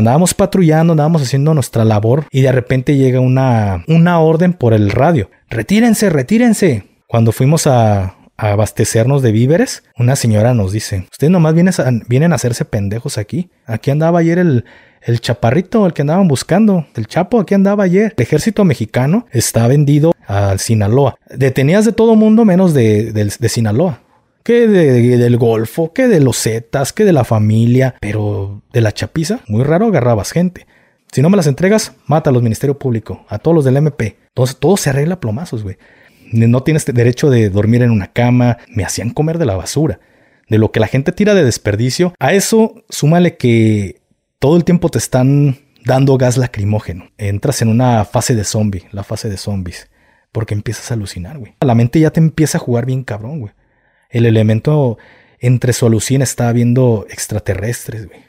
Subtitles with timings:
[0.00, 4.90] andábamos patrullando, andábamos haciendo nuestra labor y de repente llega una, una orden por el
[4.90, 5.30] radio.
[5.48, 6.84] Retírense, retírense.
[7.06, 12.32] Cuando fuimos a, abastecernos de víveres, una señora nos dice, ustedes nomás vienen a, vienen
[12.32, 13.50] a hacerse pendejos aquí.
[13.66, 14.64] Aquí andaba ayer el,
[15.02, 18.14] el chaparrito, el que andaban buscando, el chapo, aquí andaba ayer.
[18.16, 21.16] El ejército mexicano está vendido a Sinaloa.
[21.28, 24.00] Detenías de todo mundo menos de, de Sinaloa.
[24.42, 28.92] Que de, del Golfo, que de los Zetas, que de la familia, pero de la
[28.92, 30.66] chapiza, muy raro agarrabas gente.
[31.12, 34.16] Si no me las entregas, mata a los Ministerio Público, a todos los del MP.
[34.28, 35.76] Entonces todo se arregla a plomazos, güey.
[36.32, 38.58] No tienes derecho de dormir en una cama.
[38.68, 39.98] Me hacían comer de la basura.
[40.48, 42.14] De lo que la gente tira de desperdicio.
[42.20, 44.00] A eso súmale que
[44.38, 47.10] todo el tiempo te están dando gas lacrimógeno.
[47.18, 49.90] Entras en una fase de zombie, la fase de zombies.
[50.30, 51.54] Porque empiezas a alucinar, güey.
[51.60, 53.52] La mente ya te empieza a jugar bien cabrón, güey.
[54.10, 54.98] El elemento
[55.38, 58.20] entre su alucina estaba viendo extraterrestres, güey.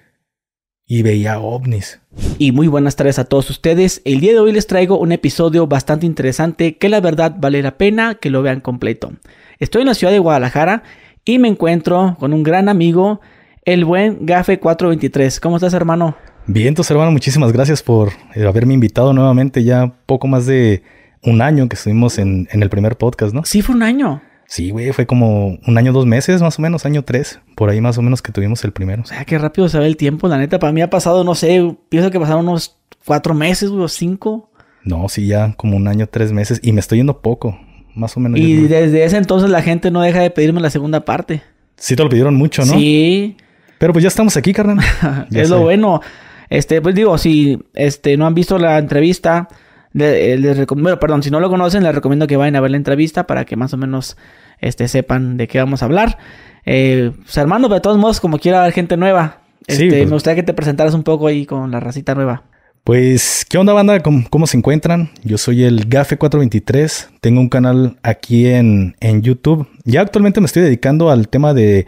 [0.86, 2.02] Y veía ovnis.
[2.38, 4.02] Y muy buenas tardes a todos ustedes.
[4.04, 7.78] El día de hoy les traigo un episodio bastante interesante que la verdad vale la
[7.78, 9.14] pena que lo vean completo.
[9.58, 10.84] Estoy en la ciudad de Guadalajara
[11.24, 13.22] y me encuentro con un gran amigo,
[13.64, 15.40] el buen Gafe 423.
[15.40, 16.18] ¿Cómo estás, hermano?
[16.46, 19.64] Bien, entonces, hermano, muchísimas gracias por eh, haberme invitado nuevamente.
[19.64, 20.84] Ya poco más de
[21.24, 23.46] un año que estuvimos en, en el primer podcast, ¿no?
[23.46, 24.22] Sí, fue un año.
[24.52, 27.80] Sí, güey, fue como un año, dos meses, más o menos, año tres, por ahí
[27.80, 29.02] más o menos que tuvimos el primero.
[29.02, 31.36] O sea, qué rápido se ve el tiempo, la neta, para mí ha pasado, no
[31.36, 34.52] sé, pienso que pasaron unos cuatro meses, güey, o cinco.
[34.84, 37.58] No, sí, ya como un año, tres meses, y me estoy yendo poco,
[37.96, 38.42] más o menos.
[38.42, 41.42] Y desde ese entonces la gente no deja de pedirme la segunda parte.
[41.78, 42.74] Sí, te lo pidieron mucho, ¿no?
[42.74, 43.38] Sí.
[43.78, 44.84] Pero pues ya estamos aquí, carnal.
[45.32, 46.02] es lo bueno.
[46.50, 49.48] Este, pues digo, si este, no han visto la entrevista,
[49.94, 52.78] eh, les, recomiendo, perdón, si no lo conocen, les recomiendo que vayan a ver la
[52.78, 54.18] entrevista para que más o menos
[54.60, 56.18] este, sepan de qué vamos a hablar.
[56.66, 60.06] Eh, pues, hermano, de todos modos, como quiera haber gente nueva, este, pues.
[60.06, 62.44] me gustaría que te presentaras un poco ahí con la racita nueva.
[62.84, 64.00] Pues, ¿qué onda, banda?
[64.02, 65.12] ¿Cómo, se encuentran?
[65.24, 67.10] Yo soy el Gafe423.
[67.22, 69.68] Tengo un canal aquí en, en, YouTube.
[69.84, 71.86] Ya actualmente me estoy dedicando al tema de,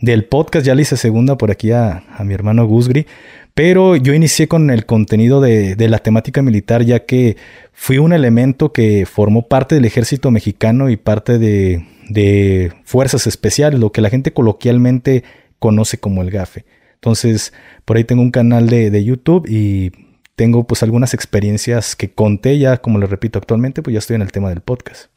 [0.00, 0.66] del podcast.
[0.66, 3.06] Ya le hice segunda por aquí a, a mi hermano Gusgri.
[3.54, 7.36] Pero yo inicié con el contenido de, la temática militar ya que
[7.72, 13.92] fui un elemento que formó parte del ejército mexicano y parte de, fuerzas especiales, lo
[13.92, 15.22] que la gente coloquialmente
[15.60, 16.64] conoce como el GAFE.
[16.94, 17.52] Entonces,
[17.84, 19.92] por ahí tengo un canal de, YouTube y
[20.34, 24.22] tengo pues algunas experiencias que conté ya, como les repito actualmente, pues ya estoy en
[24.22, 25.12] el tema del podcast.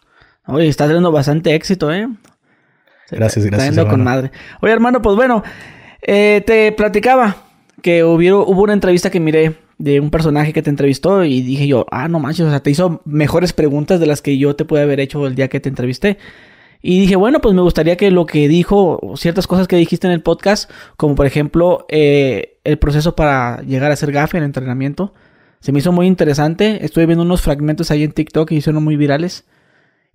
[0.46, 2.08] Oye, está teniendo bastante éxito, ¿eh?
[3.10, 3.70] Gracias, gracias.
[3.70, 4.32] Está con madre.
[4.62, 5.44] Oye, hermano, pues bueno,
[6.02, 7.47] eh, te platicaba
[7.82, 11.68] que hubo, hubo una entrevista que miré de un personaje que te entrevistó y dije
[11.68, 14.66] yo, ah, no manches, o sea, te hizo mejores preguntas de las que yo te
[14.66, 16.18] pude haber hecho el día que te entrevisté.
[16.82, 20.14] Y dije, bueno, pues me gustaría que lo que dijo, ciertas cosas que dijiste en
[20.14, 25.14] el podcast, como por ejemplo eh, el proceso para llegar a ser gafe en entrenamiento,
[25.60, 26.86] se me hizo muy interesante.
[26.86, 29.46] Estuve viendo unos fragmentos ahí en TikTok y hicieron muy virales.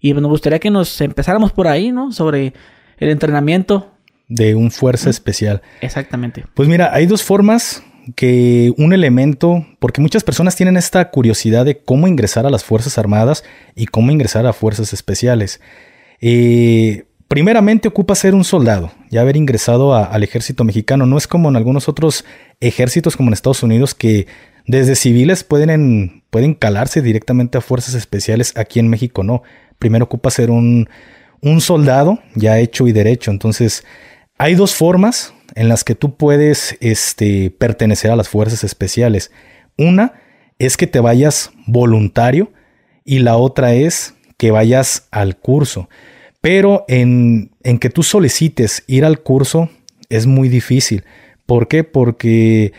[0.01, 2.13] Y me gustaría que nos empezáramos por ahí, ¿no?
[2.13, 2.55] Sobre
[2.99, 3.92] el entrenamiento,
[4.33, 5.63] de un fuerza especial.
[5.81, 6.45] Exactamente.
[6.55, 7.83] Pues mira, hay dos formas
[8.17, 12.99] que un elemento, porque muchas personas tienen esta curiosidad de cómo ingresar a las Fuerzas
[12.99, 13.45] Armadas
[13.77, 15.61] y cómo ingresar a Fuerzas Especiales.
[16.21, 21.07] Eh, primeramente ocupa ser un soldado, ya haber ingresado al ejército mexicano.
[21.07, 22.25] No es como en algunos otros
[22.61, 24.27] ejércitos como en Estados Unidos que
[24.67, 28.55] desde civiles pueden, pueden calarse directamente a Fuerzas Especiales.
[28.57, 29.43] Aquí en México no.
[29.79, 30.89] Primero ocupa ser un,
[31.43, 33.31] un soldado ya hecho y derecho.
[33.31, 33.85] Entonces,
[34.39, 39.31] hay dos formas en las que tú puedes este, pertenecer a las fuerzas especiales.
[39.77, 40.15] Una
[40.59, 42.53] es que te vayas voluntario
[43.05, 45.89] y la otra es que vayas al curso.
[46.41, 49.71] Pero en, en que tú solicites ir al curso
[50.09, 51.05] es muy difícil.
[51.47, 51.85] ¿Por qué?
[51.85, 52.73] Porque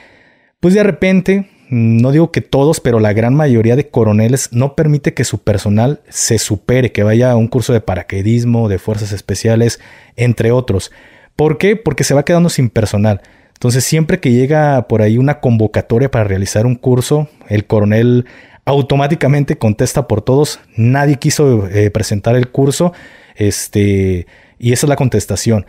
[0.64, 5.14] pues de repente, no digo que todos, pero la gran mayoría de coroneles no permite
[5.14, 9.82] que su personal se supere, que vaya a un curso de paracaidismo, de fuerzas especiales,
[10.16, 10.90] entre otros.
[11.36, 11.76] ¿Por qué?
[11.76, 13.22] Porque se va quedando sin personal.
[13.54, 18.26] Entonces, siempre que llega por ahí una convocatoria para realizar un curso, el coronel
[18.66, 20.60] automáticamente contesta por todos.
[20.76, 22.94] Nadie quiso eh, presentar el curso.
[23.36, 24.28] Este,
[24.60, 25.66] y esa es la contestación.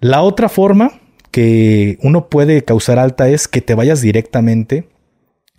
[0.00, 1.00] La otra forma
[1.30, 4.88] que uno puede causar alta es que te vayas directamente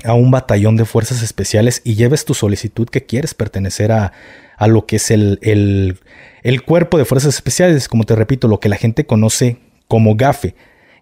[0.03, 4.13] a un batallón de fuerzas especiales y lleves tu solicitud que quieres pertenecer a,
[4.57, 5.99] a lo que es el, el,
[6.43, 9.57] el cuerpo de fuerzas especiales, como te repito, lo que la gente conoce
[9.87, 10.55] como GAFE.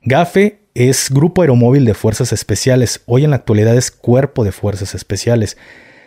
[0.03, 3.01] GAFE es Grupo Aeromóvil de Fuerzas Especiales.
[3.05, 5.57] Hoy en la actualidad es Cuerpo de Fuerzas Especiales.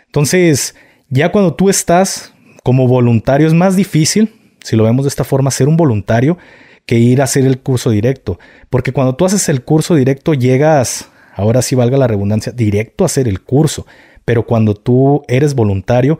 [0.06, 0.74] Entonces,
[1.08, 2.32] ya cuando tú estás
[2.62, 4.32] como voluntario es más difícil,
[4.62, 6.38] si lo vemos de esta forma, ser un voluntario
[6.86, 8.38] que ir a hacer el curso directo.
[8.68, 13.06] Porque cuando tú haces el curso directo llegas ahora sí valga la redundancia, directo a
[13.06, 13.86] hacer el curso.
[14.24, 16.18] Pero cuando tú eres voluntario,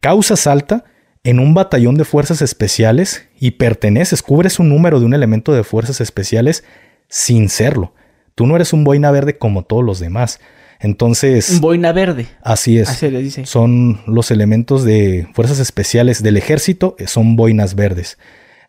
[0.00, 0.84] causas alta
[1.24, 5.64] en un batallón de fuerzas especiales y perteneces, cubres un número de un elemento de
[5.64, 6.64] fuerzas especiales
[7.08, 7.94] sin serlo.
[8.34, 10.40] Tú no eres un boina verde como todos los demás.
[10.80, 11.50] Entonces.
[11.50, 12.26] Un boina verde.
[12.42, 12.88] Así es.
[12.88, 13.46] Así le dice.
[13.46, 18.16] Son los elementos de fuerzas especiales del ejército, eh, son boinas verdes.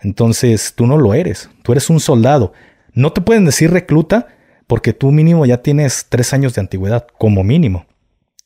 [0.01, 1.49] Entonces, tú no lo eres.
[1.61, 2.53] Tú eres un soldado.
[2.93, 4.27] No te pueden decir recluta
[4.69, 7.87] porque tú mínimo ya tienes tres años de antigüedad, como mínimo.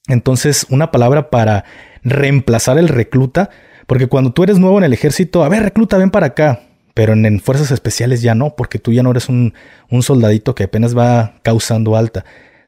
[0.07, 1.65] Entonces, una palabra para
[2.01, 3.49] reemplazar el recluta,
[3.87, 6.61] porque cuando tú eres nuevo en el ejército, a ver, recluta, ven para acá.
[6.93, 9.53] Pero en, fuerzas especiales ya no, porque tú ya no eres un,
[9.89, 12.23] un soldadito que apenas va causando alta.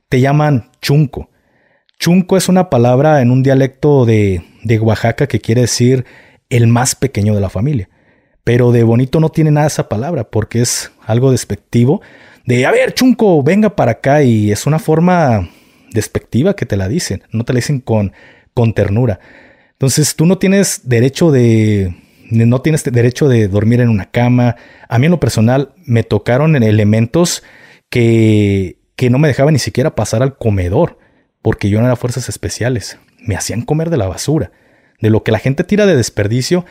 [0.10, 1.30] Te llaman chunco.
[1.98, 6.04] Chunco es una palabra en un dialecto de, de Oaxaca que quiere decir
[6.50, 7.88] el más pequeño de la familia.
[8.44, 12.02] Pero de bonito no tiene nada esa palabra porque es algo despectivo
[12.46, 15.50] de, a ver, chunco, venga para acá y es una forma
[15.92, 18.14] despectiva que te la dicen, no te la dicen con,
[18.54, 19.20] con ternura.
[19.72, 21.96] Entonces tú no tienes derecho de,
[22.30, 24.56] no tienes derecho de dormir en una cama.
[24.88, 27.44] A mí en lo personal me tocaron en elementos
[27.90, 31.00] que, que no me dejaban ni siquiera pasar al comedor,
[31.42, 33.00] porque yo no era fuerzas especiales.
[33.20, 34.52] Me hacían comer de la basura,
[35.02, 36.66] de lo que la gente tira de desperdicio.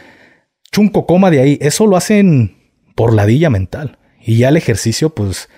[0.71, 1.59] Chunco coma de ahí.
[1.61, 2.57] Eso lo hacen
[2.95, 3.99] por ladilla mental.
[4.21, 5.49] Y ya el ejercicio, pues,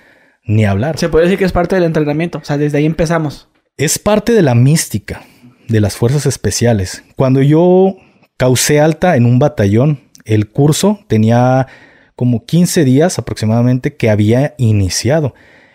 [0.46, 0.98] ni hablar.
[0.98, 2.38] Se puede decir que es parte del entrenamiento.
[2.38, 3.48] O sea, desde ahí empezamos.
[3.76, 5.22] Es parte de la mística
[5.68, 7.02] de las fuerzas especiales.
[7.16, 7.96] Cuando yo
[8.36, 11.66] causé alta en un batallón, el curso tenía
[12.14, 15.34] como 15 días aproximadamente que había iniciado.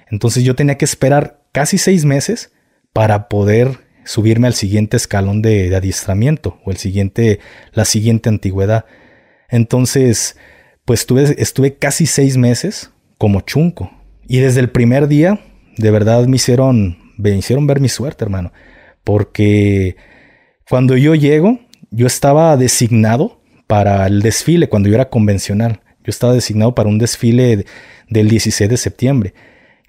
[0.09, 2.51] Entonces yo tenía que esperar casi seis meses
[2.94, 7.39] para poder subirme al siguiente escalón de, adiestramiento o el siguiente,
[7.73, 8.85] la siguiente antigüedad.
[9.50, 10.38] Entonces,
[10.85, 11.06] pues
[11.38, 13.91] estuve casi seis meses como chunco.
[14.27, 15.39] Y desde el primer día,
[15.77, 18.51] de verdad me hicieron, me hicieron ver mi suerte, hermano.
[19.03, 19.95] Porque
[20.69, 21.59] cuando yo llego,
[21.89, 25.81] yo estaba designado para el desfile, cuando yo era convencional.
[26.03, 27.65] Yo estaba designado para un desfile
[28.09, 29.33] del 16 de septiembre.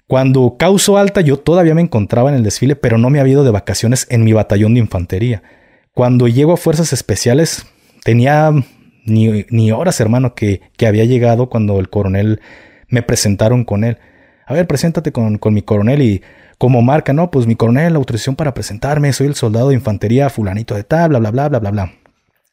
[0.07, 3.43] Cuando causo alta, yo todavía me encontraba en el desfile, pero no me había ido
[3.43, 5.41] de vacaciones en mi batallón de infantería.
[5.93, 7.65] Cuando llego a Fuerzas Especiales,
[8.03, 8.51] tenía
[9.05, 12.41] ni, horas, hermano, que, que, había llegado cuando el coronel
[12.87, 13.97] me presentaron con él.
[14.45, 16.21] A ver, preséntate con, con mi coronel y
[16.57, 20.29] como marca, no, pues mi coronel, la autorización para presentarme, soy el soldado de infantería
[20.29, 21.93] fulanito de tal, bla, bla, bla, bla, bla, bla.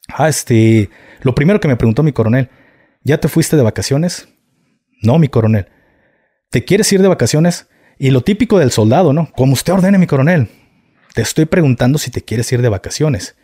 [0.09, 0.91] Ah, este,
[1.23, 2.49] lo primero que me preguntó mi coronel,
[3.05, 4.29] ¿ya te fuiste de vacaciones?
[5.03, 5.69] No, mi coronel.
[6.51, 7.69] ¿Te quieres ir de vacaciones?
[7.99, 9.31] Y lo típico del soldado, ¿no?
[9.33, 10.49] Como usted ordene, mi coronel.
[11.15, 13.37] Te estoy preguntando si te quieres ir de vacaciones.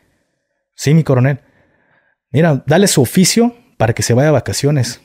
[0.75, 1.41] Sí, mi coronel.
[2.31, 5.01] Mira, dale su oficio para que se vaya de vacaciones.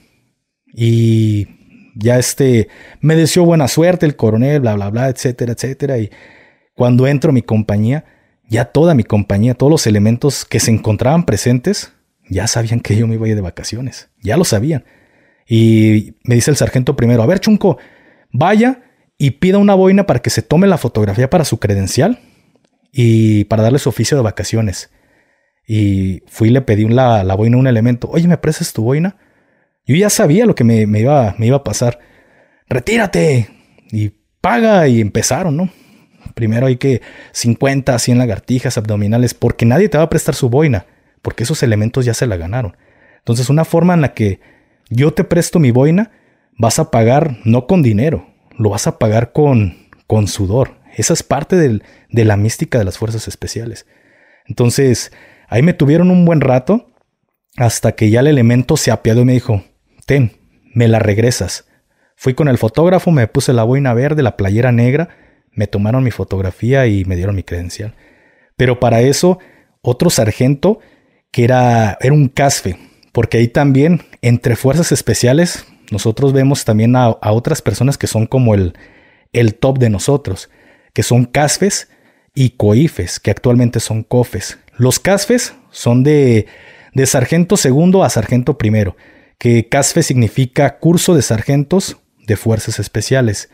[0.73, 1.60] Y
[1.95, 2.67] ya este,
[2.99, 5.97] me deseó buena suerte el coronel, bla, bla, bla, etcétera, etcétera.
[5.97, 6.09] Y
[6.75, 8.05] cuando entro a mi compañía,
[8.49, 11.93] ya toda mi compañía, todos los elementos que se encontraban presentes,
[12.29, 14.09] ya sabían que yo me iba a ir de vacaciones.
[14.21, 14.85] Ya lo sabían.
[15.47, 17.77] Y me dice el sargento primero, a ver, Chunco,
[18.31, 18.83] vaya
[19.17, 22.19] y pida una boina para que se tome la fotografía para su credencial
[22.91, 24.91] y para darle su oficio de vacaciones.
[25.67, 28.09] Y fui y le pedí la, la boina a un elemento.
[28.09, 29.17] Oye, ¿me prestas tu boina?
[29.85, 31.99] Yo ya sabía lo que me, iba, me iba a pasar.
[32.69, 33.49] Retírate
[33.91, 35.69] y paga y empezaron, ¿no?
[36.35, 37.01] Primero hay que
[37.31, 40.85] 50, 100 lagartijas abdominales porque nadie te va a prestar su boina,
[41.21, 42.77] porque esos elementos ya se la ganaron.
[43.17, 44.39] Entonces una forma en la que
[44.89, 46.11] yo te presto mi boina,
[46.57, 50.79] vas a pagar no con dinero, lo vas a pagar con, con sudor.
[50.95, 53.85] Esa es parte de la mística de las fuerzas especiales.
[54.45, 55.11] Entonces,
[55.47, 56.91] ahí me tuvieron un buen rato
[57.57, 59.63] hasta que ya el elemento se apiadó y me dijo,
[60.05, 60.37] ten,
[60.73, 61.65] me la regresas.
[62.15, 65.09] Fui con el fotógrafo, me puse la boina verde, la playera negra,
[65.51, 67.95] me tomaron mi fotografía y me dieron mi credencial.
[68.57, 69.39] Pero para eso,
[69.81, 70.79] otro sargento
[71.31, 72.77] que era, era un casfe,
[73.11, 78.53] porque ahí también, entre fuerzas especiales, nosotros vemos también a, otras personas que son como
[78.53, 78.73] el,
[79.33, 80.49] el top de nosotros,
[80.93, 81.89] que son casfes
[82.33, 84.59] y coifes, que actualmente son cofes.
[84.77, 86.45] Los casfes son de,
[86.93, 88.95] de sargento segundo a sargento primero
[89.41, 93.49] que CASFE significa Curso de Sargentos de Fuerzas Especiales.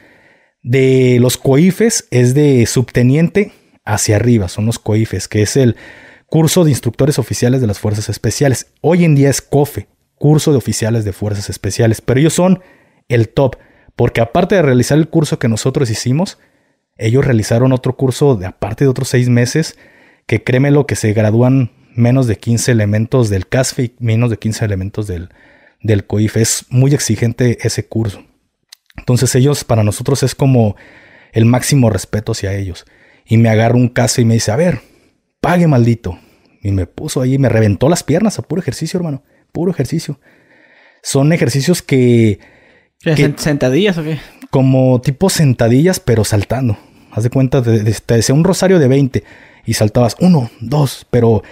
[0.61, 3.53] De los COIFES es de subteniente
[3.85, 5.77] hacia arriba, son los COIFES, que es el
[6.25, 8.67] Curso de Instructores Oficiales de las Fuerzas Especiales.
[8.81, 12.59] Hoy en día es COFE, Curso de Oficiales de Fuerzas Especiales, pero ellos son
[13.07, 13.55] el top,
[13.95, 16.37] porque aparte de realizar el curso que nosotros hicimos,
[16.97, 19.77] ellos realizaron otro curso de aparte de otros seis meses,
[20.25, 24.37] que créeme lo que se gradúan menos de 15 elementos del CASFE y menos de
[24.37, 25.29] 15 elementos del,
[25.81, 26.37] del COIF.
[26.37, 28.23] Es muy exigente ese curso.
[28.97, 30.75] Entonces ellos para nosotros es como,
[31.37, 32.85] el máximo respeto hacia ellos.
[33.25, 34.81] Y me agarra un caso y me dice, a ver,
[35.41, 36.17] pague maldito.
[36.61, 39.23] Y me puso ahí, me reventó las piernas a puro ejercicio, hermano.
[39.51, 40.19] Puro ejercicio.
[41.03, 42.39] Son ejercicios que...
[43.37, 44.17] ¿Sentadillas o qué?
[44.49, 46.77] Como tipo sentadillas, pero saltando.
[47.11, 49.23] Haz de cuenta, te decía un rosario de 20
[49.65, 51.43] y saltabas uno, dos, pero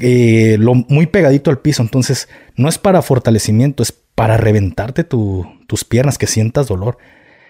[0.00, 1.82] eh, lo, muy pegadito al piso.
[1.82, 6.98] Entonces, no es para fortalecimiento, es para reventarte tus piernas, que sientas dolor.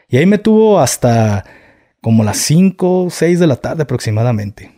[0.09, 1.45] Y ahí me tuvo hasta
[2.00, 4.73] como las 5, 6 de la tarde aproximadamente.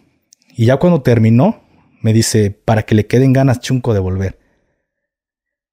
[0.54, 1.62] Y ya cuando terminó,
[2.00, 4.38] me dice, para que le queden ganas chunco de volver.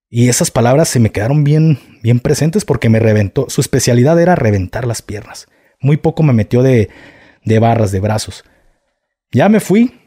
[0.09, 3.45] Y esas palabras se me quedaron bien, bien presentes porque me reventó.
[3.49, 5.47] Su especialidad era reventar las piernas.
[5.81, 6.89] Muy poco me metió de,
[7.45, 8.43] de barras, de brazos.
[9.31, 9.98] Ya me fui.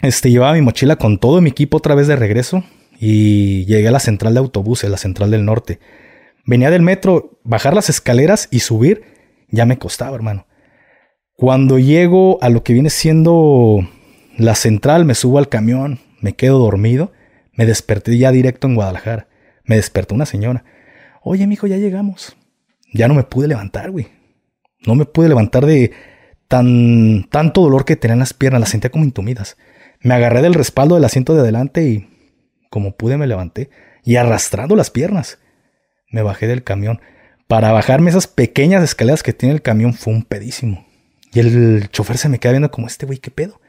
[0.00, 2.64] Este, llevaba mi mochila con todo mi equipo otra vez de regreso.
[3.00, 5.78] Y llegué a la central de autobuses, la central del norte.
[6.44, 9.02] Venía del metro, bajar las escaleras y subir,
[9.50, 10.46] ya me costaba, hermano.
[11.34, 13.86] Cuando llego a lo que viene siendo
[14.36, 17.12] la central, me subo al camión, me quedo dormido,
[17.52, 19.28] me desperté ya directo en Guadalajara.
[19.64, 20.64] Me despertó una señora.
[21.22, 22.36] Oye, mijo, ya llegamos.
[22.92, 24.08] Ya no me pude levantar, güey.
[24.86, 25.92] No me pude levantar de
[26.48, 29.58] tan tanto dolor que tenía en las piernas, las sentía como intumidas.
[30.00, 32.08] Me agarré del respaldo del asiento de adelante y
[32.70, 33.70] como pude me levanté
[34.04, 35.38] y arrastrando las piernas
[36.10, 37.00] me bajé del camión.
[37.46, 40.86] Para bajarme esas pequeñas escaleras que tiene el camión fue un pedísimo.
[41.32, 43.60] Y el chofer se me queda viendo como este güey, ¿qué pedo?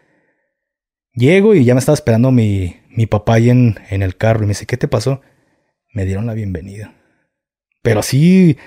[1.14, 4.44] Llego y ya me estaba esperando mi, mi papá ahí en, en el carro y
[4.44, 5.22] me dice, ¿qué te pasó?
[5.94, 6.94] Me dieron la bienvenida.
[7.82, 8.58] Pero así,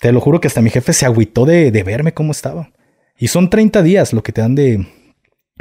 [0.00, 2.72] te lo juro que hasta mi jefe se agüitó de, de verme cómo estaba.
[3.16, 4.86] Y son 30 días lo que te dan de,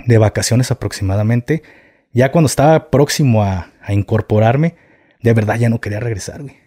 [0.05, 1.63] de vacaciones aproximadamente.
[2.11, 4.75] Ya cuando estaba próximo a, incorporarme,
[5.21, 6.57] de verdad ya no quería regresar, güey.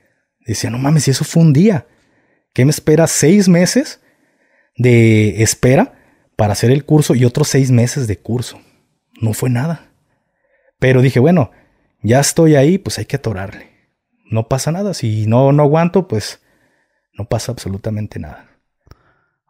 [0.45, 1.87] Decía, no mames, si eso fue un día.
[2.53, 3.07] ¿Qué me espera?
[3.07, 4.01] Seis meses
[4.77, 5.95] de espera
[6.37, 8.61] para hacer el curso y otros seis meses de curso.
[9.21, 9.93] No fue nada.
[10.81, 11.53] Pero dije, bueno,
[12.03, 13.71] ya estoy ahí, pues hay que atorarle.
[14.31, 14.95] No pasa nada.
[14.95, 16.43] Si no, no aguanto, pues
[17.15, 18.49] no pasa absolutamente nada.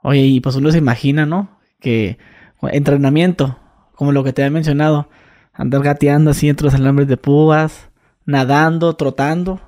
[0.03, 1.59] Oye, y pues uno se imagina, ¿no?
[1.81, 2.19] Que
[2.61, 3.59] entrenamiento,
[3.95, 5.09] como lo que te había mencionado,
[5.53, 7.91] andar gateando así entre los alambres de púas,
[8.25, 9.61] nadando, trotando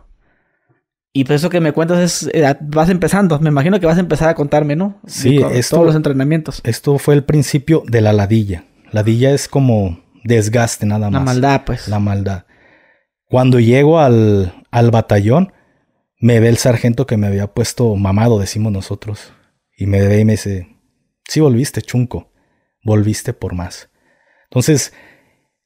[1.17, 3.99] y por pues eso que me cuentas es, eh, vas empezando, me imagino que vas
[3.99, 4.99] a empezar a contarme, ¿no?
[5.07, 6.61] Sí, esto, todos los entrenamientos.
[6.65, 8.65] Esto fue el principio de la ladilla.
[8.91, 11.21] Ladilla es como desgaste nada más.
[11.21, 11.87] La maldad, pues.
[11.87, 12.47] La maldad.
[13.27, 15.53] Cuando llego al, al batallón,
[16.19, 19.33] me ve el sargento que me había puesto mamado, decimos nosotros.
[19.77, 20.77] Y me ve y me dice,
[21.29, 22.33] sí volviste, chunco,
[22.83, 23.89] volviste por más.
[24.55, 24.93] Entonces,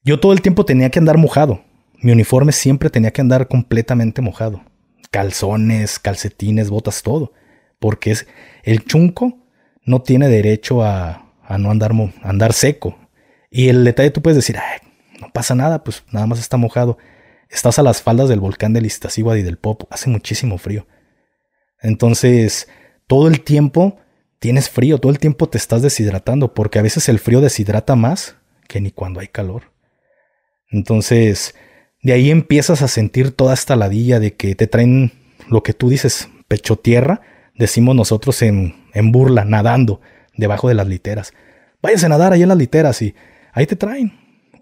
[0.03, 1.63] yo todo el tiempo tenía que andar mojado.
[2.01, 4.63] Mi uniforme siempre tenía que andar completamente mojado
[5.11, 7.33] calzones, calcetines, botas, todo.
[7.79, 8.27] Porque es
[8.63, 9.39] el chunco
[9.85, 11.93] no tiene derecho a, no andar,
[12.23, 12.99] andar seco.
[13.51, 14.57] Y el detalle tú puedes decir,
[15.21, 16.99] no pasa nada, pues nada más está mojado.
[17.49, 20.87] Estás a las faldas del volcán del Iztaccíhuatl y del Popo, hace muchísimo frío.
[21.81, 22.69] Entonces,
[23.07, 23.99] todo el tiempo
[24.39, 28.37] tienes frío, todo el tiempo te estás deshidratando, porque a veces el frío deshidrata más
[28.69, 29.73] que ni cuando hay calor.
[30.71, 31.57] Entonces,
[32.03, 35.13] de ahí empiezas a sentir toda esta ladilla de que te traen
[35.49, 37.23] lo que tú dices, pecho tierra,
[37.57, 38.75] decimos nosotros en,
[39.11, 40.01] burla, nadando
[40.37, 41.33] debajo de las literas.
[41.83, 43.15] Váyase a nadar ahí en las literas y
[43.53, 44.13] ahí te traen.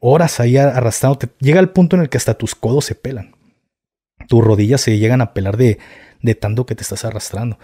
[0.00, 1.28] Horas ahí arrastrándote.
[1.40, 3.34] Llega el punto en el que hasta tus codos se pelan.
[4.28, 5.78] Tus rodillas se llegan a pelar de,
[6.22, 7.58] de tanto que te estás arrastrando.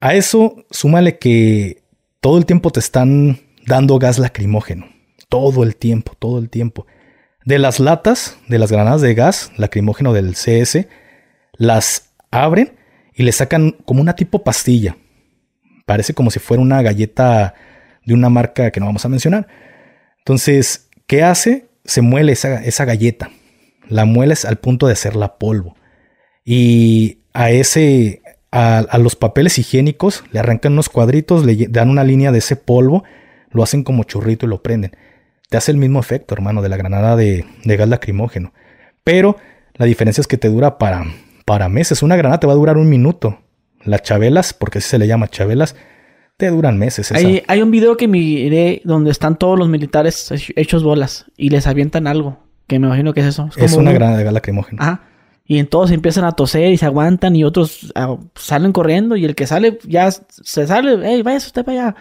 [0.00, 1.82] A eso súmale que
[2.20, 4.97] todo el tiempo te están dando gas lacrimógeno.
[5.28, 6.86] Todo el tiempo, todo el tiempo
[7.48, 10.86] de las latas de las granadas de gas lacrimógeno del CS,
[11.54, 12.74] las abren
[13.14, 14.98] y le sacan como una tipo pastilla.
[15.86, 17.54] Parece como si fuera una galleta
[18.04, 19.48] de una marca que no vamos a mencionar.
[20.18, 21.70] Entonces, ¿qué hace?
[21.86, 23.30] Se muele esa, galleta.
[23.88, 25.74] La mueles al punto de hacerla polvo.
[26.44, 28.20] Y a ese,
[28.50, 32.56] a, a, los papeles higiénicos le arrancan unos cuadritos, le dan una línea de ese
[32.56, 33.04] polvo,
[33.50, 34.92] lo hacen como churrito y lo prenden
[35.48, 38.52] te hace el mismo efecto, hermano, de la granada de, gas lacrimógeno.
[39.04, 39.36] Pero
[39.74, 41.04] la diferencia es que te dura para,
[41.44, 42.02] para meses.
[42.02, 43.38] Una granada te va a durar un minuto.
[43.84, 45.76] Las chabelas, porque así se le llama chabelas,
[46.36, 47.10] te duran meses.
[47.12, 51.66] Hay, hay, un video que miré donde están todos los militares hechos bolas y les
[51.66, 52.38] avientan algo.
[52.66, 53.48] Que me imagino que es eso.
[53.56, 54.82] Es, una granada de gas lacrimógeno.
[54.82, 55.02] Ajá.
[55.46, 59.24] Y en todos empiezan a toser y se aguantan y otros ah, salen corriendo y
[59.24, 61.96] el que sale ya se sale, hey, vaya usted para allá.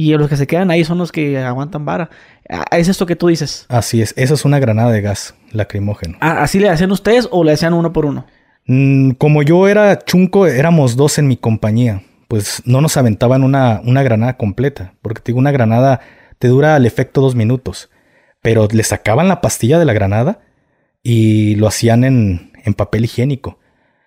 [0.00, 2.08] Y los que se quedan ahí son los que aguantan vara.
[2.48, 3.66] Ah, ¿Es esto que tú dices?
[3.68, 4.14] Así es.
[4.16, 6.16] Esa es una granada de gas lacrimógeno.
[6.20, 8.24] Ah, ¿Así le hacían ustedes o le hacían uno por uno?
[8.66, 12.02] Mm, como yo era chunco, éramos dos en mi compañía.
[12.28, 16.00] pues no nos aventaban una, una granada completa, porque te digo, una granada
[16.38, 17.88] te dura el efecto dos minutos,
[18.42, 20.40] pero le sacaban la pastilla de la granada
[21.02, 23.58] y lo hacían en, en papel higiénico.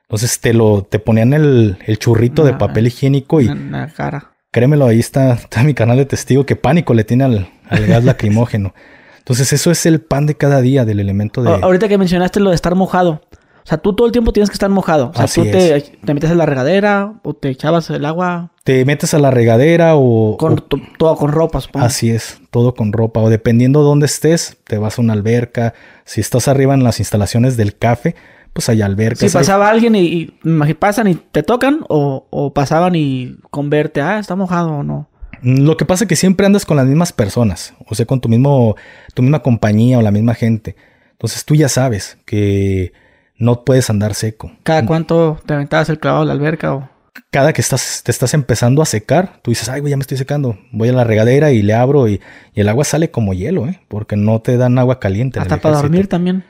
[0.04, 3.88] Entonces te lo, te ponían el, el churrito de Ah, papel higiénico y En la
[3.88, 4.31] cara.
[4.52, 8.04] Créemelo, ahí está, está mi canal de testigo, que pánico le tiene al, al gas
[8.06, 8.74] lacrimógeno.
[9.20, 11.52] Entonces eso es el pan de cada día del elemento de...
[11.52, 13.22] A- Ahorita que mencionaste lo de estar mojado.
[13.64, 15.12] O sea, tú todo el tiempo tienes que estar mojado.
[15.12, 18.50] O sea, Así tú te, te metes en la regadera o te echabas el agua
[18.64, 20.36] Te metes a la regadera o...
[20.38, 20.58] con o-
[20.98, 21.86] todo con ropa, supongo.
[21.86, 23.20] Así es, todo con ropa.
[23.20, 25.76] O dependiendo dónde estés, te vas a una alberca.
[26.06, 28.16] Si estás arriba en las instalaciones del café,
[28.54, 29.20] pues hay albercas.
[29.20, 30.34] Si pasaba alguien y,
[30.80, 35.08] pasan y te tocan o, o pasaban y con verte, ah, está mojado o no.
[35.42, 38.30] Lo que pasa es que siempre andas con las mismas personas, o sea, con tu
[38.30, 38.76] mismo,
[39.14, 40.76] tu misma compañía o la misma gente.
[41.14, 42.94] Entonces tú ya sabes que
[43.38, 44.52] no puedes andar seco.
[44.64, 46.90] Cada cuánto te aventabas el clavado de la alberca o...
[47.30, 50.18] Cada que estás, te estás empezando a secar, tú dices, ay, güey, ya me estoy
[50.18, 50.58] secando.
[50.72, 52.22] Voy a la regadera y le abro y,
[52.54, 53.82] y el agua sale como hielo, ¿eh?
[53.88, 55.40] Porque no te dan agua caliente.
[55.40, 56.44] Hasta para dormir también.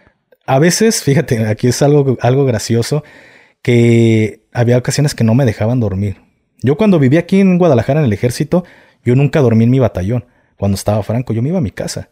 [0.52, 3.06] A veces, fíjate, aquí es algo, algo gracioso,
[3.62, 6.18] que había ocasiones que no me dejaban dormir.
[6.62, 8.66] Yo cuando vivía aquí en Guadalajara en el ejército,
[9.06, 10.26] yo nunca dormí en mi batallón.
[10.58, 12.10] Cuando estaba franco, yo me iba a mi casa.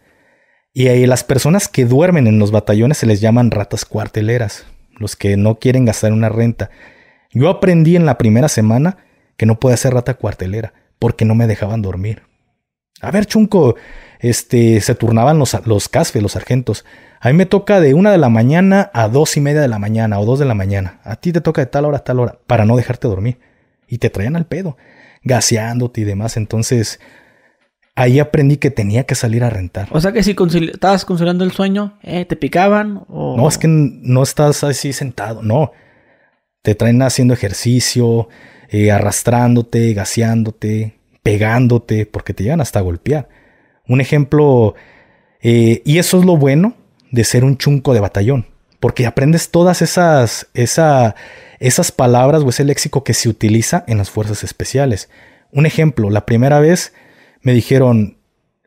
[0.71, 4.65] Y ahí las personas que duermen en los batallones se les llaman ratas cuarteleras,
[4.97, 6.69] los que no quieren gastar una renta.
[7.33, 8.99] Yo aprendí en la primera semana
[9.35, 12.23] que no podía ser rata cuartelera, porque no me dejaban dormir.
[13.01, 13.75] A ver, Chunco,
[14.19, 16.85] este, se turnaban los, los casfe, los sargentos.
[17.21, 19.79] A mí me toca de una de la mañana a dos y media de la
[19.79, 20.99] mañana o dos de la mañana.
[21.03, 23.39] A ti te toca de tal hora a tal hora para no dejarte dormir.
[23.87, 24.77] Y te traían al pedo,
[25.23, 26.37] gaseándote y demás.
[26.37, 26.99] Entonces,
[27.95, 29.87] ahí aprendí que tenía que salir a rentar.
[29.91, 33.35] O sea que si concili- estabas conciliando el sueño, eh, te picaban o...
[33.35, 35.71] No, es que no estás así sentado, no.
[36.61, 38.29] Te traen haciendo ejercicio,
[38.69, 43.27] eh, arrastrándote, gaseándote, pegándote, porque te llegan hasta a golpear.
[43.89, 44.75] Un ejemplo,
[45.41, 46.75] eh, y eso es lo bueno
[47.11, 48.45] de ser un chunco de batallón,
[48.79, 51.15] porque aprendes todas esas, esa,
[51.59, 55.09] esas palabras o ese léxico que se utiliza en las fuerzas especiales.
[55.51, 56.93] Un ejemplo, la primera vez
[57.41, 58.19] me dijeron,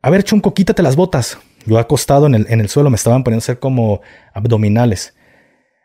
[0.03, 1.39] a ver, chunco, quítate las botas.
[1.67, 4.01] Yo acostado en el, en el suelo me estaban poniendo a hacer como
[4.35, 5.15] abdominales.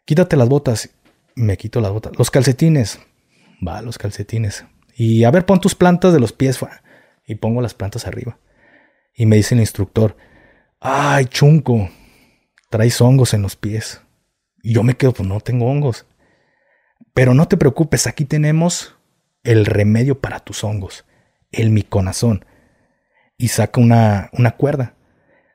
[0.05, 0.89] Quítate las botas.
[1.35, 2.13] Me quito las botas.
[2.17, 2.99] Los calcetines.
[3.65, 4.65] Va, los calcetines.
[4.95, 6.59] Y a ver, pon tus plantas de los pies.
[7.27, 8.39] Y pongo las plantas arriba.
[9.17, 10.15] Y me dice el instructor,
[10.79, 11.89] ay, chunco,
[12.69, 14.01] traes hongos en los pies.
[14.61, 16.05] Y yo me quedo, pues no tengo hongos.
[17.13, 18.95] Pero no te preocupes, aquí tenemos
[19.43, 21.03] el remedio para tus hongos,
[21.51, 22.45] el miconazón.
[23.37, 24.93] Y saca una, una cuerda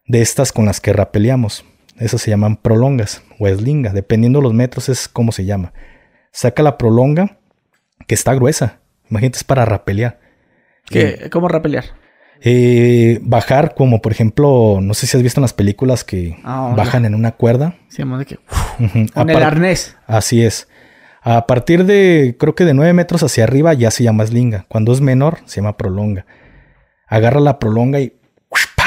[0.06, 1.64] de estas con las que rapeleamos.
[1.98, 5.72] Esas se llaman prolongas o eslinga, dependiendo de los metros es como se llama.
[6.32, 7.38] Saca la prolonga
[8.08, 8.80] que está gruesa.
[9.08, 10.18] Imagínate, es para rapelear.
[10.86, 11.84] ¿Qué- ¿Cómo rapelear?
[12.44, 16.74] Eh, bajar como por ejemplo, no sé si has visto en las películas que Ah,
[16.76, 17.76] bajan en una cuerda.
[17.96, 18.38] Llama de que...
[19.14, 19.96] Con el arnés.
[20.06, 20.68] Así es.
[21.22, 24.66] A partir de, creo que de 9 metros hacia arriba ya se llama eslinga.
[24.68, 26.26] Cuando es menor, se llama prolonga.
[27.06, 28.14] Agarra la prolonga y
[28.76, 28.84] ¡pa!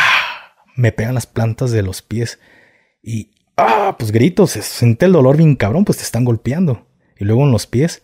[0.76, 2.40] me pegan las plantas de los pies.
[3.02, 6.88] Y, ah, pues grito, se siente el dolor bien cabrón, pues te están golpeando.
[7.18, 8.04] Y luego en los pies.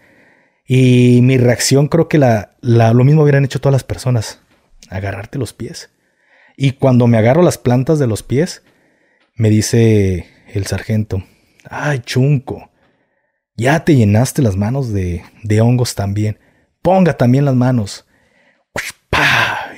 [0.66, 4.41] Y mi reacción creo que la, la- lo mismo hubieran hecho todas las personas.
[4.92, 5.90] Agarrarte los pies.
[6.56, 8.64] Y cuando me agarro las plantas de los pies,
[9.36, 11.24] me dice el sargento,
[11.68, 12.70] ay, chunco,
[13.56, 16.40] ya te llenaste las manos de, de hongos también.
[16.82, 18.06] Ponga también las manos.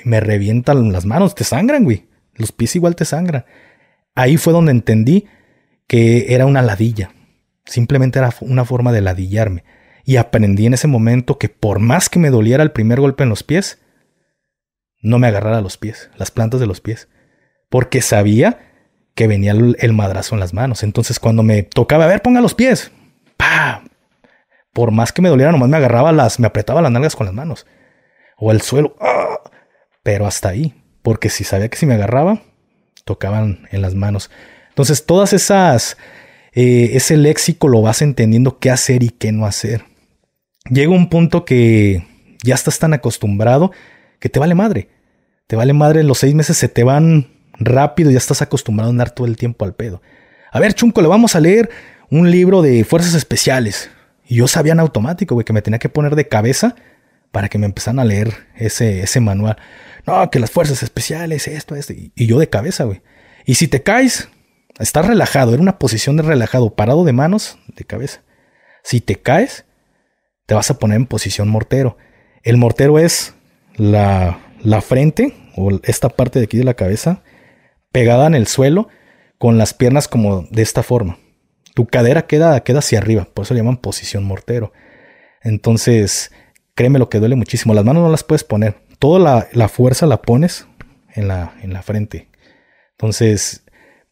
[0.03, 2.07] Y Me revientan las manos, te sangran, güey.
[2.33, 3.45] Los pies igual te sangran.
[4.15, 5.25] Ahí fue donde entendí
[5.87, 7.11] que era una ladilla.
[7.65, 9.63] Simplemente era una forma de ladillarme.
[10.05, 13.29] Y aprendí en ese momento que por más que me doliera el primer golpe en
[13.29, 13.82] los pies,
[15.03, 17.09] no me agarrara los pies, las plantas de los pies.
[17.69, 18.71] Porque sabía
[19.13, 20.81] que venía el, madrazo en las manos.
[20.81, 22.91] Entonces cuando me tocaba, a ver, ponga los pies.
[23.37, 23.83] ¡Pa!
[24.71, 27.35] Por más que me doliera, nomás me agarraba las, me apretaba las nalgas con las
[27.35, 27.67] manos.
[28.37, 28.95] O el suelo.
[28.99, 29.39] ¡ah!
[30.01, 30.73] Pero hasta ahí.
[31.01, 32.41] Porque si sabía que si me agarraba,
[33.03, 34.31] tocaban en las manos.
[34.69, 35.97] Entonces, todas esas,
[36.53, 39.83] eh, ese léxico lo vas entendiendo qué hacer y qué no hacer.
[40.69, 42.07] Llega un punto que
[42.41, 43.71] ya estás tan acostumbrado
[44.23, 44.87] que te vale madre.
[45.47, 47.27] Te vale madre, los seis meses se te van
[47.59, 50.01] rápido, ya estás acostumbrado a andar todo el tiempo al pedo.
[50.49, 51.69] A ver, Chunco, le vamos a leer
[52.09, 53.89] un libro de fuerzas especiales.
[54.25, 56.73] Y yo sabía en automático, güey, que me tenía que poner de cabeza
[57.33, 59.57] para que me empezaran a leer ese, ese manual.
[60.07, 61.91] No, que las fuerzas especiales, esto, esto.
[61.91, 63.01] Y, y yo de cabeza, güey.
[63.45, 64.29] Y si te caes,
[64.79, 68.21] estás relajado, era una posición de relajado, parado de manos, de cabeza.
[68.83, 69.65] Si te caes,
[70.45, 71.97] te vas a poner en posición mortero.
[72.41, 73.35] El mortero es
[73.75, 77.23] la, la frente o esta parte de aquí de la cabeza
[77.91, 78.87] pegada en el suelo
[79.37, 81.19] con las piernas como de esta forma.
[81.75, 84.73] Tu cadera queda, queda hacia arriba, por eso le llaman posición mortero.
[85.41, 86.31] Entonces,
[86.75, 87.73] créeme lo que duele muchísimo.
[87.73, 88.75] Las manos no las puedes poner.
[88.99, 90.67] Toda la, la fuerza la pones
[91.13, 92.29] en la, en la frente.
[92.91, 93.63] Entonces,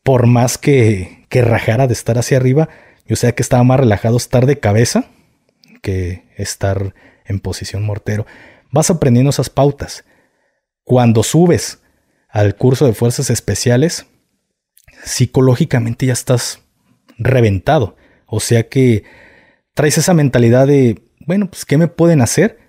[0.04, 2.70] por más que, que rajara de estar hacia arriba,
[3.06, 5.06] yo sé que estaba más relajado estar de cabeza
[5.82, 6.94] que estar
[7.26, 8.26] en posición mortero.
[8.72, 10.06] Vas aprendiendo esas pautas.
[10.84, 11.82] Cuando subes
[12.30, 14.06] al curso de fuerzas especiales,
[15.04, 16.62] psicológicamente ya estás
[17.18, 17.96] reventado.
[18.26, 19.04] O sea que
[19.74, 22.60] traes esa mentalidad de, bueno, pues ¿qué me pueden hacer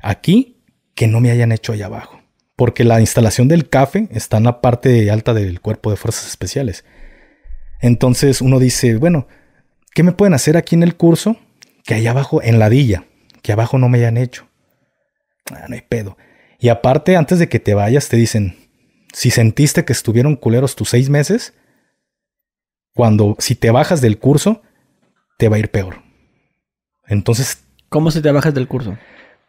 [0.00, 0.62] aquí
[0.94, 2.20] que no me hayan hecho allá abajo?
[2.56, 6.84] Porque la instalación del café está en la parte alta del cuerpo de fuerzas especiales.
[7.80, 9.26] Entonces uno dice, bueno,
[9.94, 11.36] ¿qué me pueden hacer aquí en el curso
[11.84, 13.06] que allá abajo, en la dilla,
[13.42, 14.46] que abajo no me hayan hecho?
[15.50, 16.16] Ah, no hay pedo.
[16.58, 18.56] Y aparte, antes de que te vayas, te dicen,
[19.12, 21.54] si sentiste que estuvieron culeros tus seis meses,
[22.94, 24.62] cuando si te bajas del curso,
[25.38, 26.02] te va a ir peor.
[27.06, 27.64] Entonces.
[27.88, 28.96] ¿Cómo si te bajas del curso?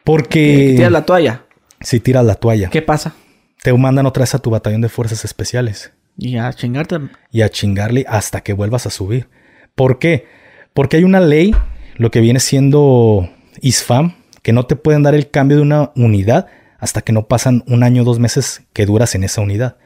[0.03, 0.73] Porque.
[0.75, 1.45] Tiras la toalla.
[1.81, 2.69] Si tiras la toalla.
[2.69, 3.13] ¿Qué pasa?
[3.61, 5.93] Te mandan otra vez a tu batallón de fuerzas especiales.
[6.17, 6.99] Y a chingarte.
[7.31, 9.29] Y a chingarle hasta que vuelvas a subir.
[9.75, 10.27] ¿Por qué?
[10.73, 11.55] Porque hay una ley,
[11.95, 13.29] lo que viene siendo
[13.61, 17.63] ISFAM, que no te pueden dar el cambio de una unidad hasta que no pasan
[17.65, 19.77] un año o dos meses que duras en esa unidad.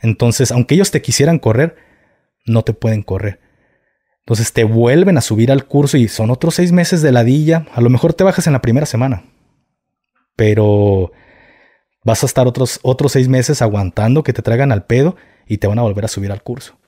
[0.00, 1.76] Entonces, aunque ellos te quisieran correr,
[2.46, 3.40] no te pueden correr.
[4.20, 7.66] Entonces te vuelven a subir al curso y son otros seis meses de ladilla.
[7.74, 9.24] A lo mejor te bajas en la primera semana.
[10.36, 11.12] Pero
[12.04, 15.66] vas a estar otros, otros seis meses aguantando que te traigan al pedo y te
[15.66, 16.78] van a volver a subir al curso.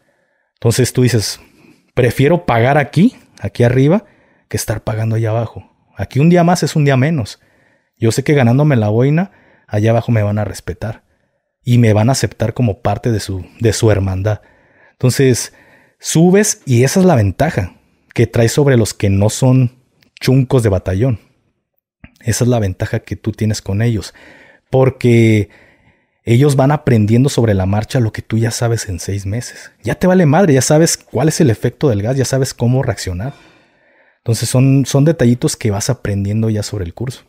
[0.54, 1.40] Entonces tú dices,
[1.94, 4.04] prefiero pagar aquí, aquí arriba,
[4.48, 5.69] que estar pagando allá abajo.
[6.00, 7.40] Aquí un día más es un día menos.
[7.98, 9.32] Yo sé que ganándome la boina,
[9.66, 11.04] allá abajo me van a respetar
[11.62, 14.40] y me van a aceptar como parte de su, de su hermandad.
[14.92, 15.52] Entonces,
[15.98, 17.74] subes y esa es la ventaja
[18.14, 19.82] que traes sobre los que no son
[20.18, 21.20] chuncos de batallón.
[22.20, 24.14] Esa es la ventaja que tú tienes con ellos.
[24.70, 25.50] Porque
[26.24, 29.70] ellos van aprendiendo sobre la marcha lo que tú ya sabes en seis meses.
[29.82, 32.82] Ya te vale madre, ya sabes cuál es el efecto del gas, ya sabes cómo
[32.82, 33.34] reaccionar.
[34.24, 37.22] Entonces son, son detallitos que vas aprendiendo ya sobre el curso.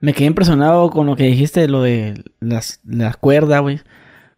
[0.00, 3.80] Me quedé impresionado con lo que dijiste, lo de las, la cuerda, güey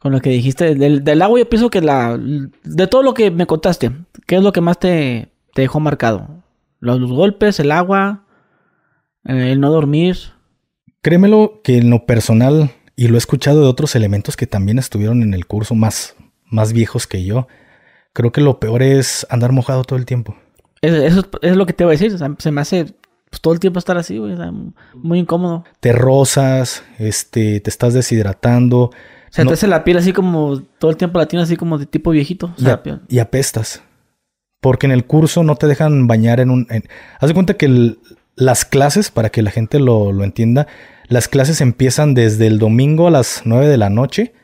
[0.00, 3.46] con lo que dijiste del, agua, yo pienso que la de todo lo que me
[3.46, 3.92] contaste,
[4.26, 6.42] ¿qué es lo que más te, dejó marcado?
[6.80, 8.24] Los, golpes, el agua,
[9.26, 10.16] eh, el no dormir.
[11.02, 15.22] Créemelo que en lo personal, y lo he escuchado de otros elementos que también estuvieron
[15.22, 17.46] en el curso más, más viejos que yo,
[18.14, 20.34] creo que lo peor es andar mojado todo el tiempo.
[20.82, 22.94] Eso, es lo que te voy a decir, se me hace
[23.30, 24.20] pues, todo el tiempo estar así,
[24.94, 25.64] muy incómodo.
[25.80, 28.90] Te rozas, este, te estás deshidratando
[29.30, 31.86] se te hace la piel así como, todo el tiempo la tienes así como de
[31.86, 32.52] tipo viejito.
[33.08, 33.82] y, apestas.
[34.60, 36.66] Porque en el curso no te dejan bañar en un...
[37.18, 37.96] haz de cuenta que
[38.34, 40.66] las clases, para que la gente lo, lo, entienda,
[41.06, 44.34] las clases empiezan desde el domingo a las 9 de la noche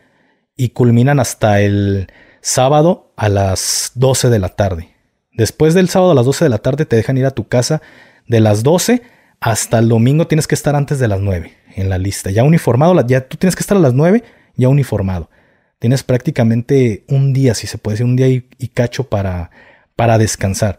[0.56, 2.06] y culminan hasta el
[2.40, 4.95] sábado a las 12 de la tarde.
[5.36, 7.82] Después del sábado a las 12 de la tarde te dejan ir a tu casa
[8.26, 9.02] de las 12
[9.40, 12.30] hasta el domingo tienes que estar antes de las 9 en la lista.
[12.30, 14.24] Ya uniformado, ya tú tienes que estar a las 9
[14.56, 15.30] ya uniformado.
[15.78, 19.50] Tienes prácticamente un día, si se puede decir, un día y, cacho para,
[19.94, 20.78] para descansar.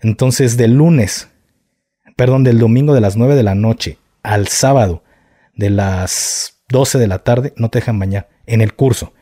[0.00, 1.28] Entonces, del lunes,
[2.16, 5.04] perdón, del domingo de las 9 de la noche al sábado
[5.54, 8.30] de las 12 de la tarde, no te dejan bañar.
[8.46, 9.12] En el curso,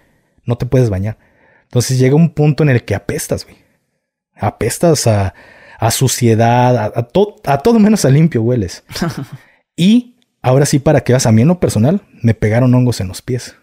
[0.45, 1.19] no te puedes bañar.
[1.65, 3.68] Entonces llega un punto en el que apestas, güey.
[4.39, 5.35] Apestas a,
[5.79, 7.09] a suciedad, a, a,
[7.53, 8.85] a todo menos a limpio hueles.
[9.77, 13.09] y ahora sí, para que vas a mí en lo personal, me pegaron hongos en
[13.09, 13.57] los pies.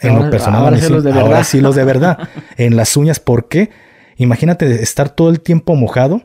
[0.00, 1.44] En lo personal, ahora, sí, los de verdad.
[1.44, 2.28] sí los de verdad.
[2.56, 3.70] en las uñas, ¿por qué?
[4.16, 6.22] Imagínate estar todo el tiempo mojado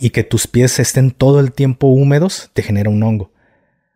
[0.00, 3.32] y que tus pies estén todo el tiempo húmedos, te genera un hongo.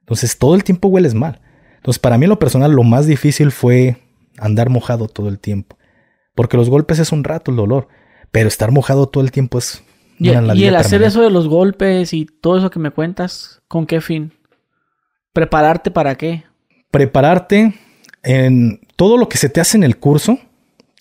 [0.01, 1.41] Entonces, todo el tiempo hueles mal.
[1.77, 3.97] Entonces, para mí en lo personal, lo más difícil fue
[4.39, 5.79] andar mojado todo el tiempo.
[6.35, 7.89] Porque los golpes es un rato el dolor,
[8.33, 9.85] pero estar mojado todo el tiempo es...
[10.19, 13.87] Y, y el hacer eso de los golpes y todo eso que me cuentas, ¿con
[13.87, 14.33] qué fin?
[15.33, 16.45] ¿Prepararte para qué?
[16.91, 17.75] Prepararte
[18.23, 20.39] en todo lo que se te hace en el curso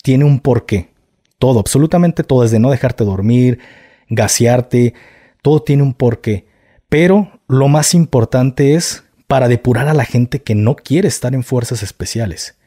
[0.02, 0.90] tiene un porqué.
[1.38, 3.60] Todo, absolutamente todo, desde no dejarte dormir,
[4.08, 4.94] gasearte,
[5.42, 6.46] todo tiene un porqué.
[6.88, 11.42] Pero lo más importante es para depurar a la gente que no quiere estar en
[11.42, 12.58] fuerzas especiales.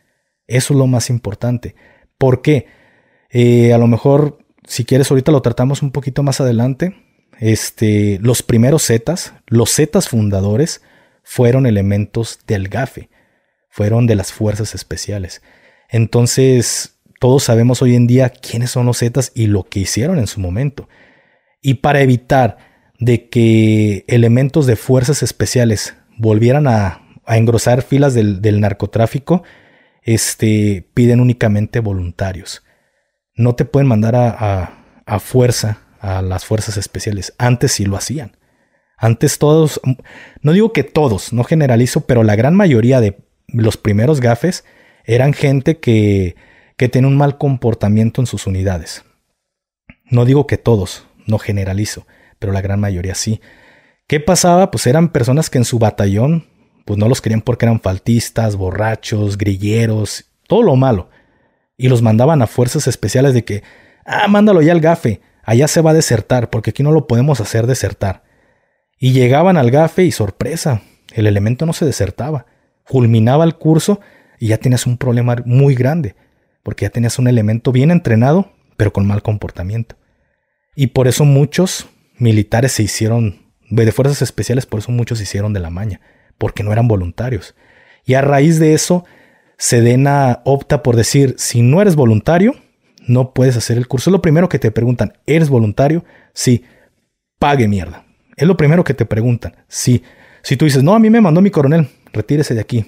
[0.47, 1.75] Eso es lo más importante.
[2.17, 2.67] ¿Por qué?
[3.29, 6.95] Eh, a lo mejor, si quieres, ahorita lo tratamos un poquito más adelante.
[7.39, 10.81] Este, los primeros Zetas, los Zetas fundadores,
[11.23, 13.09] fueron elementos del GAFE,
[13.69, 15.41] fueron de las fuerzas especiales.
[15.89, 20.27] Entonces, todos sabemos hoy en día quiénes son los Zetas y lo que hicieron en
[20.27, 20.87] su momento.
[21.61, 22.57] Y para evitar
[22.99, 29.43] de que elementos de fuerzas especiales volvieran a, engrosar filas del, narcotráfico,
[30.03, 32.64] este, piden únicamente voluntarios.
[33.35, 34.71] No te pueden mandar a,
[35.05, 37.33] a fuerza a las fuerzas especiales.
[37.37, 38.37] Antes sí lo hacían.
[38.97, 39.81] Antes todos,
[40.41, 43.17] no digo que todos, no generalizo, pero la gran mayoría de
[43.47, 44.63] los primeros gafes
[45.03, 46.35] eran gente que,
[46.77, 49.03] que tenía un mal comportamiento en sus unidades.
[50.05, 52.05] No digo que todos, no generalizo,
[52.39, 53.41] pero la gran mayoría sí.
[54.07, 54.71] ¿Qué pasaba?
[54.71, 56.45] Pues eran personas que en su batallón,
[56.85, 61.09] pues no los querían porque eran faltistas, borrachos, grilleros, todo lo malo.
[61.77, 63.63] Y los mandaban a fuerzas especiales de que,
[64.05, 67.41] ah, mándalo ya al gafe, allá se va a desertar, porque aquí no lo podemos
[67.41, 68.23] hacer desertar.
[68.97, 70.81] Y llegaban al gafe y sorpresa,
[71.13, 72.45] el elemento no se desertaba.
[72.87, 73.99] Culminaba el curso
[74.39, 76.15] y ya tenías un problema muy grande,
[76.63, 79.95] porque ya tenías un elemento bien entrenado, pero con mal comportamiento.
[80.75, 85.53] Y por eso muchos militares se hicieron, de fuerzas especiales, por eso muchos se hicieron
[85.53, 86.01] de la maña,
[86.37, 87.55] porque no eran voluntarios.
[88.05, 89.05] Y a raíz de eso,
[89.57, 92.55] Sedena opta por decir, si no eres voluntario,
[93.07, 94.09] no puedes hacer el curso.
[94.09, 96.03] Es lo primero que te preguntan, ¿eres voluntario?
[96.33, 96.63] Sí,
[97.39, 98.05] pague mierda.
[98.35, 99.55] Es lo primero que te preguntan.
[99.67, 100.03] Sí.
[100.41, 102.85] Si tú dices, no, a mí me mandó mi coronel, retírese de aquí.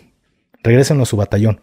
[0.63, 1.61] Regrésenlo a su batallón.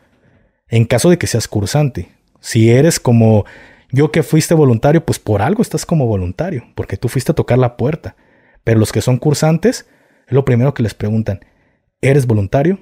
[0.69, 2.09] En caso de que seas cursante.
[2.41, 3.45] Si eres como
[3.91, 7.59] yo que fuiste voluntario, pues por algo estás como voluntario, porque tú fuiste a tocar
[7.59, 8.17] la puerta.
[8.65, 9.87] Pero los que son cursantes,
[10.27, 11.41] es lo primero que les preguntan,
[12.01, 12.81] ¿eres voluntario?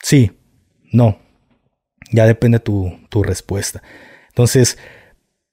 [0.00, 0.32] Sí,
[0.92, 1.18] no.
[2.12, 3.82] Ya depende tu, tu respuesta.
[4.28, 4.78] Entonces,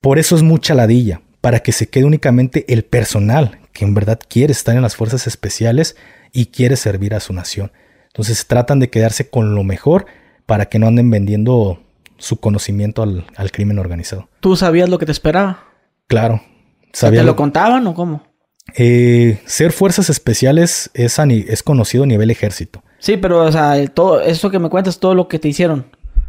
[0.00, 4.18] por eso es mucha ladilla, para que se quede únicamente el personal que en verdad
[4.26, 5.96] quiere estar en las fuerzas especiales
[6.32, 7.72] y quiere servir a su nación.
[8.06, 10.06] Entonces tratan de quedarse con lo mejor
[10.46, 11.82] para que no anden vendiendo
[12.16, 14.28] su conocimiento al, crimen organizado.
[14.40, 15.64] ¿Tú sabías lo que te esperaba?
[16.06, 16.42] Claro.
[16.98, 18.22] ¿Te lo, contaban o cómo?
[18.74, 22.82] Eh, ser fuerzas especiales es, es conocido a nivel ejército.
[22.98, 25.84] Sí, pero o sea, todo eso que me cuentas, todo lo que te hicieron.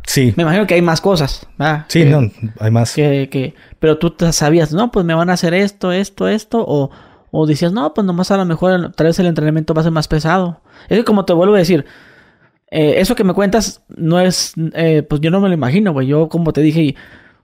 [0.07, 0.33] Sí.
[0.37, 1.45] Me imagino que hay más cosas.
[1.89, 2.95] Sí, no, hay más.
[2.95, 6.89] Que, que, pero tú sabías, no, pues me van a hacer esto, esto, esto, o,
[7.29, 9.91] o decías, no, pues nomás a lo mejor tal vez el entrenamiento va a ser
[9.91, 10.61] más pesado.
[10.87, 11.85] Es que como te vuelvo a decir,
[12.71, 16.07] eh, eso que me cuentas no es, eh, pues yo no me lo imagino, güey.
[16.07, 16.95] Yo como te dije,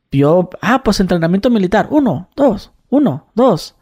[0.10, 3.76] yo, ah, pues entrenamiento militar, uno, dos, uno, dos.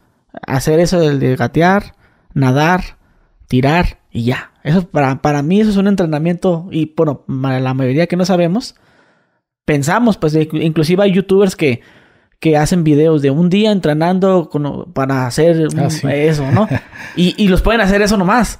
[0.44, 1.94] Hacer eso del de gatear,
[2.34, 2.96] nadar,
[3.52, 4.50] tirar y ya.
[4.64, 8.76] Eso para, para mí eso es un entrenamiento y bueno, la mayoría que no sabemos,
[9.66, 11.82] pensamos, pues inclusive hay youtubers que
[12.40, 14.50] que hacen videos de un día entrenando
[14.94, 16.66] para hacer ah, eso, ¿no?
[17.16, 18.58] y, los pueden hacer eso nomás.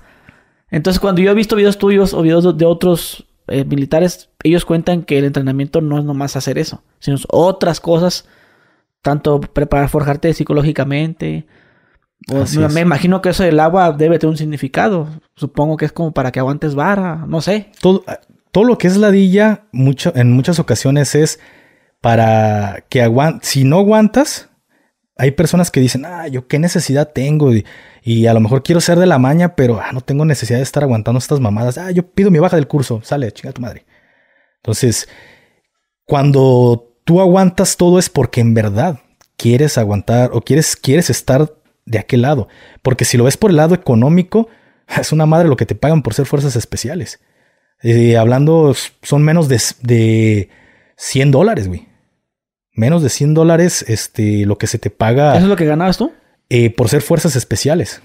[0.71, 5.03] Entonces, cuando yo he visto videos tuyos o videos de otros eh, militares, ellos cuentan
[5.03, 8.29] que el entrenamiento no es nomás hacer eso, sino otras cosas,
[9.01, 11.47] tanto preparar, forjarte psicológicamente.
[12.73, 15.09] Me, imagino que eso del agua debe tener un significado.
[15.35, 17.71] Supongo que es como para que aguantes vara, no sé.
[17.81, 18.05] Todo,
[18.51, 21.41] todo lo que es ladilla, mucho, en muchas ocasiones es
[22.01, 23.49] para que aguantes.
[23.49, 24.51] Si no aguantas,
[25.17, 27.53] hay personas que dicen, ah, yo qué necesidad tengo
[28.03, 30.65] y, a lo mejor quiero ser de la maña, pero ah, no tengo necesidad de
[30.65, 31.79] estar aguantando estas mamadas.
[31.79, 33.87] Ah, yo pido mi baja del curso, sale, chinga tu madre.
[34.57, 35.09] Entonces,
[36.05, 39.01] cuando tú aguantas todo es porque en verdad
[39.37, 41.53] quieres aguantar o quieres, quieres estar
[41.85, 42.49] de aquel lado.
[42.83, 44.49] Porque si lo ves por el lado económico,
[45.01, 47.21] es una madre lo que te pagan por ser fuerzas especiales.
[47.83, 50.49] Eh, hablando, son menos de, de
[50.97, 51.93] 100 dólares, güey
[52.75, 55.35] menos de 100 dólares este, lo que se te paga.
[55.35, 56.13] ¿Eso es lo que ganabas tú?
[56.49, 58.03] Eh, por ser fuerzas especiales.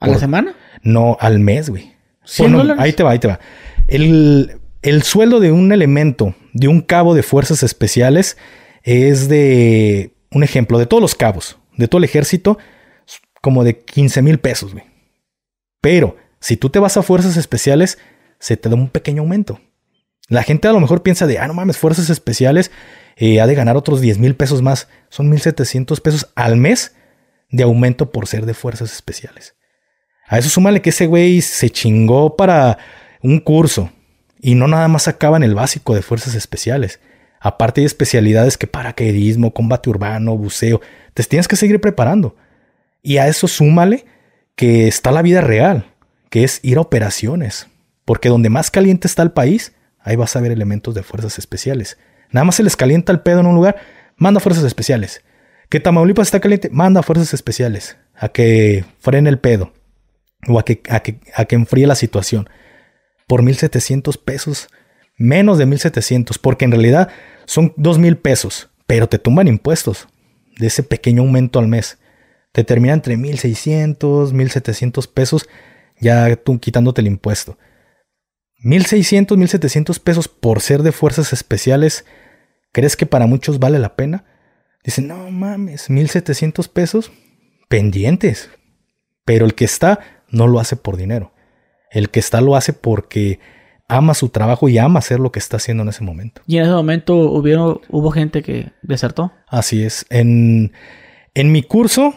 [0.00, 0.54] ¿A la semana?
[0.82, 1.94] No, al mes, güey.
[2.26, 3.40] ¿100 ahí te va, ahí te va.
[3.86, 8.36] El, el sueldo de un elemento, de un cabo de fuerzas especiales,
[8.82, 12.58] es de, un ejemplo, de todos los cabos, de todo el ejército,
[13.40, 14.84] como de 15 mil pesos, güey.
[15.80, 17.98] Pero si tú te vas a fuerzas especiales,
[18.38, 19.60] se te da un pequeño aumento.
[20.28, 22.70] La gente a lo mejor piensa de, ah, no mames, fuerzas especiales
[23.16, 24.88] eh, ha de ganar otros 10 mil pesos más.
[25.08, 26.94] Son 1.700 pesos al mes
[27.50, 29.54] de aumento por ser de fuerzas especiales.
[30.26, 32.78] A eso súmale que ese güey se chingó para
[33.22, 33.90] un curso
[34.40, 37.00] y no nada más acaba en el básico de fuerzas especiales.
[37.40, 40.80] Aparte hay especialidades que paracaidismo, combate urbano, buceo,
[41.14, 42.36] te tienes que seguir preparando.
[43.02, 44.04] Y a eso súmale
[44.56, 45.92] que está la vida real,
[46.30, 47.68] que es ir a operaciones.
[48.04, 51.98] Porque donde más caliente está el país, ahí vas a ver elementos de fuerzas especiales.
[52.30, 53.76] Nada más se les calienta el pedo en un lugar,
[54.16, 55.22] manda fuerzas especiales.
[55.68, 59.72] Que Tamaulipas está caliente, manda fuerzas especiales a que frene el pedo.
[60.46, 62.48] o a que, a que, a que enfríe la situación.
[63.26, 64.68] Por 1.700 pesos,
[65.16, 67.08] menos de 1.700, porque en realidad
[67.46, 70.06] son 2.000 pesos, pero te tumban impuestos
[70.58, 71.98] de ese pequeño aumento al mes.
[72.52, 75.48] Te termina entre 1.600, 1.700 pesos,
[76.00, 77.58] ya tú quitándote el impuesto.
[78.62, 82.04] 1.600, 1.700 pesos por ser de fuerzas especiales,
[82.72, 84.24] ¿crees que para muchos vale la pena?
[84.84, 87.12] Dicen, no mames, 1.700 pesos
[87.68, 88.50] pendientes.
[89.24, 91.32] Pero el que está no lo hace por dinero.
[91.90, 93.40] El que está lo hace porque
[93.88, 96.42] ama su trabajo y ama hacer lo que está haciendo en ese momento.
[96.46, 99.32] ¿Y en ese momento hubieron, hubo gente que desertó?
[99.48, 100.06] Así es.
[100.10, 100.72] En,
[101.34, 102.14] en mi curso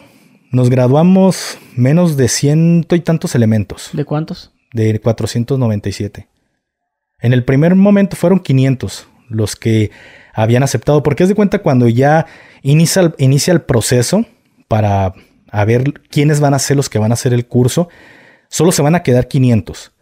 [0.50, 3.90] nos graduamos menos de ciento y tantos elementos.
[3.92, 4.52] ¿De cuántos?
[4.72, 6.28] De 497.
[7.20, 9.90] En el primer momento fueron 500 los que
[10.32, 12.26] habían aceptado, porque es de cuenta cuando ya
[12.62, 14.24] inicia, inicia el proceso
[14.68, 15.12] para
[15.50, 17.88] a ver quiénes van a ser los que van a hacer el curso,
[18.48, 19.92] solo se van a quedar 500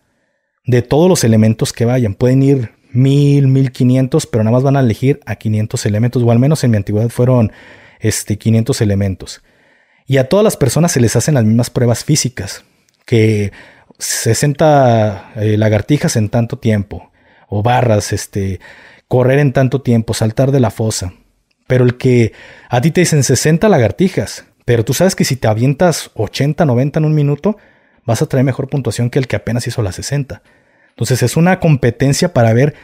[0.66, 2.14] de todos los elementos que vayan.
[2.14, 6.38] Pueden ir 1000, 1500, pero nada más van a elegir a 500 elementos, o al
[6.38, 7.52] menos en mi antigüedad fueron
[8.00, 9.42] este, 500 elementos.
[10.06, 12.64] Y a todas las personas se les hacen las mismas pruebas físicas,
[13.04, 13.52] que
[13.98, 17.10] 60 eh, lagartijas en tanto tiempo,
[17.48, 18.60] o barras, este,
[19.08, 21.12] correr en tanto tiempo, saltar de la fosa.
[21.66, 22.32] Pero el que
[22.68, 26.98] a ti te dicen 60 lagartijas, pero tú sabes que si te avientas 80, 90
[26.98, 27.56] en un minuto,
[28.04, 30.42] vas a traer mejor puntuación que el que apenas hizo las 60.
[30.96, 32.74] Entonces es una competencia para ver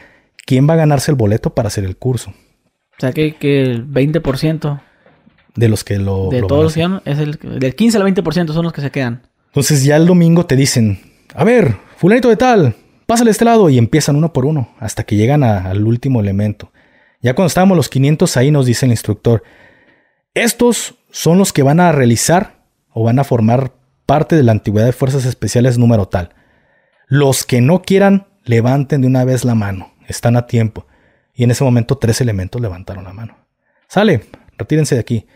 [0.45, 2.29] quién va a ganarse el boleto para hacer el curso.
[2.29, 4.81] O sea que, el 20%
[5.55, 6.29] de los que lo...
[6.29, 9.23] De todos los que es el, del 15 al 20% son los que se quedan.
[9.47, 10.99] Entonces ya el domingo te dicen,
[11.33, 12.75] a ver, fulanito de tal,
[13.07, 16.71] pásale a este lado y empiezan uno por uno hasta que llegan al último elemento.
[17.19, 19.41] Ya cuando estábamos los 500 ahí nos dice el instructor,
[20.35, 23.71] estos son los que van a realizar o van a formar
[24.05, 26.29] parte de la antigüedad de fuerzas especiales número tal.
[27.13, 29.93] Los que no quieran, levanten de una vez la mano.
[30.07, 30.87] Están a tiempo.
[31.35, 33.37] Y en ese momento tres elementos levantaron la mano.
[33.87, 34.25] Sale,
[34.57, 35.27] retírense de aquí.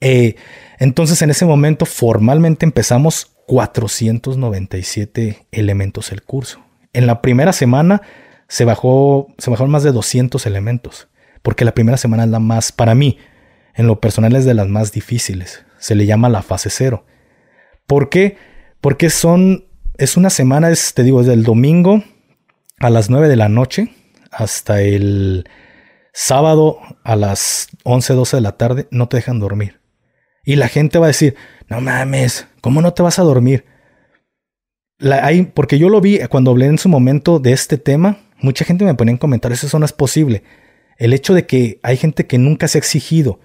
[0.00, 0.36] Eh,
[0.78, 6.64] entonces en ese momento formalmente empezamos 497 elementos el curso.
[6.94, 8.00] En la primera semana
[8.48, 11.08] se bajó, se bajaron más de 200 elementos,
[11.42, 13.18] porque la primera semana es la más, para mí,
[13.74, 15.66] en lo personal es de las más difíciles.
[15.78, 17.04] Se le llama la fase cero.
[17.86, 18.38] ¿Por qué?
[18.80, 19.66] Porque son,
[20.00, 22.02] es una semana, es, te digo, desde el domingo
[22.78, 23.94] a las 9 de la noche
[24.32, 25.46] hasta el
[26.14, 29.80] sábado a las 11, 12 de la tarde, no te dejan dormir.
[30.42, 31.36] Y la gente va a decir,
[31.68, 33.66] no mames, ¿cómo no te vas a dormir?
[35.00, 38.86] hay, porque yo lo vi cuando hablé en su momento de este tema, mucha gente
[38.86, 40.44] me ponía en comentarios, eso no es posible.
[40.96, 43.38] El hecho de que hay gente que nunca se ha exigido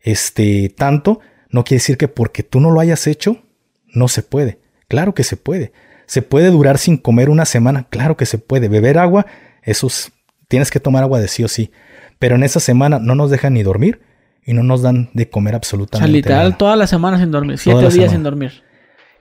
[0.00, 1.18] este, tanto,
[1.50, 3.42] no quiere decir que porque tú no lo hayas hecho,
[3.88, 4.60] no se puede.
[4.86, 5.72] Claro que se puede.
[6.08, 8.68] Se puede durar sin comer una semana, claro que se puede.
[8.68, 9.26] Beber agua,
[9.62, 9.88] eso
[10.48, 11.70] tienes que tomar agua de sí o sí.
[12.18, 14.00] Pero en esa semana no nos dejan ni dormir
[14.44, 17.90] y no nos dan de comer absolutamente o literal, toda la semana sin dormir, siete
[17.90, 18.62] días sin dormir.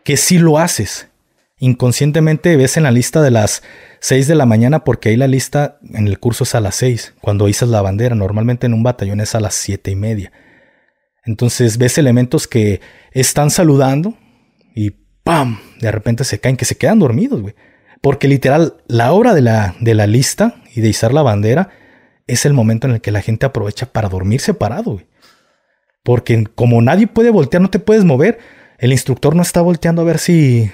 [0.06, 1.10] Que si lo haces,
[1.60, 3.63] inconscientemente ves en la lista de las
[4.00, 7.15] 6 de la mañana porque ahí la lista en el curso es a las 6,
[7.19, 10.32] cuando izas la bandera, normalmente en un batallón es a las siete y media.
[11.26, 12.80] Entonces ves elementos que
[13.12, 14.17] están saludando
[14.73, 14.91] y
[15.23, 15.60] ¡pam!
[15.80, 17.56] De repente se caen, que se quedan dormidos, güey.
[18.02, 21.70] Porque literal, la hora de la, de la lista y de izar la bandera
[22.28, 25.08] es el momento en el que la gente aprovecha para dormir separado, güey.
[26.04, 28.40] Porque como nadie puede voltear, no te puedes mover,
[28.78, 30.72] el instructor no está volteando a ver si,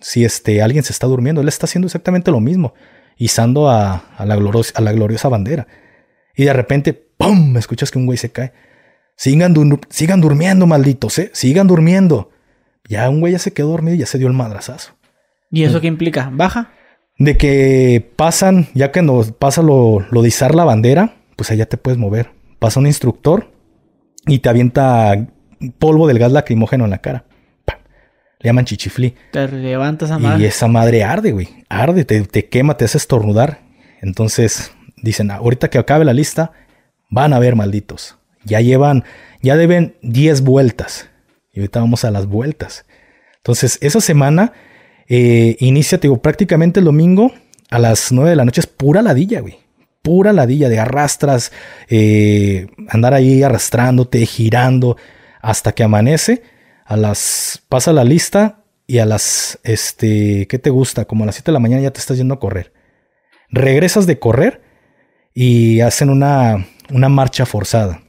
[0.00, 1.40] si este, alguien se está durmiendo.
[1.40, 2.74] Él está haciendo exactamente lo mismo,
[3.16, 5.66] izando a, a, la, a la gloriosa bandera.
[6.34, 7.56] Y de repente, ¡pum!
[7.56, 8.52] Escuchas que un güey se cae.
[9.16, 9.54] Sigan,
[9.88, 11.30] sigan durmiendo, malditos, ¿eh?
[11.32, 12.30] Sigan durmiendo.
[12.88, 14.92] Ya un güey ya se quedó dormido y ya se dio el madrazazo.
[15.50, 16.30] ¿Y eso qué implica?
[16.32, 16.72] ¿Baja?
[17.18, 21.66] De que pasan, ya que nos pasa lo, lo de izar la bandera, pues allá
[21.66, 22.30] te puedes mover.
[22.58, 23.50] Pasa un instructor
[24.26, 25.26] y te avienta
[25.78, 27.24] polvo del gas lacrimógeno en la cara.
[28.38, 29.14] Le llaman chichiflí.
[29.32, 30.42] Te levantas a madre.
[30.42, 31.48] Y esa madre arde, güey.
[31.68, 33.60] Arde, te, te quema, te hace estornudar.
[34.02, 36.52] Entonces dicen, ahorita que acabe la lista,
[37.10, 38.18] van a ver malditos.
[38.44, 39.04] Ya llevan,
[39.42, 41.08] ya deben 10 vueltas.
[41.56, 42.84] Y ahorita vamos a las vueltas.
[43.38, 44.52] Entonces, esa semana
[45.08, 47.32] eh, inicia, digo, prácticamente el domingo
[47.70, 49.58] a las 9 de la noche es pura ladilla, güey.
[50.02, 51.52] Pura ladilla de arrastras,
[51.88, 54.98] eh, andar ahí arrastrándote, girando,
[55.40, 56.42] hasta que amanece.
[56.84, 61.06] A las, pasa la lista y a las, este, ¿qué te gusta?
[61.06, 62.74] Como a las 7 de la mañana ya te estás yendo a correr.
[63.48, 64.60] Regresas de correr
[65.32, 68.02] y hacen una, una marcha forzada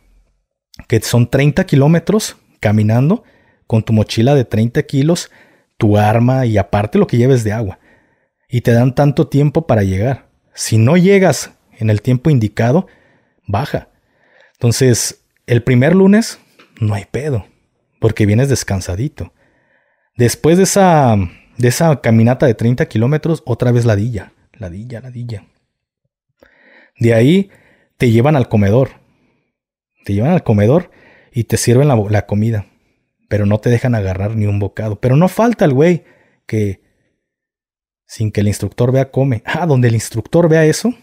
[0.89, 3.23] que son 30 kilómetros caminando
[3.67, 5.29] con tu mochila de 30 kilos,
[5.77, 7.79] tu arma y aparte lo que lleves de agua.
[8.49, 10.29] Y te dan tanto tiempo para llegar.
[10.53, 12.87] Si no llegas en el tiempo indicado,
[13.45, 13.89] baja.
[14.53, 16.39] Entonces, el primer lunes
[16.79, 17.45] no hay pedo,
[17.99, 19.33] porque vienes descansadito.
[20.15, 21.15] Después de esa,
[21.57, 25.45] de esa caminata de 30 kilómetros, otra vez ladilla, ladilla, ladilla.
[26.99, 27.51] De ahí
[27.97, 28.91] te llevan al comedor.
[30.05, 30.89] Te llevan al comedor
[31.31, 32.65] y te sirven la, la comida,
[33.27, 34.99] pero no te dejan agarrar ni un bocado.
[34.99, 36.05] Pero no falta el güey
[36.45, 36.81] que
[38.05, 39.43] sin que el instructor vea come.
[39.45, 40.93] Ah, donde el instructor vea eso,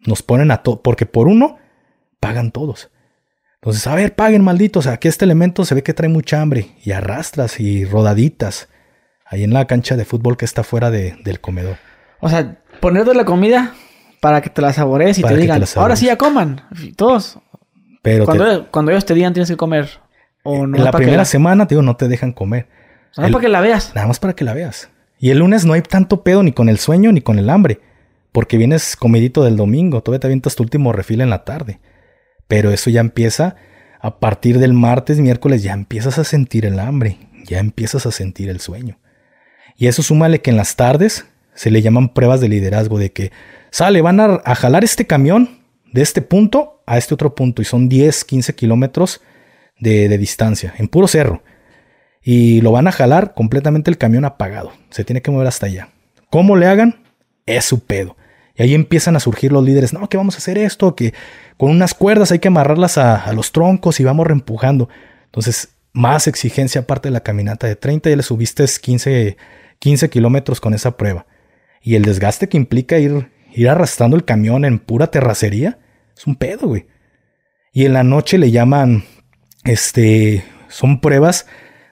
[0.00, 1.58] nos ponen a todo, porque por uno
[2.20, 2.90] pagan todos.
[3.54, 6.90] Entonces, a ver, paguen malditos, aquí este elemento se ve que trae mucha hambre y
[6.90, 8.68] arrastras y rodaditas
[9.24, 11.76] ahí en la cancha de fútbol que está fuera del comedor.
[12.20, 13.74] O sea, ponerte la comida
[14.20, 16.62] para que te la saborees y te digan, ahora sí ya coman,
[16.96, 17.38] todos.
[18.02, 19.88] Pero cuando, cuando ellos te digan tienes que comer.
[20.42, 22.68] O no en la primera semana, te digo, no te dejan comer.
[23.16, 23.92] Nada más para que la veas.
[23.94, 24.88] Nada más para que la veas.
[25.18, 27.80] Y el lunes no hay tanto pedo ni con el sueño ni con el hambre.
[28.32, 31.80] Porque vienes comidito del domingo, todavía te avientas tu último refil en la tarde.
[32.48, 33.56] Pero eso ya empieza
[34.00, 38.48] a partir del martes, miércoles, ya empiezas a sentir el hambre, ya empiezas a sentir
[38.48, 38.98] el sueño.
[39.76, 43.30] Y eso súmale que en las tardes se le llaman pruebas de liderazgo, de que
[43.70, 45.60] sale, van a, a jalar este camión
[45.92, 49.20] de este punto a este otro punto, y son 10, 15 kilómetros
[49.82, 51.42] de, distancia, en puro cerro.
[52.22, 55.88] Y lo van a jalar completamente el camión apagado, se tiene que mover hasta allá.
[56.30, 57.02] ¿Cómo le hagan?
[57.46, 58.16] Es su pedo.
[58.54, 61.14] Y ahí empiezan a surgir los líderes, no, que vamos a hacer esto, que
[61.56, 64.88] con unas cuerdas hay que amarrarlas a, los troncos y vamos reempujando.
[65.24, 69.36] Entonces, más exigencia aparte de la caminata de 30, ya le subiste 15,
[69.78, 71.26] 15 kilómetros con esa prueba.
[71.82, 75.78] Y el desgaste que implica ir, ir arrastrando el camión en pura terracería,
[76.16, 76.86] es un pedo, güey.
[77.72, 79.04] Y en la noche le llaman,
[79.64, 81.46] este, son pruebas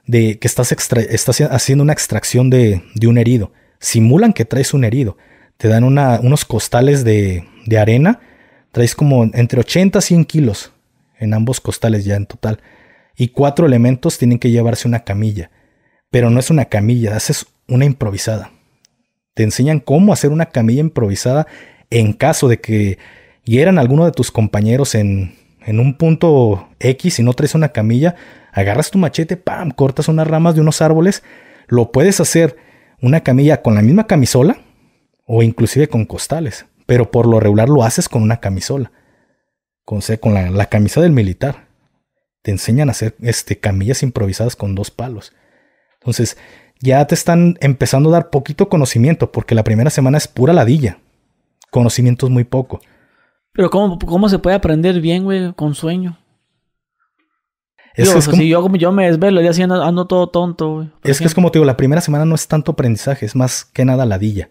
[0.06, 3.52] de que estás, estás haciendo una extracción de, de un herido.
[3.78, 5.16] Simulan que traes un herido
[5.60, 7.44] te dan unos costales de,
[7.78, 8.20] arena.
[8.72, 10.72] Traes como entre 80 y 100 kilos
[11.18, 12.62] en ambos costales ya en total.
[13.14, 15.50] Y cuatro elementos tienen que llevarse una camilla.
[16.10, 18.52] Pero no es una camilla, haces una improvisada.
[19.34, 21.46] Te enseñan cómo hacer una camilla improvisada
[21.90, 22.96] en caso de que
[23.44, 25.34] hieran alguno de tus compañeros en,
[25.70, 28.16] en un punto X y no traes una camilla.
[28.52, 31.22] Agarras tu machete, pam, cortas unas ramas de unos árboles.
[31.68, 32.56] Lo puedes hacer
[33.00, 34.58] una camilla con la misma camisola
[35.26, 38.90] o inclusive con costales, pero por lo regular lo haces con una camisola,
[39.84, 41.68] con, con la, camisa del militar.
[42.42, 45.32] Te enseñan a hacer este, camillas improvisadas con dos palos.
[46.00, 46.36] Entonces,
[46.80, 50.98] ya te están empezando a dar poquito conocimiento, porque la primera semana es pura ladilla.
[51.70, 52.80] Conocimiento es muy poco.
[53.52, 56.18] Pero ¿cómo, cómo se puede aprender bien, güey, con sueño?
[57.94, 60.90] Es que si yo, yo me desvelo y así ando, todo tonto, güey.
[61.02, 63.64] Es que es como te digo, la primera semana no es tanto aprendizaje, es más
[63.64, 64.50] que nada ladilla.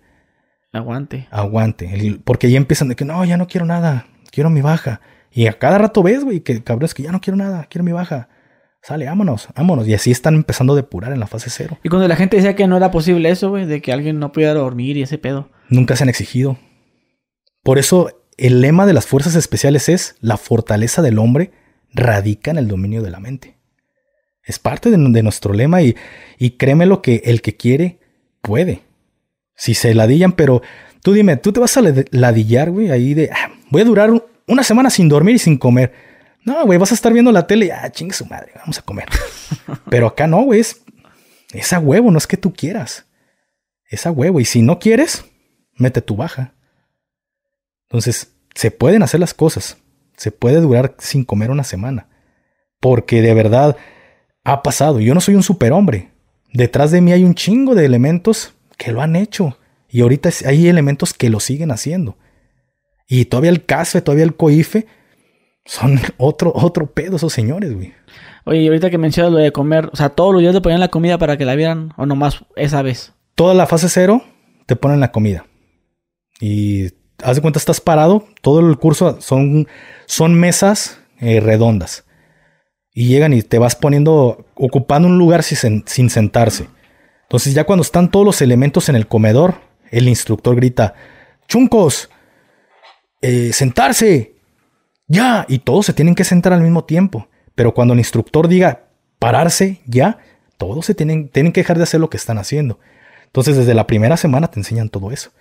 [0.71, 1.27] Aguante.
[1.31, 2.19] Aguante.
[2.23, 5.01] porque ya empiezan de que no, ya no quiero nada, quiero mi baja.
[5.31, 7.83] Y a cada rato ves, güey, que cabrón, es que ya no quiero nada, quiero
[7.83, 8.29] mi baja.
[8.81, 9.87] Sale, vámonos, vámonos.
[9.87, 11.77] Y así están empezando a depurar en la fase cero.
[11.83, 14.31] Y cuando la gente decía que no era posible eso, güey, de que alguien no
[14.31, 15.49] pudiera dormir y ese pedo.
[15.69, 16.57] Nunca se han exigido.
[17.61, 21.51] Por eso el lema de las fuerzas especiales es la fortaleza del hombre
[21.91, 23.57] radica en el dominio de la mente.
[24.43, 25.95] Es parte de, nuestro lema y,
[26.37, 27.99] y créeme lo que el que quiere
[28.41, 28.81] puede
[29.59, 30.61] si se ladillan, pero
[31.03, 31.81] tú dime, tú te vas a
[32.11, 34.09] ladillar, güey, ahí de, ah, voy a durar
[34.47, 35.93] una semana sin dormir y sin comer.
[36.45, 38.81] No, güey, vas a estar viendo la tele y, ah, chingue su madre, vamos a
[38.83, 39.09] comer.
[39.89, 40.81] pero acá no, güey, es,
[41.51, 43.05] es a huevo, no es que tú quieras.
[43.83, 45.25] Es a huevo, y si no quieres,
[45.75, 46.53] mete tu baja.
[47.89, 49.77] Entonces, se pueden hacer las cosas.
[50.15, 52.07] Se puede durar sin comer una semana.
[52.79, 53.77] Porque de verdad
[54.43, 54.99] ha pasado.
[54.99, 56.11] Yo no soy un superhombre.
[56.53, 59.57] Detrás de mí hay un chingo de elementos que lo han hecho.
[59.89, 62.17] Y ahorita hay elementos que lo siguen haciendo.
[63.07, 64.85] Y todavía el CASFE, todavía el COIFE,
[65.65, 67.93] son otro, otro pedo esos señores, güey.
[68.45, 70.79] Oye, y ahorita que mencionas lo de comer, o sea, todos los días te ponían
[70.79, 73.13] la comida para que la vieran, o nomás esa vez.
[73.35, 74.23] Toda la fase cero
[74.65, 75.45] te ponen la comida.
[76.39, 76.89] Y
[77.23, 79.67] haz de cuenta, estás parado, todo el curso son,
[80.05, 82.05] son mesas eh, redondas.
[82.93, 86.67] Y llegan y te vas poniendo, ocupando un lugar sin, sentarse.
[87.23, 89.55] Entonces ya cuando están todos los elementos en el comedor,
[89.91, 90.95] el instructor grita,
[91.47, 92.09] chuncos,
[93.21, 94.35] eh, sentarse,
[95.07, 97.27] ya, y todos se tienen que sentar al mismo tiempo.
[97.55, 98.87] Pero cuando el instructor diga
[99.19, 100.19] pararse, ya,
[100.57, 102.79] todos se tienen, tienen que dejar de hacer lo que están haciendo.
[103.25, 105.31] Entonces desde la primera semana te enseñan todo eso.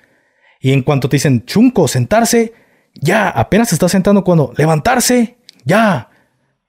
[0.61, 2.53] Y en cuanto te dicen, chunco, sentarse,
[2.95, 6.11] ya, apenas te estás sentando cuando, levantarse, ya.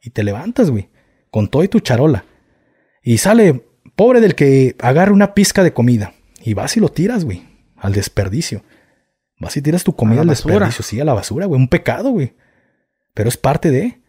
[0.01, 0.89] Y te levantas, güey,
[1.31, 2.25] con todo y tu charola.
[3.01, 3.63] Y sale,
[3.99, 7.43] Pobre del que agarre una pizca de comida y vas y lo tiras, güey,
[7.75, 8.63] al desperdicio.
[9.37, 11.59] Vas y tiras tu comida al desperdicio, sí, a la basura, güey.
[11.59, 12.33] Un pecado, güey.
[13.13, 13.99] Pero es parte de.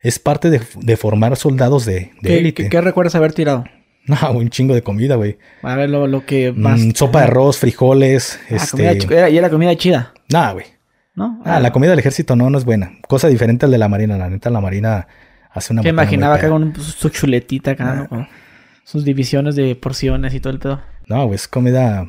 [0.00, 2.68] Es parte de, formar soldados de, élite.
[2.68, 3.64] ¿qué, recuerdas haber tirado?
[4.22, 5.36] No, un chingo de comida, güey.
[5.62, 6.80] A ver, lo, que mm, más.
[6.94, 8.38] sopa de arroz, frijoles.
[8.50, 9.30] Ah, este...
[9.30, 10.14] ¿Y era comida chida?
[10.30, 10.66] Nah, güey.
[11.14, 11.40] ¿No?
[11.44, 12.92] Ah, la comida del ejército no, no es buena.
[13.08, 14.16] Cosa diferente al de la marina.
[14.16, 15.08] La neta, la marina
[15.50, 15.82] hace una.
[15.82, 18.28] Me imaginaba acá con su chuletita acá, ¿no?
[18.84, 20.80] sus divisiones de porciones y todo el pedo.
[21.08, 22.06] No, güey, es comida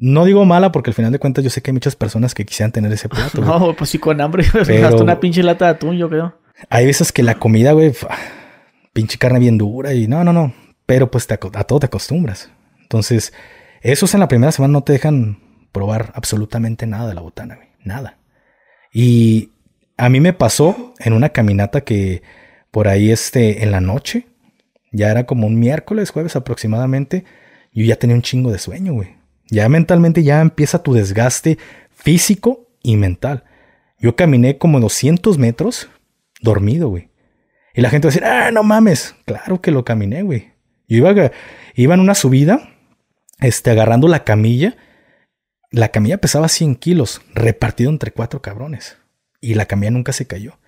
[0.00, 2.46] no digo mala porque al final de cuentas yo sé que hay muchas personas que
[2.46, 3.40] quisieran tener ese plato.
[3.44, 4.44] no, pues sí con hambre.
[4.66, 4.96] Pero...
[4.96, 6.34] una pinche lata de atún, yo creo.
[6.70, 7.92] Hay veces que la comida, güey,
[8.94, 10.54] pinche carne bien dura y no, no, no.
[10.90, 12.50] Pero pues a todo te acostumbras.
[12.80, 13.32] Entonces,
[13.80, 15.38] esos en la primera semana no te dejan
[15.70, 17.68] probar absolutamente nada de la botana, güey.
[17.84, 18.18] Nada.
[18.92, 19.50] Y
[19.96, 22.24] a mí me pasó en una caminata que
[22.72, 24.26] por ahí este, en la noche,
[24.90, 27.24] ya era como un miércoles, jueves aproximadamente,
[27.72, 29.14] yo ya tenía un chingo de sueño, güey.
[29.48, 31.56] Ya mentalmente ya empieza tu desgaste
[31.90, 33.44] físico y mental.
[34.00, 35.88] Yo caminé como 200 metros
[36.40, 37.10] dormido, güey.
[37.74, 39.14] Y la gente va a decir, ah, no mames.
[39.24, 40.49] Claro que lo caminé, güey.
[40.90, 41.30] Yo iba,
[41.74, 42.68] iba en una subida,
[43.38, 44.76] este, agarrando la camilla.
[45.70, 48.98] La camilla pesaba 100 kilos, repartido entre cuatro cabrones.
[49.40, 50.58] Y la camilla nunca se cayó.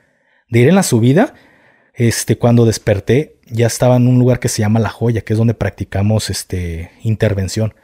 [0.48, 1.34] De ir en la subida,
[1.92, 5.38] este, cuando desperté, ya estaba en un lugar que se llama La Joya, que es
[5.38, 7.74] donde practicamos este, intervención.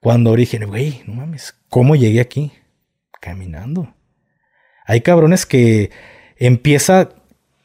[0.00, 2.52] Cuando origen, güey, no mames, ¿cómo llegué aquí?
[3.22, 3.94] Caminando.
[4.84, 5.90] Hay cabrones que
[6.36, 7.08] empieza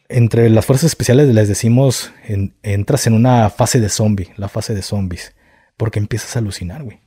[0.10, 2.14] entre las fuerzas especiales les decimos
[2.62, 5.36] entras en una fase de zombie, la fase de zombies,
[5.78, 7.00] porque empiezas a alucinar, güey.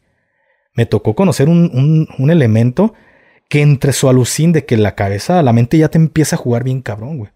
[0.75, 2.95] Me tocó conocer un, un, elemento
[3.49, 6.63] que entre su alucin de que la cabeza, la mente ya te empieza a jugar
[6.63, 7.31] bien cabrón, güey.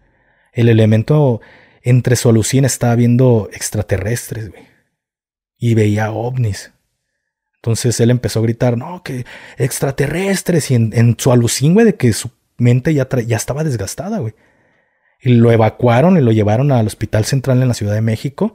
[0.53, 1.41] El elemento
[1.81, 4.63] entre su alucin estaba viendo extraterrestres, güey.
[5.57, 6.71] Y veía ovnis.
[7.55, 9.25] Entonces él empezó a gritar, no, que
[9.57, 14.35] extraterrestres, y en, su alucín, güey, de que su mente ya, ya estaba desgastada, güey.
[15.23, 18.53] Y lo evacuaron y lo llevaron al Hospital Central en la Ciudad de México,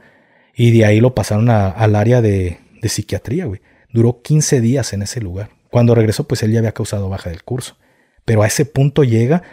[0.55, 3.61] y de ahí lo pasaron al área de, de psiquiatría, güey.
[3.91, 5.49] Duró 15 días en ese lugar.
[5.69, 7.77] Cuando regresó, pues él ya había causado baja del curso.
[8.25, 9.43] Pero a ese punto llega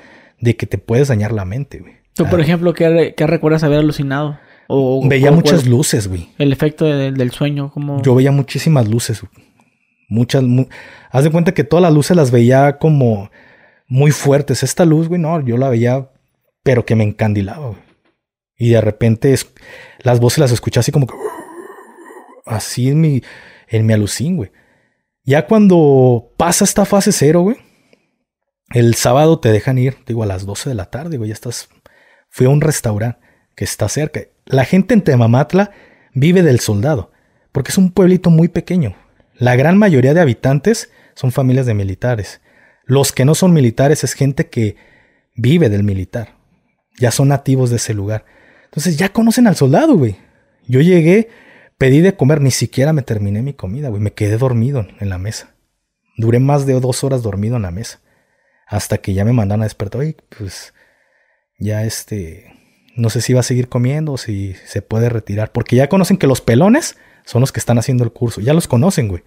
[0.40, 1.94] de que te puedes dañar la mente, güey.
[2.14, 2.42] Tú, por ah.
[2.42, 4.38] ejemplo, ¿qué, ¿qué, recuerdas haber alucinado?
[4.68, 6.28] O, veía muchas luces, güey.
[6.38, 8.02] El efecto del sueño, como...
[8.02, 9.22] Yo veía muchísimas luces,
[10.08, 10.44] Muchas.
[11.10, 13.30] haz de cuenta que todas las luces las veía como
[13.88, 14.62] muy fuertes.
[14.62, 16.08] Esta luz, güey, no, yo la veía,
[16.66, 17.80] pero que me encandilaba, güey.
[18.56, 19.32] Y de repente
[20.00, 21.14] las voces las escuché así como que.
[22.44, 23.22] Así en mi,
[23.68, 24.50] en mi alucín, güey.
[25.22, 27.56] Ya cuando pasa esta fase cero, güey,
[28.70, 31.68] el sábado te dejan ir, digo, a las 12 de la tarde, güey, ya estás.
[32.30, 33.20] Fui a un restaurante
[33.54, 34.22] que está cerca.
[34.44, 35.70] La gente en Temamatla
[36.14, 37.12] vive del soldado,
[37.52, 38.96] porque es un pueblito muy pequeño.
[39.34, 42.40] La gran mayoría de habitantes son familias de militares.
[42.84, 44.74] Los que no son militares es gente que
[45.36, 46.35] vive del militar.
[46.98, 48.24] Ya son nativos de ese lugar.
[48.64, 50.16] Entonces ya conocen al soldado, güey.
[50.66, 51.28] Yo llegué,
[51.78, 54.02] pedí de comer, ni siquiera me terminé mi comida, güey.
[54.02, 55.54] Me quedé dormido en la mesa.
[56.16, 58.00] Duré más de dos horas dormido en la mesa.
[58.66, 60.02] Hasta que ya me mandaron a despertar.
[60.04, 60.74] Y pues
[61.58, 62.52] ya este,
[62.96, 65.52] no sé si va a seguir comiendo o si se puede retirar.
[65.52, 68.40] Porque ya conocen que los pelones son los que están haciendo el curso.
[68.40, 69.22] Ya los conocen, güey.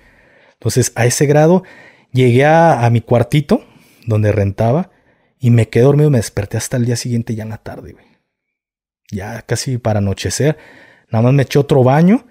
[0.53, 1.63] Entonces, a ese grado,
[2.11, 3.63] llegué a, mi cuartito,
[4.05, 4.91] donde rentaba,
[5.39, 6.09] y me quedé dormido.
[6.09, 8.05] Me desperté hasta el día siguiente, ya en la tarde, güey.
[9.11, 10.57] Ya casi para anochecer.
[11.11, 12.25] Nada más me eché otro baño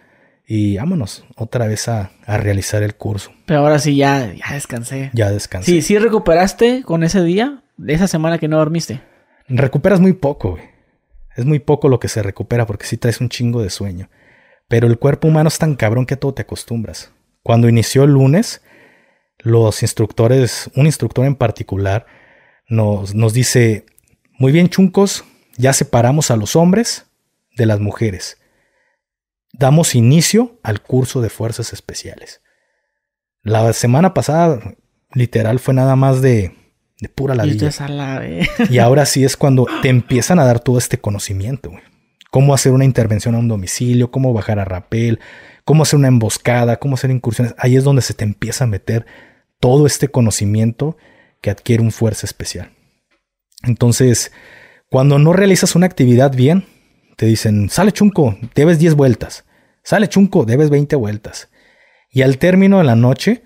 [0.46, 3.32] y vámonos otra vez a, realizar el curso.
[3.46, 5.10] Pero ahora sí, ya, ya descansé.
[5.12, 5.70] Ya descansé.
[5.70, 9.00] Sí, sí recuperaste con ese día, de esa semana que no dormiste.
[9.48, 10.64] Recuperas muy poco, güey.
[11.36, 14.08] Es muy poco lo que se recupera porque sí traes un chingo de sueño.
[14.68, 17.12] Pero el cuerpo humano es tan cabrón que todo te acostumbras.
[17.42, 18.62] Cuando inició el lunes,
[19.38, 22.06] los instructores, un instructor en particular,
[22.68, 23.86] nos, nos dice,
[24.38, 25.24] muy bien chuncos,
[25.56, 27.06] ya separamos a los hombres
[27.56, 28.38] de las mujeres.
[29.52, 32.42] Damos inicio al curso de fuerzas especiales.
[33.42, 34.76] La semana pasada,
[35.12, 36.54] literal, fue nada más de,
[37.00, 37.70] de pura ladilla.
[38.70, 41.70] Y ahora sí es cuando te empiezan a dar todo este conocimiento.
[41.70, 41.82] Güey
[42.30, 45.20] cómo hacer una intervención a un domicilio, cómo bajar a rapel,
[45.64, 47.54] cómo hacer una emboscada, cómo hacer incursiones.
[47.58, 49.06] Ahí es donde se te empieza a meter
[49.60, 50.96] todo este conocimiento
[51.40, 52.72] que adquiere un fuerza especial.
[53.62, 54.32] Entonces,
[54.90, 56.64] cuando no realizas una actividad bien,
[57.16, 59.44] te dicen, sale chunco, debes 10 vueltas.
[59.82, 61.48] Sale chunco, debes 20 vueltas.
[62.10, 63.42] Y al término de la noche,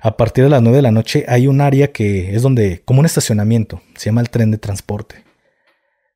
[0.00, 3.00] a partir de las 9 de la noche, hay un área que es donde, como
[3.00, 5.24] un estacionamiento, se llama el tren de transporte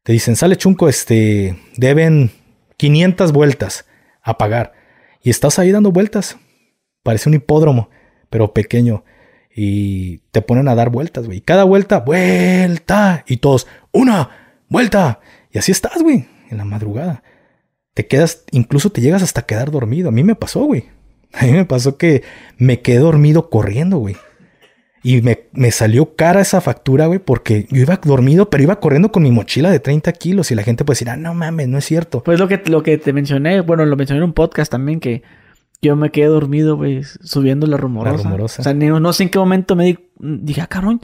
[0.09, 2.31] te dicen, sale chunco, este, deben
[2.79, 3.85] 500 vueltas
[4.23, 4.73] a pagar.
[5.23, 6.39] y estás ahí dando vueltas.
[7.03, 7.91] Parece un hipódromo,
[8.31, 9.05] pero pequeño.
[9.61, 11.41] Y te ponen a dar vueltas, güey.
[11.41, 13.25] Cada vuelta, vuelta.
[13.27, 14.31] Y todos, una,
[14.69, 15.19] vuelta.
[15.51, 17.25] Y así estás, güey, en la madrugada.
[17.93, 20.11] Te quedas, incluso te llegas hasta quedar dormido.
[20.11, 20.85] A mí me pasó, güey.
[21.33, 22.23] A mí me pasó que
[22.57, 24.15] me quedé dormido corriendo, güey.
[25.03, 29.11] Y me, me, salió cara esa factura, güey, porque yo iba dormido, pero iba corriendo
[29.11, 30.53] con mi mochila de 30 kilos.
[30.53, 32.23] Y la gente puede decir, ah, no mames, no es cierto.
[32.23, 35.25] Pues lo que, lo que te mencioné, bueno, lo mencioné en un podcast también, que
[35.81, 38.17] yo me quedé dormido, güey, subiendo la rumorosa.
[38.17, 38.63] La rumorosa.
[38.63, 41.01] O sea, no, sé en qué momento me di, dije, ah, cabrón,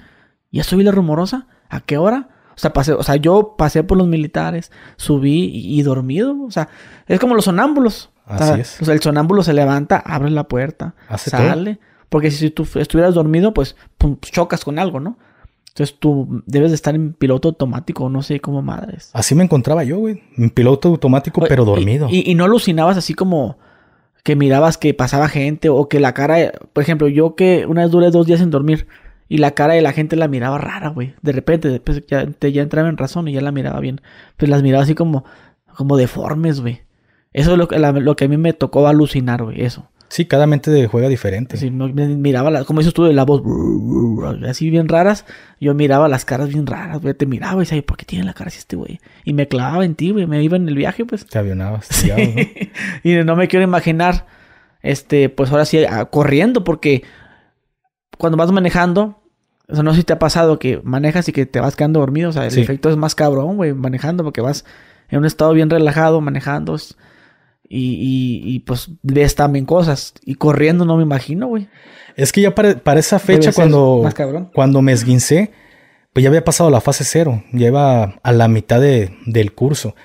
[0.50, 1.46] ¿ya subí la rumorosa?
[1.68, 2.30] ¿A qué hora?
[2.56, 6.36] O sea, pasé, o sea, yo pasé por los militares, subí y, dormido.
[6.42, 6.68] O sea,
[7.06, 8.10] es como los sonámbulos.
[8.26, 8.80] Así es.
[8.80, 11.78] O sea, el sonámbulo se levanta, abre la puerta, sale.
[12.08, 13.76] Porque si tú estuvieras dormido, pues
[14.20, 15.18] chocas con algo, ¿no?
[15.68, 19.10] Entonces tú debes de estar en piloto automático, no sé cómo madres.
[19.12, 20.22] Así me encontraba yo, güey.
[20.36, 22.06] En piloto automático, pero dormido.
[22.08, 23.58] Y, y, no alucinabas así como
[24.24, 27.90] que mirabas que pasaba gente o que la cara, por ejemplo, yo que una vez
[27.90, 28.88] duré dos días sin dormir
[29.28, 31.14] y la cara de la gente la miraba rara, güey.
[31.22, 34.00] De repente, después ya, ya entraba en razón y ya la miraba bien.
[34.36, 35.24] Pues las miraba así como,
[35.76, 36.80] como deformes, güey.
[37.34, 39.88] Eso es lo que, lo que a mí me tocó alucinar, güey, eso.
[40.08, 41.56] Sí, cada mente juega diferente.
[41.56, 43.42] Sí, miraba, la, como dices tú, la voz
[44.48, 45.24] así bien raras.
[45.60, 47.14] Yo miraba las caras bien raras, güey.
[47.14, 49.00] Te miraba y decía, ¿por qué tiene la cara así este güey?
[49.24, 50.26] Y me clavaba en ti, güey.
[50.26, 51.26] Me iba en el viaje, pues.
[51.26, 51.86] Te avionabas.
[51.86, 52.10] Sí.
[53.02, 54.26] y no me quiero imaginar,
[54.82, 57.02] este, pues ahora sí, corriendo, porque
[58.16, 59.22] cuando vas manejando,
[59.66, 62.00] o sea, no sé si te ha pasado que manejas y que te vas quedando
[62.00, 62.30] dormido.
[62.30, 64.64] O sea, el efecto es más cabrón, güey, manejando, porque vas
[65.08, 66.76] en un estado bien relajado, manejando.
[67.76, 70.14] Y, y, pues ves también cosas.
[70.24, 71.68] Y corriendo no me imagino, güey.
[72.14, 74.08] Es que ya para, esa fecha, cuando,
[74.54, 75.50] cuando me esguincé,
[76.12, 77.42] pues ya había pasado la fase cero.
[77.52, 79.96] Ya iba a la mitad de, del curso.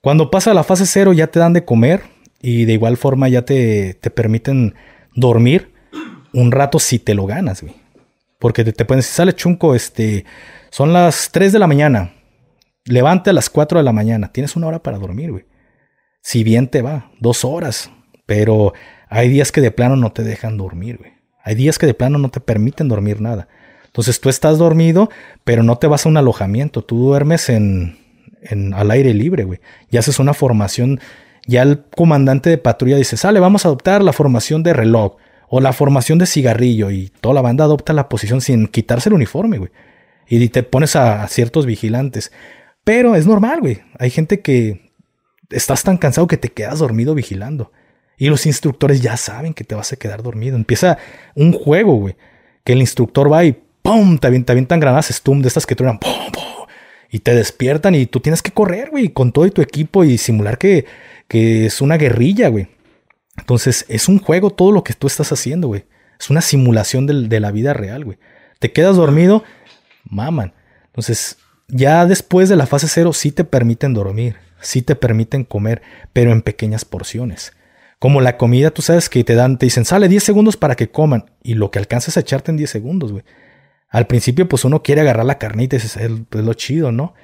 [0.00, 2.02] Cuando pasa la fase cero ya te dan de comer
[2.40, 4.74] y de igual forma ya te, te permiten
[5.16, 5.72] dormir
[6.32, 7.74] un rato si te lo ganas, güey.
[8.38, 10.24] Porque te, te pueden decir, sale chunco, este,
[10.70, 12.12] son las 3 de la mañana.
[12.84, 14.30] Levante a las 4 de la mañana.
[14.30, 15.55] Tienes una hora para dormir, güey
[16.26, 17.92] si bien te va, dos horas,
[18.26, 18.72] pero
[19.08, 21.12] hay días que de plano no te dejan dormir, güey.
[21.44, 23.46] Hay días que de plano no te permiten dormir nada.
[23.84, 25.08] Entonces tú estás dormido,
[25.44, 27.96] pero no te vas a un alojamiento, tú duermes en,
[28.74, 29.60] al aire libre, güey.
[29.88, 30.98] Y haces una formación,
[31.46, 35.18] ya el comandante de patrulla dice, sale, vamos a adoptar la formación de reloj
[35.48, 39.14] o la formación de cigarrillo y toda la banda adopta la posición sin quitarse el
[39.14, 39.70] uniforme, güey.
[40.26, 42.32] Y te pones a ciertos vigilantes.
[42.82, 43.82] Pero es normal, güey.
[43.96, 44.85] Hay gente que
[45.50, 47.72] estás tan cansado que te quedas dormido vigilando.
[48.18, 50.56] Y los instructores ya saben que te vas a quedar dormido.
[50.56, 50.98] Empieza
[51.34, 52.16] un juego, güey.
[52.64, 54.18] Que el instructor va y ¡pum!
[54.18, 56.32] Te avientan, granadas Stum de estas que truenan ¡pum!
[56.32, 56.66] ¡pum!
[57.10, 60.58] Y te despiertan y tú tienes que correr, güey, con todo tu equipo y simular
[60.58, 60.86] que,
[61.28, 62.68] que es una guerrilla, güey.
[63.38, 65.84] Entonces, es un juego todo lo que tú estás haciendo, güey.
[66.18, 68.18] Es una simulación de, de la vida real, güey.
[68.58, 69.44] Te quedas dormido,
[70.04, 70.54] maman.
[70.86, 71.36] Entonces,
[71.68, 76.32] ya después de la fase cero sí te permiten dormir sí te permiten comer, pero
[76.32, 77.52] en pequeñas porciones.
[77.98, 80.90] Como la comida, tú sabes que te dan, te dicen, sale 10 segundos para que
[80.90, 83.24] coman, y lo que alcanzas a echarte en 10 segundos, güey.
[83.88, 85.96] Al principio, pues uno quiere agarrar la carnita y es,
[86.30, 87.14] lo chido, ¿no?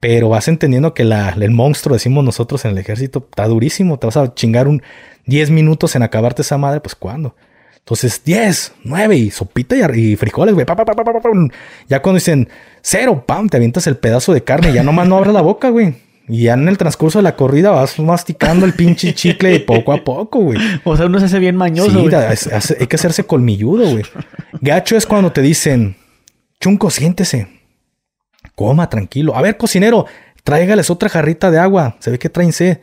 [0.00, 3.98] Pero vas entendiendo que la, el monstruo, decimos nosotros en el ejército, está durísimo.
[3.98, 4.82] Te vas a chingar un
[5.26, 7.34] 10 minutos en acabarte esa madre, pues ¿cuándo?
[7.78, 10.66] Entonces, 10, 9 y sopita y, frijoles, güey.
[11.88, 12.48] ya cuando dicen
[12.82, 15.94] cero, pam, te avientas el pedazo de carne ya nomás no abres la boca, güey.
[16.28, 20.04] Y ya en el transcurso de la corrida vas masticando el pinche chicle poco a
[20.04, 20.58] poco, güey.
[20.84, 21.90] O sea, uno se hace bien mañoso.
[21.90, 24.04] Sí, hay que hacerse colmilludo, güey.
[24.60, 25.96] Gacho es cuando te dicen,
[26.60, 27.48] chunco, siéntese.
[28.54, 29.36] Coma, tranquilo.
[29.36, 30.06] A ver, cocinero,
[30.44, 31.96] tráigales otra jarrita de agua.
[32.00, 32.78] Se ve que traen sed.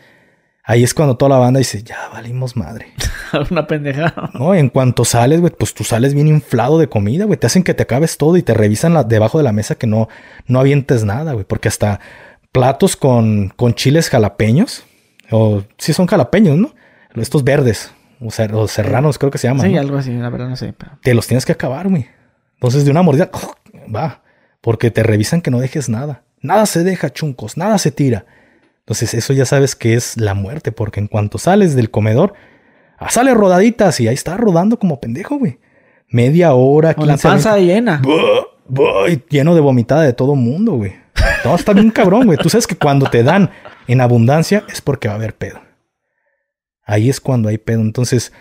[0.68, 2.88] Ahí es cuando toda la banda dice, ya valimos madre.
[3.52, 4.32] Una pendejada.
[4.34, 7.38] No, en cuanto sales, güey, pues tú sales bien inflado de comida, güey.
[7.38, 9.86] Te hacen que te acabes todo y te revisan la, debajo de la mesa que
[9.86, 10.10] no,
[10.48, 11.46] no avientes nada, güey.
[11.46, 12.00] Porque hasta
[12.56, 14.86] platos con, con chiles jalapeños.
[15.30, 16.74] O sí son jalapeños, ¿no?
[17.16, 17.92] Estos verdes.
[18.22, 19.68] O, serranos creo que se llaman.
[19.68, 20.74] Sí, algo así, la verdad no sé.
[21.02, 22.08] Te los tienes que acabar, güey.
[22.54, 23.30] Entonces de una mordida,
[23.94, 24.22] va.
[24.62, 26.24] Porque te revisan que no dejes nada.
[26.40, 28.26] Nada se deja, chuncos, nada se tira.
[28.80, 32.36] Entonces eso ya sabes que es la muerte, porque en cuanto sales del comedor,
[32.98, 35.60] ah, sale rodaditas y ahí está rodando como pendejo, güey.
[36.08, 36.94] Media hora.
[36.94, 38.02] Con la panza llena.
[39.30, 41.05] lleno de vomitada de todo mundo, güey.
[41.44, 42.38] No, está bien cabrón, güey.
[42.38, 43.52] Tú sabes que cuando te dan
[43.88, 45.60] en abundancia es porque va a haber pedo.
[46.84, 47.82] Ahí es cuando hay pedo.
[47.82, 48.32] Entonces,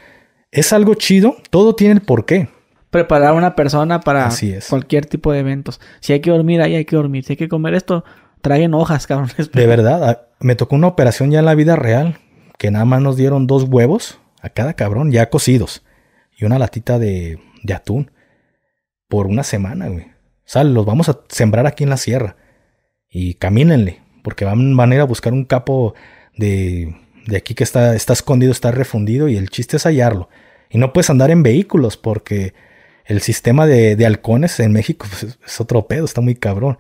[0.51, 1.37] es algo chido.
[1.51, 2.49] Todo tiene el porqué.
[2.91, 4.31] Preparar a una persona para
[4.69, 5.81] cualquier tipo de eventos.
[6.01, 7.25] Si hay que dormir, ahí hay que dormir.
[7.25, 8.05] Si hay que comer esto,
[8.41, 9.31] traigan hojas, cabrón.
[9.53, 12.19] De verdad, ah, me tocó una operación ya en la vida real.
[12.59, 15.83] Que nada más nos dieron dos huevos a cada cabrón, ya cocidos.
[16.37, 18.13] Y una latita de, de atún.
[19.09, 20.13] Por una semana, güey.
[20.45, 22.37] Sale, los vamos a sembrar aquí en la sierra.
[23.15, 24.01] Y camínenle.
[24.23, 25.95] Porque van, van a ir a buscar un capo
[26.37, 26.97] de,
[27.27, 29.29] de aquí que está, está escondido, está refundido.
[29.29, 30.29] Y el chiste es hallarlo.
[30.69, 32.53] Y no puedes andar en vehículos porque
[33.05, 36.79] el sistema de, de halcones en México pues, es otro pedo, está muy cabrón.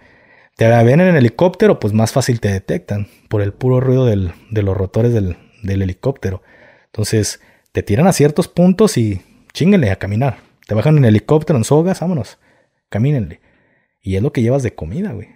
[0.56, 4.32] Te ven en el helicóptero, pues más fácil te detectan por el puro ruido del,
[4.50, 6.42] de los rotores del, del helicóptero.
[6.86, 7.40] Entonces,
[7.72, 9.20] te tiran a ciertos puntos y
[9.52, 10.38] chinguenle a caminar.
[10.66, 12.38] Te bajan en helicóptero, en sogas, vámonos,
[12.88, 13.40] camínenle.
[14.00, 15.28] Y es lo que llevas de comida, güey.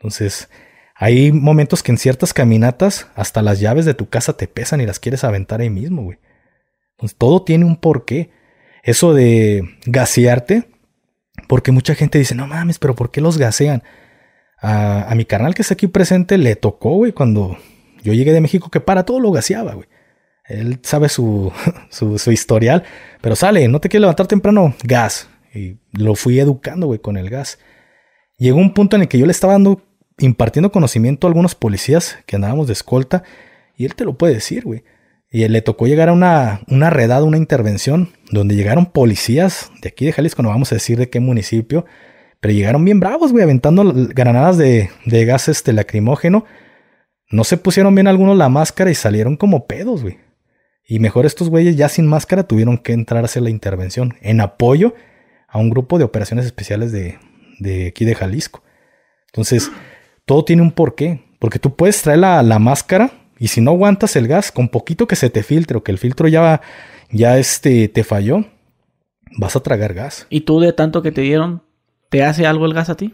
[0.00, 0.48] Entonces,
[0.94, 4.86] hay momentos que en ciertas caminatas hasta las llaves de tu casa te pesan y
[4.86, 6.18] las quieres aventar ahí mismo, güey.
[6.92, 8.30] Entonces, todo tiene un porqué.
[8.82, 10.70] Eso de gasearte,
[11.48, 13.82] porque mucha gente dice, no mames, pero ¿por qué los gasean?
[14.62, 17.58] A, mi carnal que está aquí presente le tocó, güey, cuando
[18.02, 19.88] yo llegué de México, que para todo lo gaseaba, güey.
[20.46, 21.52] Él sabe su,
[21.90, 22.84] su, su, historial,
[23.20, 25.28] pero sale, no te quieres levantar temprano, gas.
[25.54, 27.58] Y lo fui educando, güey, con el gas.
[28.40, 29.82] Llegó un punto en el que yo le estaba dando,
[30.20, 33.24] impartiendo conocimiento a algunos policías que andábamos de escolta,
[33.76, 34.84] y él te lo puede decir, güey.
[35.32, 40.04] Y le tocó llegar a una, una redada, una intervención, donde llegaron policías de aquí
[40.04, 41.86] de Jalisco, no vamos a decir de qué municipio,
[42.40, 46.44] pero llegaron bien bravos, güey, aventando granadas de, de gas este, lacrimógeno.
[47.30, 50.18] No se pusieron bien algunos la máscara y salieron como pedos, güey.
[50.84, 54.40] Y mejor estos güeyes ya sin máscara tuvieron que entrar a hacer la intervención en
[54.40, 54.94] apoyo
[55.46, 57.18] a un grupo de operaciones especiales de,
[57.60, 58.64] de aquí de Jalisco.
[59.26, 59.70] Entonces,
[60.30, 61.24] todo tiene un porqué.
[61.40, 65.08] Porque tú puedes traer la, la, máscara y si no aguantas el gas, con poquito
[65.08, 66.60] que se te filtre o que el filtro ya,
[67.10, 68.44] ya este, te falló,
[69.38, 70.28] vas a tragar gas.
[70.30, 71.64] ¿Y tú de tanto que te dieron,
[72.10, 73.12] te hace algo el gas a ti?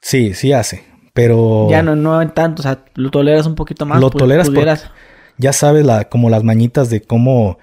[0.00, 0.82] Sí, sí hace.
[1.12, 1.68] Pero.
[1.70, 4.00] Ya no, no en tanto, o sea, lo toleras un poquito más.
[4.00, 4.90] Lo toleras pudieras...
[5.38, 7.58] ya sabes la, como las mañitas de cómo,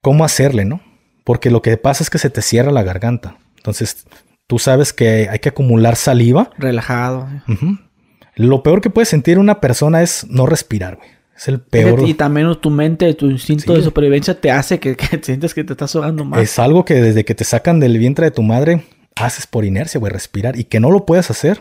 [0.00, 0.80] cómo hacerle, ¿no?
[1.24, 3.36] Porque lo que pasa es que se te cierra la garganta.
[3.58, 4.06] Entonces,
[4.46, 6.48] tú sabes que hay que acumular saliva.
[6.56, 7.28] Relajado.
[7.46, 7.89] Uh -huh.
[8.36, 11.08] Lo peor que puede sentir una persona es no respirar, güey.
[11.36, 12.06] Es el peor.
[12.06, 13.78] Y también tu mente, tu instinto sí.
[13.78, 16.40] de supervivencia te hace que, que sientes que te estás ahogando más.
[16.40, 18.84] Es algo que desde que te sacan del vientre de tu madre,
[19.16, 20.58] haces por inercia, güey, respirar.
[20.58, 21.60] Y que no lo puedes hacer.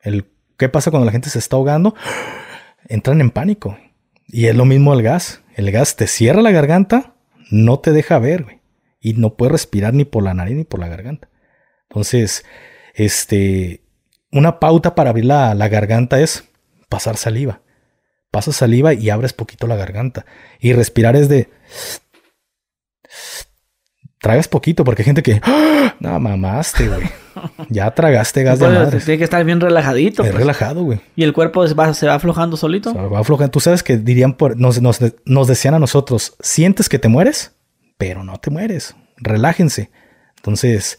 [0.00, 0.26] El,
[0.58, 1.94] ¿Qué pasa cuando la gente se está ahogando?
[2.88, 3.78] Entran en pánico.
[4.26, 5.42] Y es lo mismo el gas.
[5.54, 7.14] El gas te cierra la garganta,
[7.50, 8.60] no te deja ver, güey.
[9.00, 11.28] Y no puedes respirar ni por la nariz ni por la garganta.
[11.88, 12.44] Entonces,
[12.94, 13.82] este,
[14.32, 16.44] una pauta para abrir la, la garganta es
[16.88, 17.60] pasar saliva.
[18.30, 20.26] Pasas saliva y abres poquito la garganta.
[20.60, 21.48] Y respirar es de
[24.20, 25.94] tragas poquito, porque hay gente que, ¡Ah!
[26.00, 27.02] no mamaste, güey.
[27.68, 28.98] Ya tragaste gas pues, de madre.
[29.00, 30.22] Tiene que estar bien relajadito.
[30.22, 30.40] Es pues.
[30.40, 31.00] relajado, güey.
[31.16, 32.92] Y el cuerpo se va, se va aflojando solito.
[32.92, 33.50] Se va aflojando.
[33.50, 37.52] Tú sabes que dirían, por, nos, nos, nos decían a nosotros, sientes que te mueres,
[37.98, 38.96] pero no te mueres.
[39.18, 39.90] Relájense.
[40.36, 40.98] Entonces,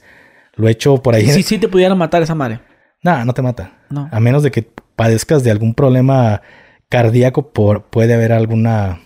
[0.54, 1.28] lo he hecho por ahí.
[1.28, 2.60] Sí, sí, te pudieran matar esa madre.
[3.04, 3.72] No, no te mata.
[3.90, 4.10] No.
[4.12, 6.42] A menos de que padezcas de algún problema
[6.90, 9.00] cardíaco, por, puede haber alguna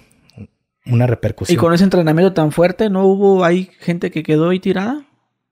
[0.85, 1.55] una repercusión.
[1.55, 5.05] Y con ese entrenamiento tan fuerte, ¿no hubo hay gente que quedó ahí tirada?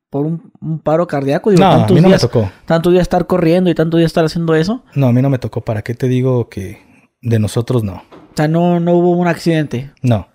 [0.10, 1.52] Por un, un paro cardíaco.
[1.52, 2.52] Digo, no, a mí no días, me tocó.
[2.66, 4.84] Tantos días estar corriendo y tantos días estar haciendo eso.
[4.96, 5.62] No, a mí no me tocó.
[5.62, 6.82] ¿Para qué te digo que
[7.22, 8.04] de nosotros no?
[8.34, 9.92] O sea, no, no hubo un accidente.
[10.02, 10.30] No.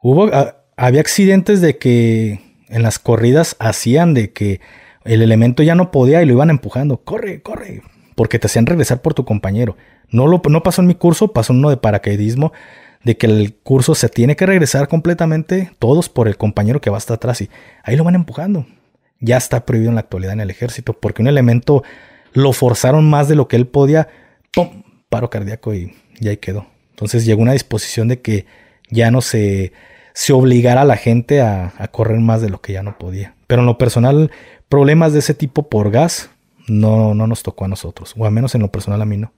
[0.00, 4.60] Hubo, a, había accidentes de que en las corridas hacían de que
[5.04, 6.98] el elemento ya no podía y lo iban empujando.
[6.98, 7.82] Corre, corre.
[8.14, 9.76] Porque te hacían regresar por tu compañero.
[10.10, 12.52] No, lo, no pasó en mi curso, pasó uno de paracaidismo
[13.04, 16.98] de que el curso se tiene que regresar completamente todos por el compañero que va
[16.98, 17.50] hasta atrás y
[17.82, 18.66] ahí lo van empujando.
[19.18, 21.82] Ya está prohibido en la actualidad en el ejército porque un elemento
[22.32, 24.08] lo forzaron más de lo que él podía,
[24.52, 24.82] ¡pum!
[25.08, 26.66] paro cardíaco y, y ahí quedó.
[26.90, 28.46] Entonces llegó una disposición de que
[28.90, 29.72] ya no se,
[30.12, 33.34] se obligara a la gente a correr más de lo que ya no podía.
[33.52, 34.30] Pero en lo personal,
[34.70, 36.30] problemas de ese tipo por gas
[36.68, 39.30] no, no nos tocó a nosotros, o al menos en lo personal a mí no.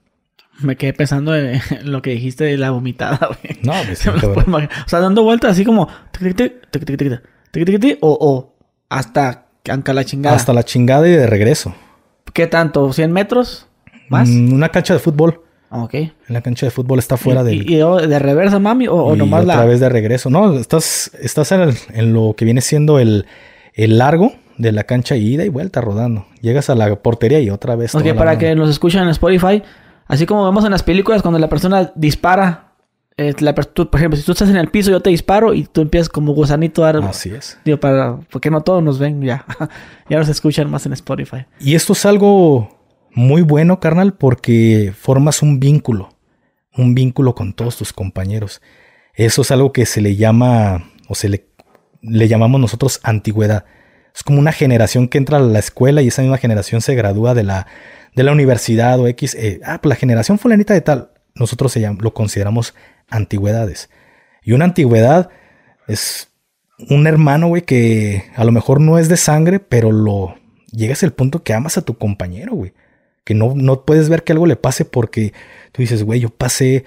[0.61, 3.59] Me quedé pensando en lo que dijiste de la vomitada, güey.
[3.61, 5.89] No, pues sí, O sea, dando vueltas así como...
[7.99, 8.55] O, o
[8.87, 10.33] hasta la chingada.
[10.33, 11.75] Hasta la chingada y de regreso.
[12.31, 12.87] ¿Qué tanto?
[12.87, 13.67] ¿100 metros?
[14.07, 14.29] ¿Más?
[14.29, 15.41] Mm, una cancha de fútbol.
[15.71, 15.93] Ok.
[15.95, 17.69] En la cancha de fútbol está fuera ¿Y, del...
[17.69, 18.87] ¿Y, de reversa, mami?
[18.87, 19.65] ¿O, o y nomás otra la...?
[19.65, 20.29] vez de regreso.
[20.29, 23.25] No, estás, estás en, el- en lo que viene siendo el,
[23.75, 26.25] el largo de la cancha ida y vuelta rodando.
[26.41, 27.93] Llegas a la portería y otra vez...
[27.93, 29.61] Ok, para que nos escuchen en Spotify,
[30.07, 32.73] así como vemos en las películas cuando la persona dispara,
[33.17, 35.65] eh, la tú, por ejemplo, si tú estás en el piso, yo te disparo y
[35.65, 37.03] tú empiezas como gusanito a dar...
[37.03, 37.57] Así es.
[37.65, 38.17] Digo, para...
[38.31, 39.45] Porque no todos nos ven ya.
[40.09, 41.45] ya nos escuchan más en Spotify.
[41.59, 42.79] Y esto es algo
[43.13, 46.09] muy bueno, carnal, porque formas un vínculo,
[46.77, 48.61] un vínculo con todos tus compañeros.
[49.13, 51.47] Eso es algo que se le llama o se le,
[52.07, 53.65] le llamamos nosotros antigüedad.
[54.15, 57.33] Es como una generación que entra a la escuela y esa misma generación se gradúa
[57.33, 57.67] de la,
[58.15, 59.35] de la universidad o X.
[59.35, 61.11] Eh, ah, pues la generación fulanita de tal.
[61.33, 62.73] Nosotros se lo consideramos
[63.09, 63.89] antigüedades.
[64.41, 65.29] Y una antigüedad
[65.87, 66.29] es
[66.89, 70.35] un hermano, güey, que a lo mejor no es de sangre, pero lo
[70.71, 72.73] llegas al punto que amas a tu compañero, güey.
[73.23, 75.33] Que no, no puedes ver que algo le pase porque
[75.71, 76.85] tú dices, güey, yo pasé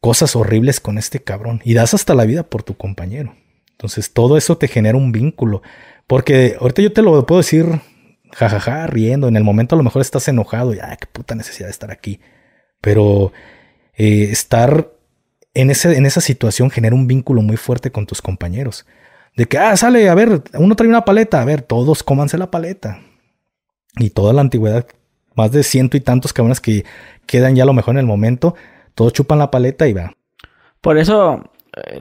[0.00, 3.34] cosas horribles con este cabrón y das hasta la vida por tu compañero.
[3.78, 5.62] Entonces todo eso te genera un vínculo.
[6.08, 7.80] Porque ahorita yo te lo puedo decir
[8.32, 9.28] jajaja, riendo.
[9.28, 11.92] En el momento a lo mejor estás enojado y, ay, qué puta necesidad de estar
[11.92, 12.20] aquí.
[12.80, 13.32] Pero
[13.94, 14.90] eh, estar
[15.54, 18.84] en, ese, en esa situación genera un vínculo muy fuerte con tus compañeros.
[19.36, 22.50] De que, ah, sale, a ver, uno trae una paleta, a ver, todos cómanse la
[22.50, 23.00] paleta.
[23.96, 24.86] Y toda la antigüedad,
[25.36, 26.84] más de ciento y tantos cabrones que
[27.26, 28.56] quedan ya a lo mejor en el momento,
[28.96, 30.14] todos chupan la paleta y va.
[30.80, 31.50] Por eso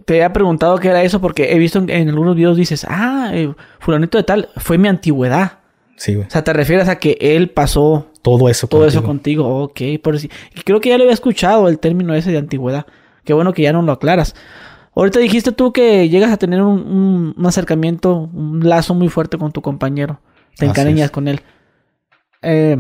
[0.06, 3.54] te había preguntado qué era eso, porque he visto en, algunos videos dices, ah, eh,
[3.80, 5.60] fulanito de tal, fue mi antigüedad.
[5.96, 6.28] Sí, güey.
[6.28, 9.64] O sea, te refieres a que él pasó todo eso todo eso contigo.
[9.64, 10.30] Ok, por si...
[10.56, 12.86] Y creo que ya lo había escuchado el término ese de antigüedad.
[13.24, 14.36] Qué bueno que ya no lo aclaras.
[14.96, 19.62] Ahorita dijiste tú que llegas a tener un, acercamiento, un lazo muy fuerte con tu
[19.62, 20.20] compañero.
[20.58, 21.42] Te encariñas con él.
[22.42, 22.78] Eh,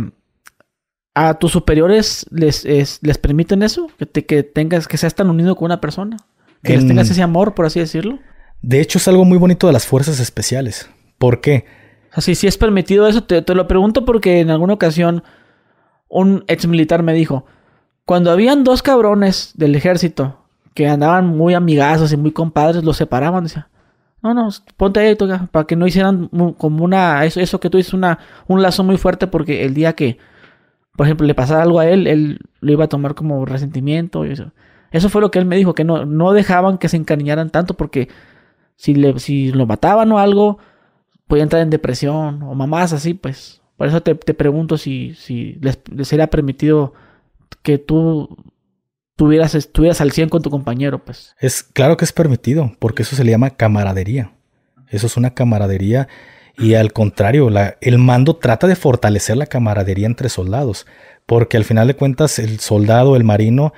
[1.14, 3.88] ¿A tus superiores les, les permiten eso?
[3.98, 6.18] Que, te, que tengas, que seas tan unido con una persona.
[6.64, 8.20] Que les tengas ese amor, por así decirlo.
[8.62, 10.90] De hecho, es algo muy bonito de las fuerzas especiales.
[11.18, 11.66] ¿Por qué?
[12.12, 15.24] Así, si es permitido eso, te, te lo pregunto porque en alguna ocasión
[16.10, 17.46] un ex militar me dijo:
[18.06, 20.44] Cuando habían dos cabrones del ejército
[20.74, 23.46] que andaban muy amigazos y muy compadres, los separaban.
[23.46, 23.68] Decía,
[24.22, 25.16] no, no, ponte ahí,
[25.52, 28.98] para que no hicieran como una, eso, eso que tú dices, una, un lazo muy
[28.98, 30.20] fuerte, porque el día que,
[30.96, 34.24] por ejemplo, le pasara algo a él, él lo iba a tomar como resentimiento.
[34.24, 34.52] Y eso.
[34.92, 37.76] Eso fue lo que él me dijo, que no, no dejaban que se encariñaran tanto,
[37.76, 38.10] porque
[38.76, 40.60] si, le, si lo mataban o algo,
[41.28, 43.62] podía entrar en depresión o mamás así, pues.
[43.76, 46.94] Por eso te, te pregunto si, si les, les sería permitido
[47.62, 48.38] que tú
[49.16, 51.36] tuvieras, estuvieras al 100 con tu compañero, pues.
[51.40, 54.32] Es claro que es permitido, porque eso se le llama camaradería.
[54.90, 56.08] Eso es una camaradería
[56.58, 60.88] y al contrario, la, el mando trata de fortalecer la camaradería entre soldados,
[61.28, 63.74] porque al final de cuentas el soldado, el marino,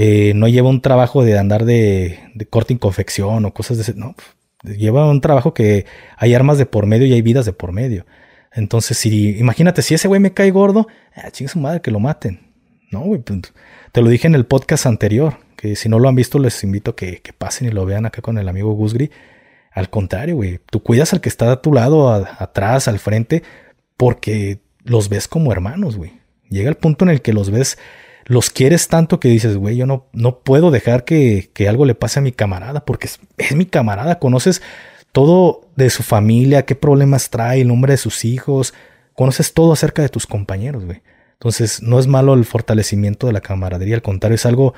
[0.00, 3.82] eh, no lleva un trabajo de andar de, de corte y confección o cosas de
[3.82, 4.14] ese, no,
[4.62, 5.86] lleva un trabajo que
[6.16, 8.06] hay armas de por medio y hay vidas de por medio.
[8.52, 10.86] Entonces, si imagínate, si ese güey me cae gordo,
[11.16, 12.52] ah, chinga su madre que lo maten.
[12.92, 13.52] No, güey, pues,
[13.90, 16.92] te lo dije en el podcast anterior, que si no lo han visto les invito
[16.92, 19.10] a que, pasen y lo vean acá con el amigo Gusgri.
[19.72, 23.42] Al contrario, güey, tú cuidas al que está a tu lado, atrás, al frente,
[23.96, 26.12] porque los ves como hermanos, güey.
[26.50, 27.78] Llega el punto en el que los ves,
[28.28, 32.20] los quieres tanto que dices, güey, yo no, no puedo dejar que, algo le pase
[32.20, 34.62] a mi camarada, porque es, es mi camarada, conoces
[35.10, 38.74] todo de su familia, qué problemas trae, el nombre de sus hijos,
[39.14, 41.02] conoces todo acerca de tus compañeros, güey.
[41.32, 44.74] Entonces, no es malo el fortalecimiento de la camaradería, al contrario, es algo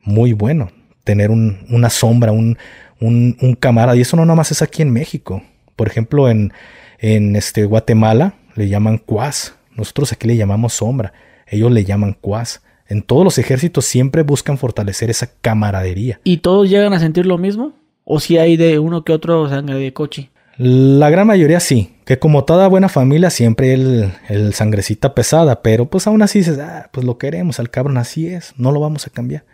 [0.00, 0.70] muy bueno
[1.04, 2.58] tener una sombra, un,
[3.00, 3.96] un, camarada.
[3.96, 5.42] Y eso no nomás es aquí en México.
[5.76, 6.52] Por ejemplo, en,
[6.98, 9.54] en este Guatemala le llaman cuas.
[9.76, 11.12] Nosotros aquí le llamamos sombra.
[11.46, 12.62] Ellos le llaman cuas.
[12.86, 16.20] En todos los ejércitos siempre buscan fortalecer esa camaradería.
[16.24, 17.72] ¿Y todos llegan a sentir lo mismo?
[18.04, 20.30] ¿O si hay de uno que otro sangre de coche?
[20.56, 25.86] La gran mayoría sí, que como toda buena familia siempre el, el sangrecita pesada, pero
[25.86, 29.06] pues aún así dices, ah, pues lo queremos, al cabrón así es, no lo vamos
[29.06, 29.44] a cambiar.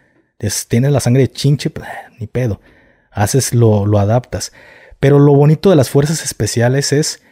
[0.69, 2.61] tienes la sangre de chinche, pues, ni pedo,
[3.11, 4.53] haces lo, lo adaptas.
[4.99, 7.23] Pero lo bonito de las fuerzas especiales es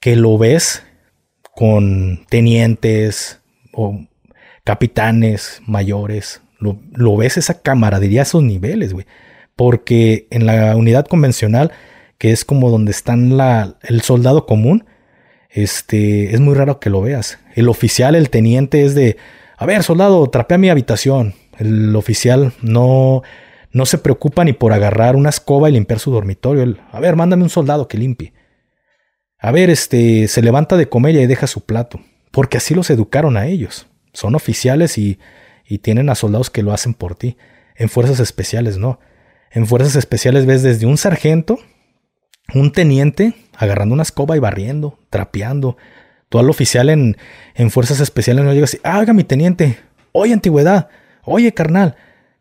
[0.00, 0.82] que lo ves
[1.54, 3.40] con tenientes
[3.72, 4.06] o
[4.68, 9.06] capitanes mayores, lo, ves esa camaradería a esos niveles, güey.
[9.56, 11.72] Porque en la unidad convencional
[12.18, 13.32] que es como donde están
[13.80, 14.84] el soldado común,
[15.48, 17.38] este, es muy raro que lo veas.
[17.54, 19.16] El oficial, el teniente es de,
[19.56, 21.32] a ver, soldado, trapea mi habitación.
[21.58, 23.22] El oficial no,
[23.72, 26.76] no se preocupa ni por agarrar una escoba y limpiar su dormitorio.
[26.92, 28.34] a ver, mándame un soldado que limpie.
[29.38, 32.02] A ver, este, se levanta de comer y deja su plato.
[32.32, 33.87] Porque así los educaron a ellos.
[34.18, 35.20] Son oficiales y,
[35.64, 37.36] y tienen a soldados que lo hacen por ti.
[37.76, 38.98] En fuerzas especiales no.
[39.52, 41.60] En fuerzas especiales ves desde un sargento
[42.52, 45.76] un teniente agarrando una escoba y barriendo, trapeando.
[46.28, 47.16] Tú al oficial en,
[47.54, 49.78] en fuerzas especiales no llegas y, ah, mi teniente,
[50.10, 50.88] oye antigüedad,
[51.22, 51.94] oye carnal.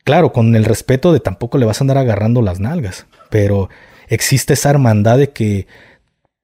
[0.04, 3.70] Claro, con el respeto de tampoco le vas a andar agarrando las nalgas, pero
[4.08, 5.68] existe esa hermandad de que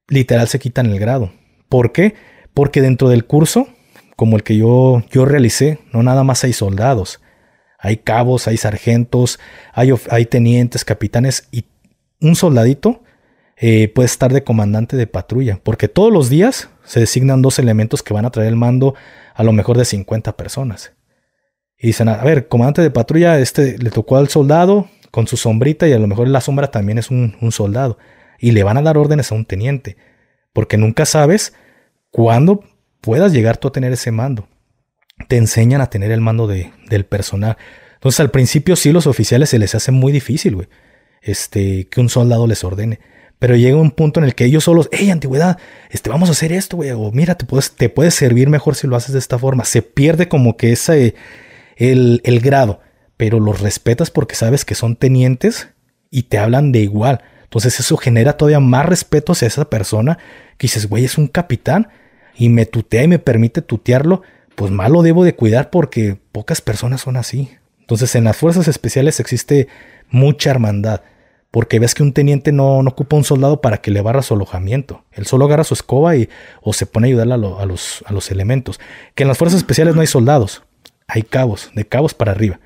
[0.07, 1.31] literal se quitan el grado.
[1.69, 2.13] ¿Por qué?
[2.53, 3.67] Porque dentro del curso,
[4.15, 7.21] como el que yo, yo realicé, no nada más hay soldados,
[7.79, 9.39] hay cabos, hay sargentos,
[9.73, 11.65] hay, hay tenientes, capitanes y
[12.21, 13.01] un soldadito
[13.57, 18.01] eh, puede estar de comandante de patrulla, porque todos los días se designan dos elementos
[18.01, 18.95] que van a traer el mando
[19.35, 20.93] a lo mejor de 50 personas.
[21.77, 25.87] Y dicen, a ver, comandante de patrulla, este le tocó al soldado con su sombrita
[25.87, 27.97] y a lo mejor la sombra también es un, soldado.
[28.39, 29.97] Y le van a dar órdenes a un teniente,
[30.53, 31.53] porque nunca sabes
[32.09, 32.63] cuándo
[33.03, 34.47] puedas llegar tú a tener ese mando.
[35.27, 37.57] Te enseñan a tener el mando de, del personal.
[37.95, 40.67] Entonces al principio sí los oficiales se les hace muy difícil, güey,
[41.21, 43.01] este, que un soldado les ordene.
[43.39, 45.57] Pero llega un punto en el que ellos solos, hey, antigüedad,
[45.89, 48.87] este, vamos a hacer esto, güey, o mira, te puedes, te puedes servir mejor si
[48.87, 49.65] lo haces de esta forma.
[49.65, 51.13] Se pierde como que ese,
[51.75, 52.79] el, el grado,
[53.17, 55.67] pero los respetas porque sabes que son tenientes
[56.09, 57.21] y te hablan de igual.
[57.43, 60.17] Entonces eso genera todavía más respeto hacia esa persona
[60.57, 61.89] que dices, güey, es un capitán
[62.35, 64.21] y me tutea y me permite tutearlo,
[64.55, 67.49] pues más lo debo de cuidar porque pocas personas son así.
[67.79, 69.67] Entonces en las fuerzas especiales existe
[70.09, 71.01] mucha hermandad
[71.53, 74.33] porque ves que un teniente no, no, ocupa un soldado para que le barra su
[74.33, 75.05] alojamiento.
[75.11, 76.27] Él solo agarra su escoba y
[76.63, 78.79] o se pone a ayudarle a, los, a los elementos.
[79.13, 80.63] Que en las fuerzas especiales no hay soldados,
[81.07, 82.59] hay cabos, de cabos para arriba.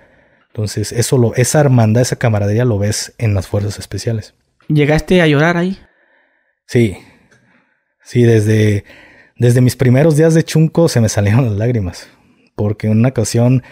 [0.47, 4.35] Entonces, eso lo, esa hermandad, esa camaradería lo ves en las fuerzas especiales.
[4.69, 5.77] ¿Llegaste a llorar ahí?
[6.65, 6.97] Sí.
[8.05, 8.85] Sí, desde,
[9.39, 12.07] desde mis primeros días de chunco se me salieron las lágrimas.
[12.55, 13.63] Porque en una ocasión,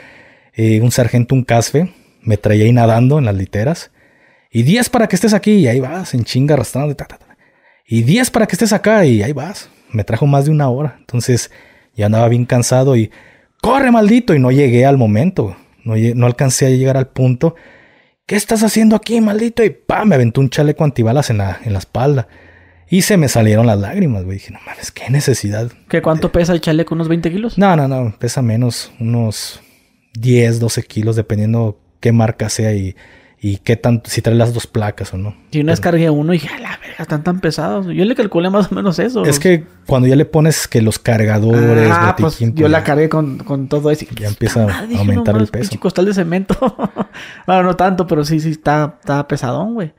[0.53, 1.91] eh, un sargento, un casfe,
[2.21, 3.91] me traía ahí nadando en las literas
[4.51, 6.95] y 10 para que estés aquí y ahí vas, en chinga arrastrando.
[7.85, 9.69] Y 10 para que estés acá y ahí vas.
[9.91, 10.95] Me trajo más de una hora.
[10.99, 11.51] Entonces
[11.93, 13.11] ya andaba bien cansado y
[13.61, 15.57] corre maldito y no llegué al momento.
[15.83, 17.55] No, no alcancé a llegar al punto.
[18.25, 19.63] ¿Qué estás haciendo aquí, maldito?
[19.63, 22.27] Y pa, me aventó un chaleco antibalas en la, en la espalda.
[22.89, 24.37] Y se me salieron las lágrimas, güey.
[24.37, 25.71] Dije, no mames, qué necesidad.
[25.89, 26.95] ¿Qué cuánto pesa el chaleco?
[26.95, 27.57] ¿Unos 20 kilos?
[27.57, 28.15] No, no, no.
[28.19, 28.91] Pesa menos.
[28.99, 29.61] Unos
[30.13, 32.95] 10, 12 kilos, dependiendo qué marca sea y
[33.47, 35.35] y qué tanto, si trae las dos placas o no.
[35.51, 37.85] Y una vez cargué uno y dije, a la verga, están tan pesados.
[37.85, 39.23] Yo le calculé más o menos eso.
[39.23, 43.07] Es que cuando ya le pones que los cargadores, ah, pues yo pues la cargué
[43.07, 44.07] con, con todo eso.
[44.19, 45.79] Ya empieza a aumentar el peso.
[45.79, 46.55] costal de cemento.
[47.45, 49.93] bueno, no tanto, pero sí, sí, está, está pesadón, güey.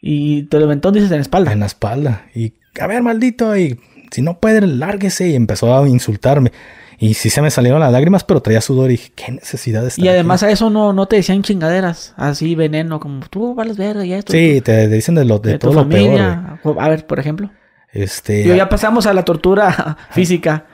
[0.00, 1.52] Y te lo aventó, dices, en la espalda.
[1.52, 2.26] En la espalda.
[2.34, 3.80] Y, a ver, maldito, y
[4.10, 5.28] si no puede, lárguese.
[5.28, 6.52] Y empezó a insultarme.
[7.00, 9.88] Y sí se me salieron las lágrimas, pero traía sudor y dije, qué necesidad de
[9.88, 13.76] estar Y además a eso no, no te decían chingaderas, así veneno, como tú vales
[13.76, 14.32] verga y esto.
[14.32, 16.20] Sí, te dicen de, lo, de, todo lo peor.
[16.20, 17.52] A ver, por ejemplo.
[17.92, 18.44] Este.
[18.44, 20.66] Yo ya pasamos a la tortura física.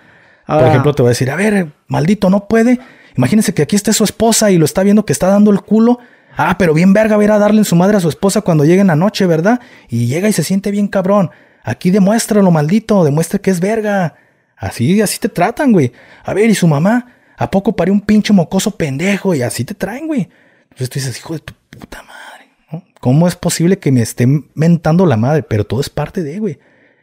[0.47, 2.81] Por ejemplo, te voy a decir, a ver, maldito, no puede.
[3.16, 5.99] Imagínense que aquí está su esposa y lo está viendo que está dando el culo.
[6.37, 8.80] Ah, pero bien verga, va a darle en su madre a su esposa cuando llegue
[8.80, 9.61] en la noche, ¿verdad?
[9.89, 11.30] Y llega y se siente bien cabrón.
[11.62, 14.14] Aquí demuéstralo, maldito, demuestre que es verga.
[14.57, 15.93] Así, así te tratan, güey.
[16.24, 17.14] A ver, ¿y su mamá?
[17.37, 19.35] ¿A poco parió un pinche mocoso pendejo?
[19.35, 20.28] Y así te traen, güey.
[20.64, 22.85] Entonces tú dices, hijo de tu puta madre.
[23.01, 25.43] ¿Cómo es posible que me esté mentando la madre?
[25.43, 26.59] Pero todo es parte de, güey.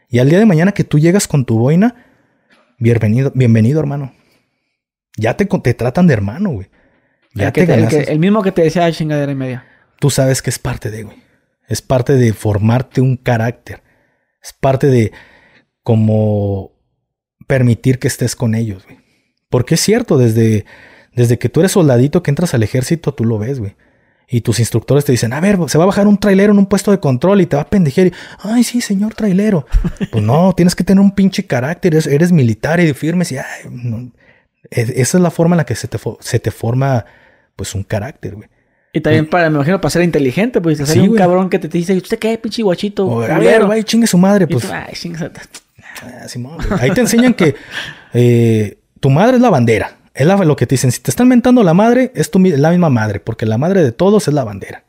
[0.08, 1.94] Y al día de mañana que tú llegas con tu boina,
[2.78, 4.12] bienvenido, bienvenido, hermano.
[5.16, 6.68] Ya te, te tratan de hermano, güey.
[7.34, 9.64] Ya el, te el, el, mismo que te decía chingadera y media.
[9.98, 11.22] Tú sabes que es parte de, güey.
[11.68, 13.82] Es parte de formarte un carácter.
[14.42, 15.12] Es parte de
[15.82, 16.72] como
[17.46, 18.98] permitir que estés con ellos, güey.
[19.48, 20.64] Porque es cierto, desde,
[21.14, 23.76] desde que tú eres soldadito que entras al ejército, tú lo ves, güey.
[24.28, 26.66] Y tus instructores te dicen, a ver, se va a bajar un trailero en un
[26.66, 28.06] puesto de control y te va a pendejear.
[28.06, 29.66] Y, ay, sí, señor trailero.
[30.10, 33.26] pues no, tienes que tener un pinche carácter, eres, militar y firme.
[33.30, 34.12] Y, ay,
[34.70, 37.04] Esa es la forma en la que se te, se te forma,
[37.56, 38.48] pues, un carácter, güey.
[38.94, 41.96] Y también para, me imagino, para ser inteligente, pues, ser un cabrón que te dice,
[41.96, 43.22] ¿usted qué, pinche guachito?
[43.22, 44.70] a ver, vaya, chingue su madre, pues.
[44.70, 45.30] ay, chingue
[46.02, 46.26] Ah,
[46.80, 47.54] Ahí te enseñan que
[48.14, 49.98] eh, tu madre es la bandera.
[50.14, 50.92] Es lo que te dicen.
[50.92, 53.92] Si te están mentando la madre, es tu, la misma madre, porque la madre de
[53.92, 54.84] todos es la bandera.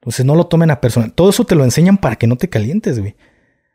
[0.00, 1.12] Entonces no lo tomen a personal.
[1.12, 3.16] Todo eso te lo enseñan para que no te calientes, güey.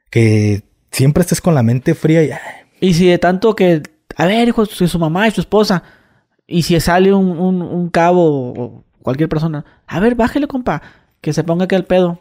[0.09, 2.31] Que siempre estés con la mente fría y...
[2.79, 3.81] Y si de tanto que...
[4.15, 5.83] A ver, hijo, si su mamá y su esposa.
[6.47, 9.65] Y si sale un, un, cabo o cualquier persona.
[9.85, 10.81] A ver, bájale, compa.
[11.19, 12.19] Que se ponga aquí al pedo.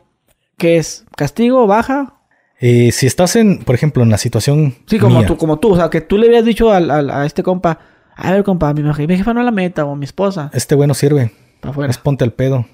[0.59, 1.05] ¿Qué es?
[1.17, 1.67] ¿Castigo?
[1.67, 2.15] ¿Baja?
[2.59, 4.75] Eh, si estás en, por ejemplo, en la situación.
[4.87, 5.73] Sí, como tú, como tú.
[5.73, 7.79] O sea, que tú le habías dicho a este compa,
[8.17, 10.51] a ver, compa, mi, mi jefa no la meta, o mi esposa.
[10.55, 11.33] Este güey no sirve.
[11.63, 11.91] Afuera.
[11.91, 12.67] Es ponte al pedo.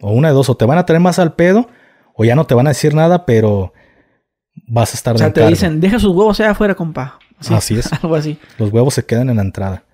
[0.00, 1.68] O una de dos, o te van a traer más al pedo,
[2.14, 3.72] o ya no te van a decir nada, pero
[4.66, 7.18] vas a estar O sea, te dicen, deja sus huevos allá afuera, compa.
[7.50, 7.92] así es.
[8.04, 8.38] Algo así.
[8.58, 9.84] Los huevos se quedan en la entrada.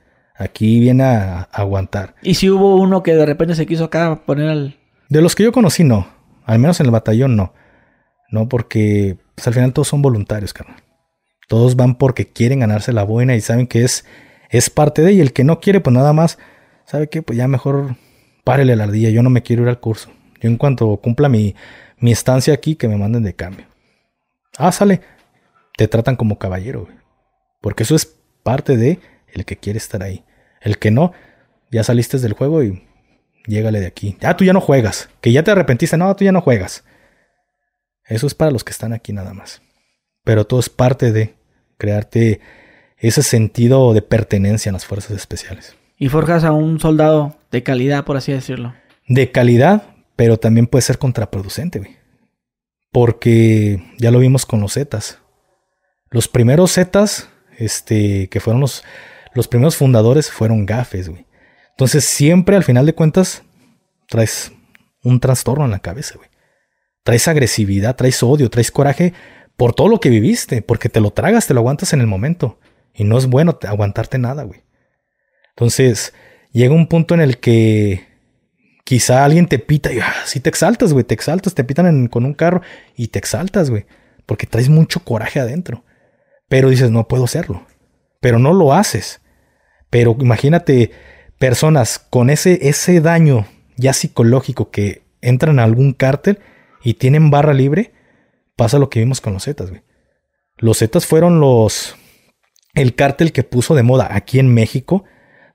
[0.42, 2.16] Aquí viene a, aguantar.
[2.20, 4.76] ¿Y si hubo uno que de repente se quiso acá poner al.
[5.08, 6.08] De los que yo conocí, no.
[6.44, 7.54] Al menos en el batallón, no.
[8.30, 10.82] No, porque pues al final todos son voluntarios, carnal.
[11.46, 14.04] Todos van porque quieren ganarse la buena y saben que es,
[14.50, 15.12] es parte de.
[15.12, 16.38] Y el que no quiere, pues nada más,
[16.86, 17.22] ¿sabe qué?
[17.22, 17.94] Pues ya mejor
[18.42, 19.10] párele la ardilla.
[19.10, 20.10] Yo no me quiero ir al curso.
[20.40, 21.54] Yo en cuanto cumpla mi,
[21.98, 23.66] mi estancia aquí, que me manden de cambio.
[24.58, 25.02] Ah, sale.
[25.76, 26.96] Te tratan como caballero, güey.
[27.60, 28.06] Porque eso es
[28.42, 28.98] parte de
[29.32, 30.24] el que quiere estar ahí.
[30.62, 31.12] El que no,
[31.70, 32.82] ya saliste del juego y
[33.46, 34.16] llégale de aquí.
[34.22, 35.08] Ah, tú ya no juegas.
[35.20, 35.96] Que ya te arrepentiste.
[35.96, 36.84] No, tú ya no juegas.
[38.04, 39.62] Eso es para los que están aquí nada más.
[40.24, 41.34] Pero todo es parte de
[41.78, 42.40] crearte
[42.98, 45.76] ese sentido de pertenencia en las fuerzas especiales.
[45.98, 48.74] Y forjas a un soldado de calidad, por así decirlo.
[49.08, 51.96] De calidad, pero también puede ser contraproducente, güey.
[52.92, 55.18] Porque ya lo vimos con los Zetas.
[56.10, 58.84] Los primeros Zetas, este, que fueron los,
[59.34, 61.26] los primeros fundadores, fueron gafes, güey.
[61.70, 63.42] Entonces siempre al final de cuentas
[64.08, 64.52] traes
[65.02, 66.28] un trastorno en la cabeza, güey.
[67.02, 69.12] Traes agresividad, traes odio, traes coraje
[69.56, 72.58] por todo lo que viviste, porque te lo tragas, te lo aguantas en el momento.
[72.94, 74.62] Y no es bueno aguantarte nada, güey.
[75.50, 76.12] Entonces,
[76.52, 78.06] llega un punto en el que
[78.84, 80.12] quizá alguien te pita y ah,
[80.42, 82.62] te exaltas, güey, te exaltas, te pitan con un carro
[82.96, 83.86] y te exaltas, güey,
[84.26, 85.84] porque traes mucho coraje adentro.
[86.48, 87.66] Pero dices, no puedo hacerlo.
[88.20, 89.21] Pero no lo haces.
[89.92, 90.90] Pero imagínate
[91.38, 96.38] personas con ese, ese daño ya psicológico que entran a algún cártel
[96.82, 97.92] y tienen barra libre,
[98.56, 99.82] pasa lo que vimos con los Zetas, güey.
[100.56, 101.94] Los Zetas fueron los.
[102.72, 105.04] El cártel que puso de moda aquí en México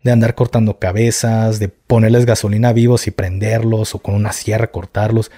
[0.03, 5.31] de andar cortando cabezas, de ponerles gasolina vivos y prenderlos o con una sierra cortarlos.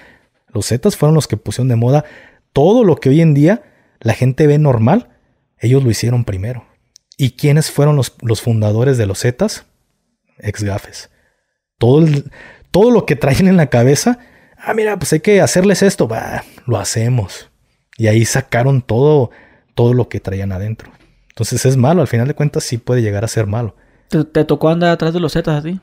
[0.48, 2.04] Los Zetas fueron los que pusieron de moda
[2.52, 3.62] todo lo que hoy en día
[3.98, 5.08] la gente ve normal.
[5.58, 6.69] Ellos lo hicieron primero.
[7.20, 9.66] ¿Y quiénes fueron los, los fundadores de los Zetas?
[10.38, 11.10] Ex gafes.
[11.78, 12.06] Todo,
[12.70, 14.18] todo lo que traen en la cabeza
[14.62, 16.08] ah, mira, pues hay que hacerles esto,
[16.66, 17.50] lo hacemos.
[17.96, 19.30] Y ahí sacaron todo,
[19.74, 20.90] todo lo que traían adentro.
[21.28, 23.76] Entonces es malo, al final de cuentas sí puede llegar a ser malo.
[24.08, 25.80] ¿Te, tocó andar atrás de los Zetas a ti?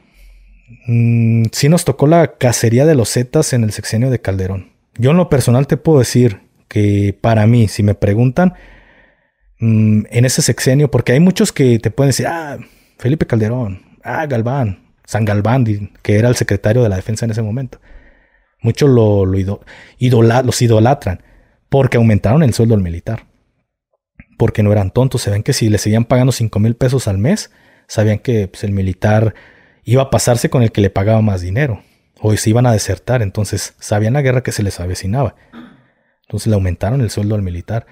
[0.88, 4.72] Mm, sí nos tocó la cacería de los Zetas en el sexenio de Calderón.
[4.98, 8.56] Yo en lo personal te puedo decir que para mí, si me preguntan,
[9.60, 12.58] mm, en ese sexenio, porque hay muchos que te pueden decir, ah,
[12.98, 17.42] Felipe Calderón, ah, Galván, San Galván, que era el secretario de la defensa en ese
[17.42, 17.80] momento.
[18.62, 19.62] Muchos lo, lo
[20.44, 21.24] los idolatran
[21.70, 23.28] porque aumentaron el sueldo al militar.
[24.38, 25.22] Porque no eran tontos.
[25.22, 27.52] Se ven que si le seguían pagando 5 mil pesos al mes,
[27.88, 29.34] sabían que pues, el militar
[29.84, 31.82] iba a pasarse con el que le pagaba más dinero.
[32.20, 33.22] O se iban a desertar.
[33.22, 35.36] Entonces sabían la guerra que se les avecinaba.
[36.24, 37.86] Entonces le aumentaron el sueldo al militar.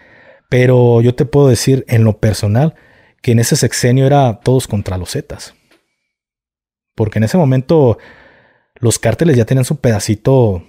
[0.50, 2.76] Pero yo te puedo decir en lo personal
[3.22, 5.56] que en ese sexenio era todos contra los Zetas.
[6.96, 7.98] Porque en ese momento
[8.76, 10.64] los cárteles ya tenían su pedacito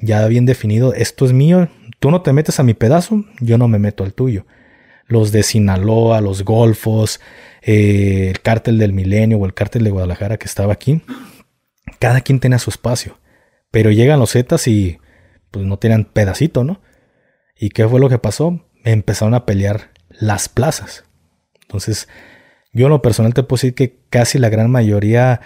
[0.00, 0.94] ya bien definido.
[0.94, 1.68] Esto es mío,
[1.98, 4.46] tú no te metes a mi pedazo, yo no me meto al tuyo.
[5.06, 7.20] Los de Sinaloa, los Golfos,
[7.62, 11.02] eh, el cártel del Milenio o el cártel de Guadalajara que estaba aquí,
[11.98, 13.18] cada quien tenía su espacio.
[13.70, 14.98] Pero llegan los Zetas y
[15.50, 16.80] pues no tenían pedacito, ¿no?
[17.58, 18.64] ¿Y qué fue lo que pasó?
[18.84, 21.04] Empezaron a pelear las plazas.
[21.62, 22.08] Entonces,
[22.72, 25.40] yo en lo personal te puedo decir que casi la gran mayoría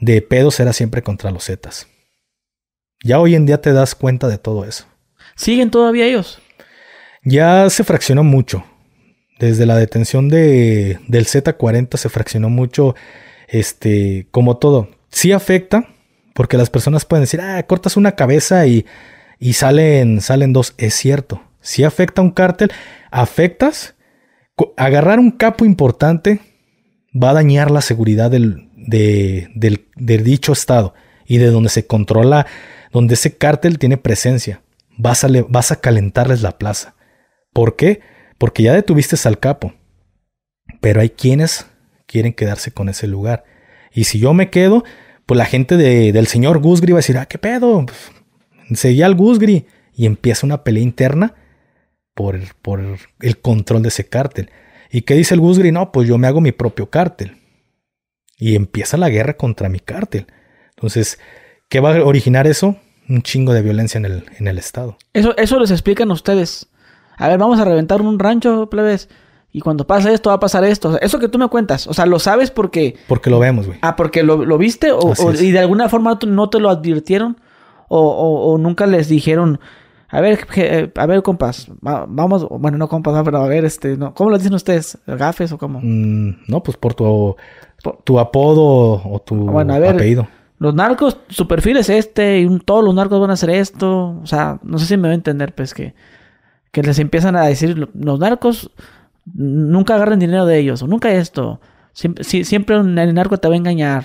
[0.00, 1.88] de pedos era siempre contra los Zetas.
[3.02, 4.86] Ya hoy en día te das cuenta de todo eso.
[5.36, 6.40] ¿Siguen todavía ellos?
[7.22, 8.64] Ya se fraccionó mucho.
[9.38, 12.94] Desde la detención de, del Z40 se fraccionó mucho,
[13.48, 14.88] este, como todo.
[15.10, 15.88] Sí afecta,
[16.34, 18.86] porque las personas pueden decir, ah, cortas una cabeza y,
[19.38, 20.74] y salen, salen dos.
[20.78, 21.42] Es cierto.
[21.64, 22.70] Sí afecta un cártel.
[23.10, 23.94] Afectas.
[24.76, 26.40] Agarrar un capo importante
[27.12, 29.48] va a dañar la seguridad del, de,
[29.96, 30.94] del, dicho estado
[31.26, 32.46] y de donde se controla,
[32.92, 34.62] donde ese cártel tiene presencia.
[34.96, 36.94] Vas a, vas a calentarles la plaza.
[37.52, 38.00] ¿Por qué?
[38.36, 39.72] Porque ya detuviste al capo.
[40.80, 41.66] Pero hay quienes
[42.06, 43.44] quieren quedarse con ese lugar.
[43.90, 44.84] Y si yo me quedo,
[45.24, 47.86] pues la gente del señor Gusgri va a decir, ah, ¿qué pedo?
[47.86, 49.66] Pues, seguía al Gusgri.
[49.96, 51.34] Y empieza una pelea interna
[52.14, 52.80] por, por
[53.20, 54.50] el control de ese cártel.
[54.90, 55.72] ¿Y qué dice el Gusgri?
[55.72, 57.36] No, pues yo me hago mi propio cártel.
[58.38, 60.26] Y empieza la guerra contra mi cártel.
[60.70, 61.18] Entonces,
[61.68, 62.76] ¿qué va a originar eso?
[63.08, 64.96] Un chingo de violencia en el, en el Estado.
[65.12, 66.68] Eso, eso les explican ustedes.
[67.16, 69.08] A ver, vamos a reventar un rancho, plebes.
[69.52, 70.98] Y cuando pasa esto, va a pasar esto.
[71.00, 71.86] eso que tú me cuentas.
[71.86, 72.96] O sea, lo sabes porque.
[73.06, 73.78] Porque lo vemos, güey.
[73.82, 74.90] Ah, porque lo, viste.
[74.90, 77.40] O, y de alguna forma no te lo advirtieron.
[77.88, 79.60] O, o, nunca les dijeron.
[80.08, 84.14] A ver, eh, a ver, compas, vamos, bueno, no compas, pero a ver, este, no,
[84.14, 84.98] ¿cómo lo dicen ustedes?
[85.06, 85.80] ¿Gafes o cómo?
[85.82, 87.36] Mm, no, pues por tu
[88.04, 90.26] tu apodo o tu bueno, a ver, apellido.
[90.58, 94.18] Los narcos, su perfil es este, y todos los narcos van a hacer esto.
[94.22, 95.94] O sea, no sé si me va a entender, pues, que,
[96.70, 98.70] que les empiezan a decir, los narcos
[99.34, 101.60] nunca agarren dinero de ellos, o nunca esto.
[101.92, 104.04] Siempre, siempre el narco te va a engañar.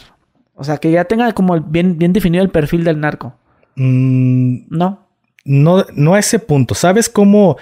[0.55, 3.35] O sea, que ya tenga como bien, bien definido el perfil del narco.
[3.75, 5.08] Mm, No.
[5.49, 6.75] No, no a ese punto.
[6.75, 7.57] ¿Sabes cómo,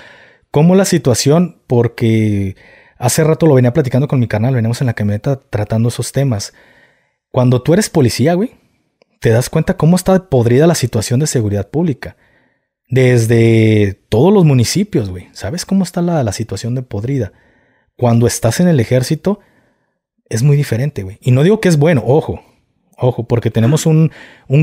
[0.51, 1.61] cómo la situación?
[1.67, 2.57] Porque
[2.97, 6.53] hace rato lo venía platicando con mi canal, veníamos en la camioneta tratando esos temas.
[7.31, 8.55] Cuando tú eres policía, güey,
[9.21, 12.17] te das cuenta cómo está podrida la situación de seguridad pública.
[12.89, 15.29] Desde todos los municipios, güey.
[15.31, 17.31] ¿Sabes cómo está la, la situación de podrida?
[17.95, 19.39] Cuando estás en el ejército,
[20.27, 21.19] es muy diferente, güey.
[21.21, 22.41] Y no digo que es bueno, ojo,
[22.97, 24.11] ojo, porque tenemos un,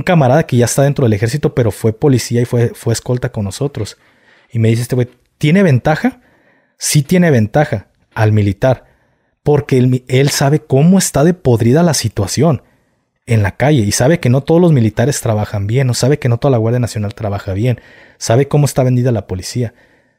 [0.05, 3.45] camarada que ya está dentro del ejército, pero fue policía y fue, fue escolta con
[3.45, 3.97] nosotros.
[4.53, 5.09] Y me dice este güey,
[5.39, 6.21] ¿tiene ventaja?
[6.79, 8.85] Sí tiene ventaja al militar,
[9.43, 12.63] porque él, él sabe cómo está de podrida la situación
[13.27, 16.29] en la calle y sabe que no todos los militares trabajan bien, o sabe que
[16.29, 17.81] no toda la Guardia Nacional trabaja bien,
[18.19, 19.75] sabe cómo está vendida la policía,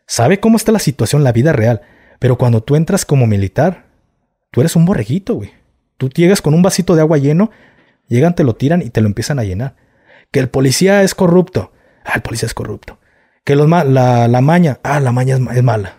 [0.08, 1.82] sabe cómo está la situación, la vida real.
[2.20, 3.86] Pero cuando tú entras como militar,
[4.52, 5.52] tú eres un borreguito, güey.
[5.98, 7.52] Tú llegas con un vasito de agua lleno,
[8.08, 9.76] llegan, te lo tiran y te lo empiezan a llenar.
[10.32, 11.72] Que el policía es corrupto.
[12.04, 13.00] Ah, el policía es corrupto.
[13.44, 14.80] Que los la, la, maña.
[14.84, 15.98] Ah, la maña es, es, mala.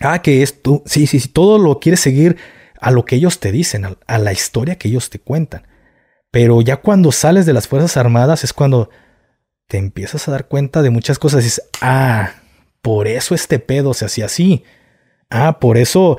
[0.00, 0.82] Ah, que es tú.
[0.86, 1.28] Sí, sí, sí.
[1.28, 2.36] Todo lo quieres seguir
[2.80, 5.66] a lo que ellos te dicen, a, a la historia que ellos te cuentan.
[6.30, 8.90] Pero ya cuando sales de las Fuerzas Armadas es cuando
[9.68, 11.42] te empiezas a dar cuenta de muchas cosas.
[11.42, 12.34] Y dices, ah,
[12.82, 14.64] por eso este pedo se hacía así.
[15.30, 16.18] Ah, por eso,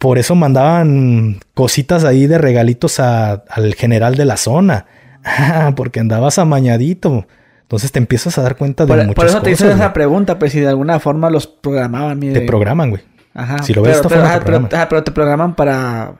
[0.00, 4.86] por eso mandaban cositas ahí de regalitos a, al general de la zona.
[5.76, 7.26] Porque andabas amañadito.
[7.60, 9.76] Entonces te empiezas a dar cuenta de por, muchas Por eso cosas, te hice esa
[9.76, 9.92] güey.
[9.92, 12.18] pregunta, pues si de alguna forma los programaban.
[12.18, 12.40] mire.
[12.40, 13.02] Te programan, güey.
[13.34, 13.62] Ajá.
[13.62, 14.74] Si lo ves de pero, esta pero, forma, ajá, te pero, programan.
[14.74, 16.14] ajá, pero te programan para,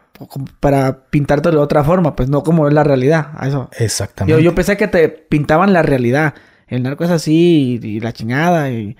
[0.60, 3.28] para pintarte de otra forma, pues no como es la realidad.
[3.42, 3.70] Eso.
[3.78, 4.38] Exactamente.
[4.38, 6.34] Yo, yo pensé que te pintaban la realidad.
[6.68, 8.70] El narco es así y, y la chingada.
[8.70, 8.94] Y...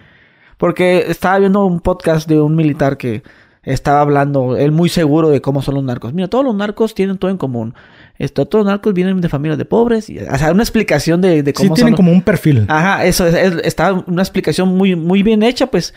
[0.57, 3.23] Porque estaba viendo un podcast de un militar que
[3.63, 6.13] estaba hablando, él muy seguro de cómo son los narcos.
[6.15, 7.75] Mira, todos los narcos tienen todo en común.
[8.19, 10.09] Esto, todos los narcos vienen de familias de pobres.
[10.11, 12.65] Y, o sea, una explicación de, de sí, cómo tienen como un perfil.
[12.69, 15.95] Ajá, eso es, es- está una explicación muy, muy bien hecha, pues.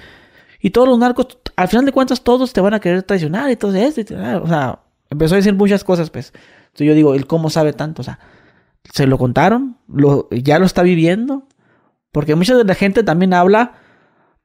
[0.60, 3.56] Y todos los narcos, al final de cuentas, todos te van a querer traicionar y
[3.58, 4.80] todo te- ah, O sea,
[5.10, 6.32] empezó a decir muchas cosas, pues.
[6.66, 8.02] Entonces yo digo, ¿él cómo sabe tanto?
[8.02, 8.20] O sea,
[8.94, 9.78] ¿se lo contaron?
[9.88, 11.48] ¿Lo, ¿Ya lo está viviendo?
[12.12, 13.74] Porque mucha de la gente también habla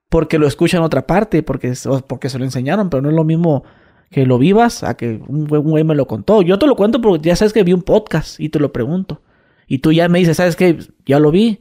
[0.08, 1.72] porque lo escucha en otra parte, porque,
[2.06, 3.64] porque se lo enseñaron, pero no es lo mismo
[4.10, 6.42] que lo vivas a que un güey, me lo contó.
[6.42, 9.22] Yo te lo cuento porque ya sabes que vi un podcast y te lo pregunto.
[9.66, 10.78] Y tú ya me dices, ¿sabes qué?
[11.04, 11.60] Ya lo vi.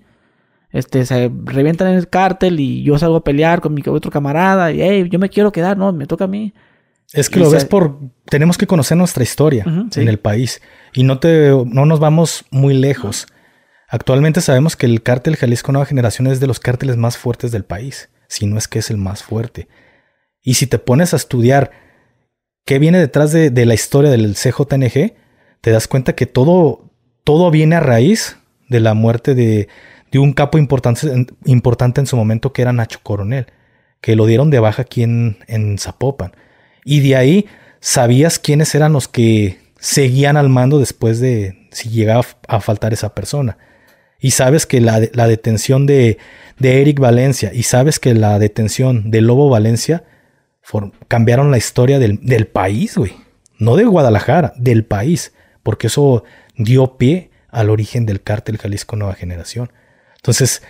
[0.72, 4.72] Este, se revientan en el cártel y yo salgo a pelear con mi otro camarada
[4.72, 6.54] y, hey, yo me quiero quedar, no, me toca a mí.
[7.14, 8.00] Es que y lo ves por.
[8.26, 10.02] Tenemos que conocer nuestra historia sí.
[10.02, 10.62] en el país.
[10.94, 13.28] Y no te, no nos vamos muy lejos.
[13.90, 17.64] Actualmente sabemos que el cártel Jalisco Nueva Generación es de los cárteles más fuertes del
[17.64, 18.10] país.
[18.28, 19.68] Si no es que es el más fuerte.
[20.42, 21.72] Y si te pones a estudiar
[22.66, 25.14] qué viene detrás de, de la historia del CJNG,
[25.62, 26.92] te das cuenta que todo,
[27.24, 28.38] todo viene a raíz
[28.70, 29.68] de la muerte de,
[30.12, 33.48] de un capo importante, importante en su momento que era Nacho Coronel,
[34.02, 36.34] que lo dieron de baja aquí en, en Zapopan.
[36.86, 37.46] Y de ahí
[37.80, 43.14] sabías quiénes eran los que seguían al mando después de si llegaba a faltar esa
[43.14, 43.58] persona.
[44.20, 46.18] Y sabes que la, de- la detención de,
[46.60, 50.04] de Eric Valencia y sabes que la detención de Lobo Valencia
[51.08, 53.14] cambiaron la historia del, del país, güey.
[53.60, 55.34] No de Guadalajara, del país.
[55.64, 56.24] Porque eso
[56.56, 59.72] dio pie al origen del cártel Jalisco Nueva Generación.
[60.18, 60.62] Entonces,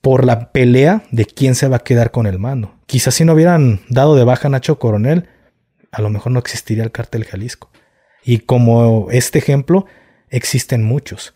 [0.00, 2.74] por la pelea de quién se va a quedar con el mando.
[2.86, 5.28] Quizás si no hubieran dado de baja a Nacho Coronel,
[5.90, 7.70] a lo mejor no existiría el cártel Jalisco.
[8.24, 9.86] Y como este ejemplo,
[10.28, 11.34] existen muchos.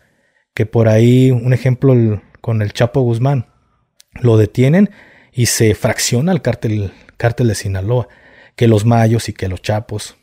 [0.53, 3.47] Que por ahí, un ejemplo el- con el Chapo Guzmán,
[4.21, 4.91] lo detienen
[5.31, 8.07] y se fracciona el cártel, cártel de Sinaloa.
[8.55, 10.15] Que los mayos y que los chapos.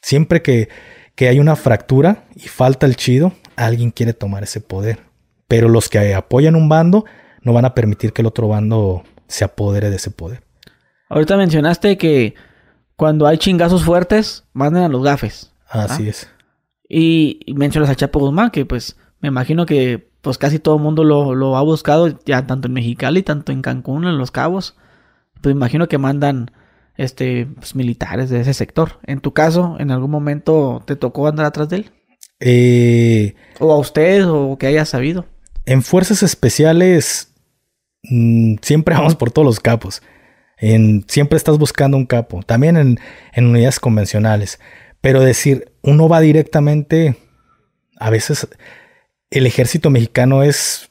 [0.00, 0.70] Siempre que,
[1.14, 5.00] que hay una fractura y falta el chido, alguien quiere tomar ese poder.
[5.48, 7.04] Pero los que apoyan un bando
[7.42, 10.42] no van a permitir que el otro bando se apodere de ese poder.
[11.10, 12.34] Ahorita mencionaste que
[12.96, 15.52] cuando hay chingazos fuertes, mandan a los gafes.
[15.68, 16.10] Así Ah.
[16.10, 16.30] es.
[16.88, 20.82] Y, y mencionas a Chapo Guzmán, que pues me imagino que pues casi todo el
[20.82, 24.76] mundo lo, lo ha buscado, ya tanto en Mexicali, tanto en Cancún, en Los Cabos.
[25.40, 26.50] Pues me imagino que mandan
[26.98, 28.98] este pues, militares de ese sector.
[29.06, 31.90] En tu caso, ¿en algún momento te tocó andar atrás de él?
[32.38, 35.24] Eh, O a usted, o que hayas sabido.
[35.64, 37.32] en fuerzas especiales
[38.02, 40.02] mm, siempre vamos por todos los capos.
[40.58, 42.42] En, siempre estás buscando un capo.
[42.42, 43.00] También en,
[43.32, 44.60] en unidades convencionales.
[45.00, 47.16] Pero decir, uno va directamente.
[47.98, 48.48] A veces
[49.34, 50.90] el ejército mexicano es.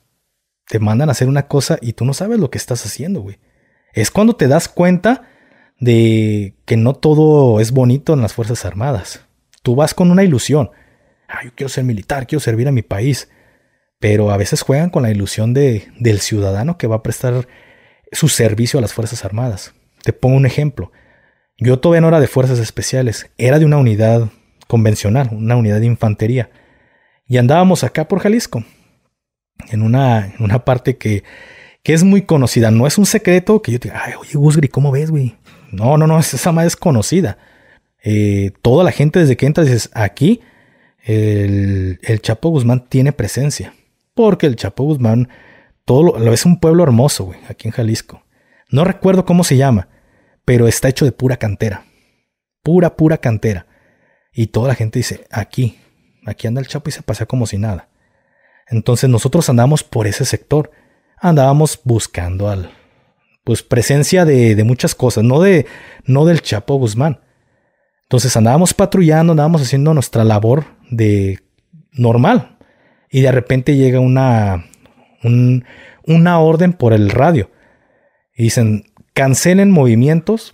[0.67, 3.39] Te mandan a hacer una cosa y tú no sabes lo que estás haciendo, güey.
[3.93, 5.23] Es cuando te das cuenta
[5.79, 9.25] de que no todo es bonito en las Fuerzas Armadas.
[9.61, 10.71] Tú vas con una ilusión.
[11.27, 13.29] Ah, yo quiero ser militar, quiero servir a mi país.
[13.99, 17.47] pero a veces juegan con la ilusión de, del ciudadano que va a prestar
[18.11, 19.73] su servicio a las Fuerzas Armadas.
[20.03, 20.91] Te pongo un ejemplo.
[21.57, 24.29] Yo todavía no era de Fuerzas Especiales, era de una unidad
[24.67, 26.49] convencional, una unidad de infantería.
[27.25, 28.63] Y andábamos acá por Jalisco,
[29.71, 31.23] en una, en una parte que,
[31.83, 32.71] que es muy conocida.
[32.71, 35.35] No es un secreto que yo te diga, ay, oye, Gusgri, ¿cómo ves, güey?
[35.71, 37.37] No, no, no, esa más es conocida.
[38.03, 40.41] Eh, toda la gente desde que entras dices, aquí
[41.03, 43.73] el, el, Chapo Guzmán tiene presencia.
[44.13, 45.29] Porque el Chapo Guzmán,
[45.85, 48.23] todo lo, es un pueblo hermoso, güey, aquí en Jalisco.
[48.69, 49.87] No recuerdo cómo se llama,
[50.45, 51.85] pero está hecho de pura cantera.
[52.61, 53.67] Pura, pura cantera.
[54.31, 55.77] Y toda la gente dice, aquí,
[56.25, 57.89] aquí anda el Chapo y se pasea como si nada.
[58.67, 60.71] Entonces nosotros andamos por ese sector.
[61.17, 62.71] Andábamos buscando al,
[63.43, 65.65] pues presencia de, muchas cosas, no de,
[66.05, 67.21] no del Chapo Guzmán.
[68.03, 71.39] Entonces andábamos patrullando, andábamos haciendo nuestra labor de
[71.91, 72.57] normal.
[73.09, 74.65] Y de repente llega una,
[75.23, 75.65] un,
[76.05, 77.51] una orden por el radio.
[78.35, 80.53] Y dicen, cancelen movimientos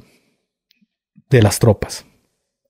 [1.29, 2.05] de las tropas,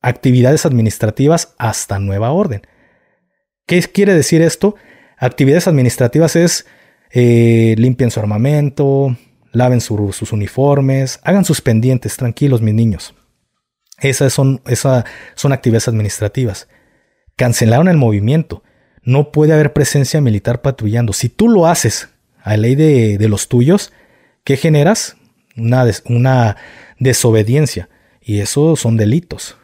[0.02, 2.62] actividades administrativas hasta nueva orden.
[3.70, 4.74] ¿Qué quiere decir esto?
[5.16, 6.66] Actividades administrativas es
[7.12, 9.16] eh, limpien su armamento,
[9.52, 13.14] laven sus uniformes, hagan sus pendientes, tranquilos mis niños.
[14.00, 15.04] Esas son, esas
[15.36, 16.68] son actividades administrativas.
[17.36, 18.64] Cancelaron el movimiento.
[19.04, 21.14] No puede haber presencia militar patrullando.
[21.14, 22.10] Si tú lo haces
[22.42, 23.94] a ley de, de los tuyos,
[24.46, 25.16] ¿qué generas?
[25.56, 26.58] una,
[26.98, 27.88] desobediencia.
[28.20, 29.58] Y eso son delitos.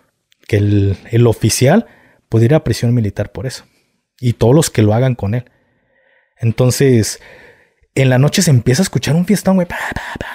[0.47, 1.87] Que el, oficial
[2.29, 3.65] puede ir a prisión militar por eso.
[4.19, 5.45] Y todos los que lo hagan con él.
[6.37, 7.21] Entonces,
[7.95, 9.67] en la noche se empieza a escuchar un fiestón, güey.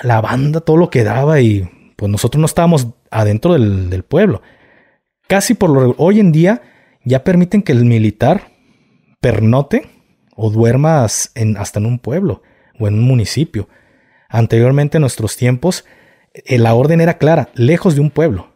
[0.03, 1.41] la banda, todo lo que daba.
[1.41, 4.43] Y pues nosotros no estábamos adentro del, pueblo.
[5.29, 6.63] Casi por lo hoy en día
[7.05, 8.53] ya permiten que el militar
[9.21, 9.89] pernote
[10.35, 12.43] o duerma en, hasta en un pueblo
[12.79, 13.69] o en un municipio.
[14.29, 15.85] Anteriormente en nuestros tiempos,
[16.33, 18.49] eh, la orden era clara, lejos de un pueblo.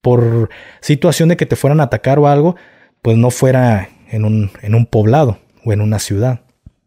[0.00, 0.50] Por
[0.80, 2.56] situación de que te fueran a atacar o algo,
[3.02, 6.40] pues no fuera en un, en un poblado o en una ciudad.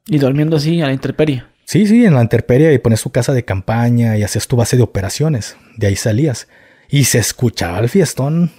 [0.07, 1.43] Y durmiendo así a la intemperie.
[1.65, 4.75] Sí, sí, en la intemperie y pones tu casa de campaña y hacías tu base
[4.75, 5.55] de operaciones.
[5.77, 6.47] De ahí salías.
[6.89, 8.51] Y se escuchaba el fiestón,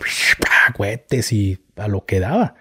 [0.77, 2.55] cohetes y a lo que daba.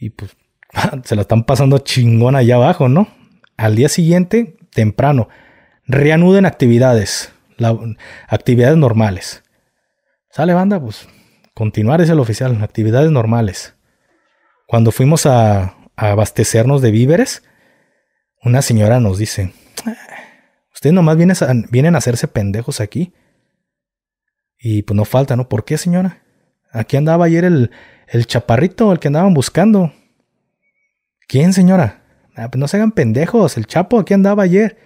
[0.00, 0.36] Y pues
[1.04, 3.08] se la están pasando chingón allá abajo, ¿no?
[3.56, 5.28] Al día siguiente, temprano,
[5.86, 7.32] reanuden actividades,
[8.28, 9.44] actividades normales.
[10.30, 11.08] Sale banda, pues
[11.54, 13.75] continuar es el oficial, actividades normales.
[14.66, 17.42] Cuando fuimos a, abastecernos de víveres,
[18.42, 19.52] una señora nos dice,
[19.86, 19.96] ah,
[20.74, 23.14] ustedes nomás vienen a, hacerse pendejos aquí.
[24.58, 25.48] Y pues no falta, ¿no?
[25.48, 26.22] ¿Por qué, señora?
[26.72, 27.70] Aquí andaba ayer el,
[28.08, 29.92] el chaparrito, el que andaban buscando.
[31.28, 32.02] ¿Quién, señora?
[32.34, 34.76] Ah, pues no se hagan pendejos, el chapo aquí andaba ayer.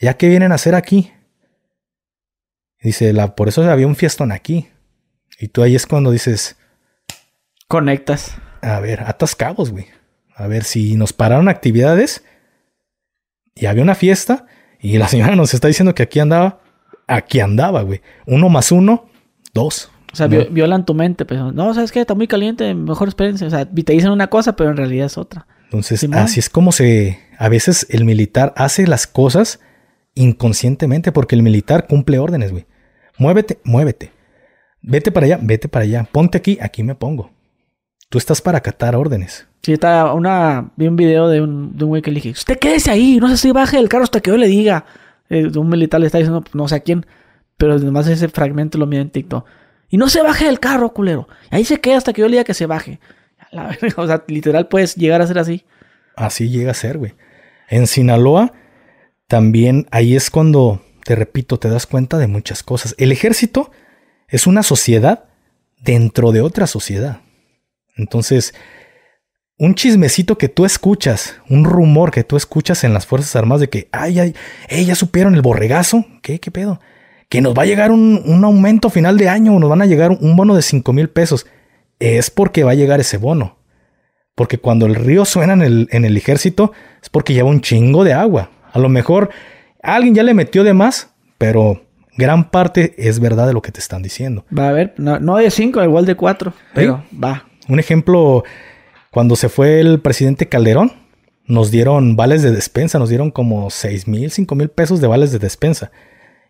[0.00, 1.12] ¿Ya qué vienen a hacer aquí?
[2.80, 4.68] Dice, la, por eso había un fiestón aquí.
[5.40, 6.56] Y tú ahí es cuando dices...
[7.66, 8.36] Conectas.
[8.66, 9.86] A ver, atas cabos, güey.
[10.34, 12.24] A ver, si nos pararon actividades
[13.54, 14.46] y había una fiesta
[14.80, 16.60] y la señora nos está diciendo que aquí andaba,
[17.06, 18.02] aquí andaba, güey.
[18.26, 19.08] Uno más uno,
[19.54, 19.92] dos.
[20.12, 22.00] O sea, violan tu mente, pero no, ¿sabes qué?
[22.00, 23.46] Está muy caliente, mejor espérense.
[23.46, 25.46] O sea, te dicen una cosa, pero en realidad es otra.
[25.64, 27.20] Entonces, así es como se...
[27.38, 29.60] A veces el militar hace las cosas
[30.14, 32.66] inconscientemente porque el militar cumple órdenes, güey.
[33.16, 34.10] Muévete, muévete.
[34.80, 36.08] Vete para allá, vete para allá.
[36.10, 37.35] Ponte aquí, aquí me pongo.
[38.08, 39.46] Tú estás para acatar órdenes.
[39.62, 40.70] Sí, está una.
[40.76, 43.28] Vi un video de un, de un güey que le dije: Usted quédese ahí, no
[43.28, 44.84] sé si baje del carro hasta que yo le diga.
[45.28, 47.04] Eh, un militar le está diciendo, no sé a quién,
[47.56, 49.44] pero además ese fragmento lo mira en TikTok.
[49.88, 51.28] Y no se baje del carro, culero.
[51.50, 53.00] Ahí se queda hasta que yo le diga que se baje.
[53.96, 55.64] o sea, literal puedes llegar a ser así.
[56.16, 57.14] Así llega a ser, güey.
[57.68, 58.52] En Sinaloa
[59.28, 62.94] también ahí es cuando, te repito, te das cuenta de muchas cosas.
[62.98, 63.70] El ejército
[64.28, 65.24] es una sociedad
[65.80, 67.20] dentro de otra sociedad.
[67.96, 68.54] Entonces,
[69.58, 73.70] un chismecito que tú escuchas, un rumor que tú escuchas en las Fuerzas Armadas de
[73.70, 74.34] que, ay, ay,
[74.68, 76.80] hey, ya supieron el borregazo, ¿qué, qué pedo?
[77.28, 79.86] Que nos va a llegar un, un aumento final de año, o nos van a
[79.86, 81.46] llegar un bono de 5 mil pesos.
[81.98, 83.56] Es porque va a llegar ese bono.
[84.34, 88.04] Porque cuando el río suena en el, en el ejército, es porque lleva un chingo
[88.04, 88.50] de agua.
[88.70, 89.30] A lo mejor
[89.82, 91.82] alguien ya le metió de más, pero
[92.18, 94.44] gran parte es verdad de lo que te están diciendo.
[94.56, 97.46] Va a ver, no, de cinco, igual de cuatro, pero va.
[97.68, 98.44] Un ejemplo,
[99.10, 100.92] cuando se fue el presidente Calderón,
[101.46, 105.32] nos dieron vales de despensa, nos dieron como seis mil, cinco mil pesos de vales
[105.32, 105.90] de despensa.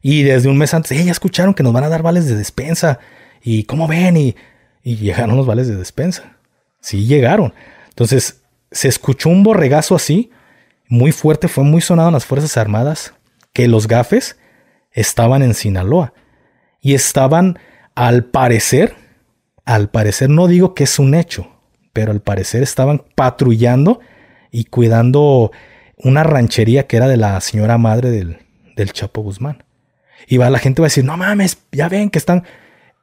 [0.03, 3.01] Y desde un mes antes, ya escucharon que nos van a dar vales de despensa.
[3.43, 4.17] ¿Y cómo ven?
[4.17, 4.37] Y,
[4.83, 6.37] y llegaron los vales de despensa.
[6.81, 7.53] Sí llegaron.
[7.89, 10.31] Entonces, se escuchó un borregazo así,
[10.89, 13.15] muy fuerte, fue muy sonado en las Fuerzas Armadas,
[13.53, 14.39] que los gafes
[14.93, 16.13] estaban en Sinaloa.
[16.81, 17.59] Y estaban,
[17.95, 18.95] al parecer,
[19.67, 21.51] al parecer no digo que es un hecho,
[21.93, 24.01] pero al parecer estaban patrullando
[24.51, 25.51] y cuidando
[25.99, 28.39] una ranchería que era de la señora madre del,
[28.77, 29.65] del Chapo Guzmán.
[30.29, 32.45] Y va, la gente va a decir, no mames, ya ven que están...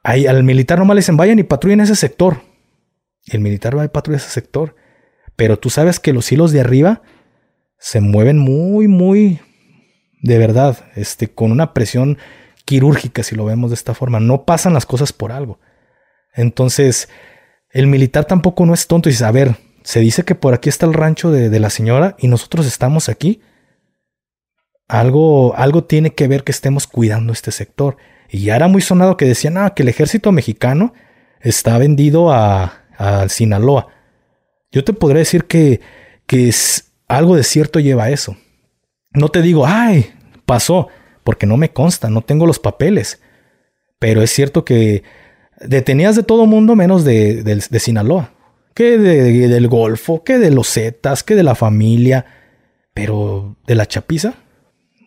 [0.02, 2.42] Ahí, al militar nomás le dicen, vayan y patrullen ese sector.
[3.24, 4.76] Y el militar va y patrulla ese sector.
[5.36, 7.02] Pero tú sabes que los hilos de arriba
[7.78, 9.40] se mueven muy, muy,
[10.20, 12.18] de verdad, este, con una presión
[12.66, 14.20] quirúrgica, si lo vemos de esta forma.
[14.20, 15.58] No pasan las cosas por algo.
[16.34, 17.08] Entonces,
[17.70, 20.68] el militar tampoco no es tonto y dice, a ver, se dice que por aquí
[20.68, 23.40] está el rancho de, de la señora y nosotros estamos aquí.
[24.88, 27.96] Algo, algo tiene que ver que estemos cuidando este sector.
[28.28, 30.92] Y ya era muy sonado que decían ah, que el ejército mexicano
[31.40, 33.88] está vendido a, a Sinaloa.
[34.72, 35.80] Yo te podría decir que,
[36.26, 38.36] que es, algo de cierto lleva eso.
[39.12, 40.12] No te digo, ay,
[40.46, 40.88] pasó,
[41.22, 43.20] porque no me consta, no tengo los papeles.
[43.98, 45.02] Pero es cierto que
[45.66, 48.30] detenías de todo mundo menos de, de, Sinaloa.
[48.74, 52.26] Que de, del Golfo, que de los Zetas, que de la familia.
[52.92, 54.34] Pero de la chapiza,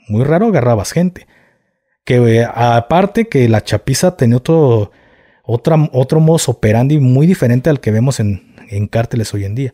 [0.08, 1.28] muy raro agarrabas gente.
[2.04, 4.92] Que aparte que la chapiza tenía otro,
[5.44, 9.74] otra, otro operandi muy diferente al que vemos en, en cárteles hoy en día.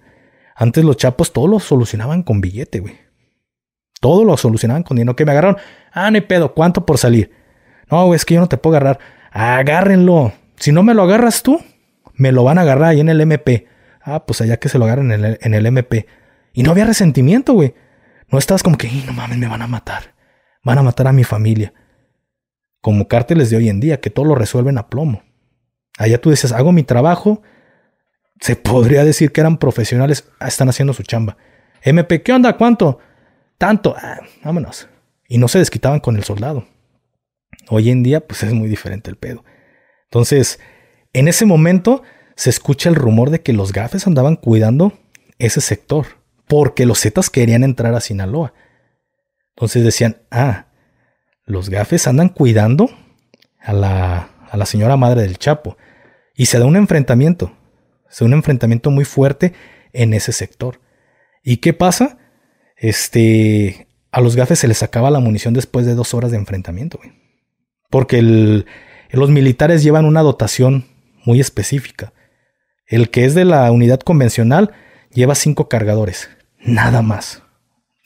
[0.56, 2.96] Antes los chapos todo lo solucionaban con billete, güey.
[4.00, 5.16] Todo lo solucionaban con dinero.
[5.16, 5.58] Que me agarraron.
[5.92, 6.54] Ah, no hay pedo.
[6.54, 7.32] ¿Cuánto por salir?
[7.90, 9.00] No, güey, es que yo no te puedo agarrar.
[9.32, 10.34] Agárrenlo.
[10.64, 11.62] Si no me lo agarras tú,
[12.14, 13.68] me lo van a agarrar ahí en el MP.
[14.02, 16.08] Ah, pues allá que se lo agarren en el, en el MP.
[16.54, 17.74] Y no había resentimiento, güey.
[18.30, 20.16] No estabas como que, no mames, me van a matar.
[20.64, 21.74] Van a matar a mi familia.
[22.80, 25.24] Como cárteles de hoy en día, que todo lo resuelven a plomo.
[25.98, 27.42] Allá tú dices, hago mi trabajo.
[28.40, 31.36] Se podría decir que eran profesionales, ah, están haciendo su chamba.
[31.82, 32.56] MP, ¿qué onda?
[32.56, 33.00] ¿Cuánto?
[33.58, 33.98] Tanto.
[33.98, 34.88] Ah, vámonos.
[35.28, 36.66] Y no se desquitaban con el soldado.
[37.68, 39.44] Hoy en día, pues es muy diferente el pedo.
[40.14, 40.60] Entonces,
[41.14, 42.04] en ese momento
[42.36, 44.94] se escucha el rumor de que los gafes andaban cuidando
[45.40, 46.06] ese sector,
[46.48, 48.54] porque los Zetas querían entrar a Sinaloa.
[49.56, 50.68] Entonces decían, ah,
[51.46, 52.92] los gafes andan cuidando
[53.60, 55.78] a la, señora madre del Chapo.
[56.36, 57.58] Y se da un enfrentamiento,
[58.08, 59.54] se da un enfrentamiento muy fuerte
[59.94, 60.80] en ese sector.
[61.44, 62.20] ¿Y qué pasa?
[62.78, 67.00] Este, a los gafes se les acaba la munición después de dos horas de enfrentamiento,
[67.90, 68.68] Porque el,
[69.18, 70.86] los militares llevan una dotación
[71.24, 72.14] muy específica.
[72.88, 74.72] El que es de la unidad convencional
[75.12, 76.30] lleva cinco cargadores.
[76.60, 77.44] Nada más.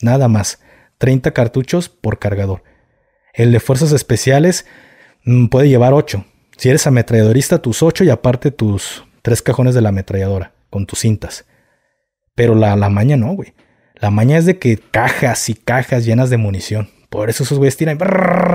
[0.01, 0.59] Nada más.
[0.97, 2.63] 30 cartuchos por cargador.
[3.34, 4.65] El de fuerzas especiales
[5.23, 6.25] mm, puede llevar 8.
[6.57, 10.99] Si eres ametralladorista, tus 8 y aparte tus tres cajones de la ametralladora con tus
[10.99, 11.45] cintas.
[12.35, 13.53] Pero la, la maña no, güey.
[13.95, 16.89] La maña es de que cajas y cajas llenas de munición.
[17.09, 17.97] Por eso esos güeyes tiran,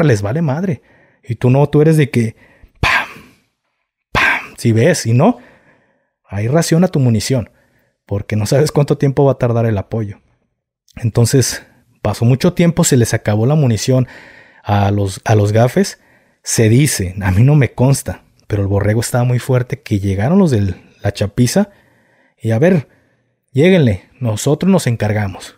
[0.04, 0.82] les vale madre.
[1.22, 2.36] Y tú no, tú eres de que,
[2.80, 3.08] pam,
[4.12, 5.38] pam, si ves, y no,
[6.26, 7.50] ahí raciona tu munición,
[8.06, 10.20] porque no sabes cuánto tiempo va a tardar el apoyo.
[10.96, 11.64] Entonces,
[12.02, 14.08] pasó mucho tiempo, se les acabó la munición
[14.62, 16.00] a los, a los gafes.
[16.42, 20.38] Se dice, a mí no me consta, pero el borrego estaba muy fuerte, que llegaron
[20.38, 21.70] los de la chapiza
[22.42, 22.88] y a ver,
[23.52, 25.56] lléguenle, nosotros nos encargamos.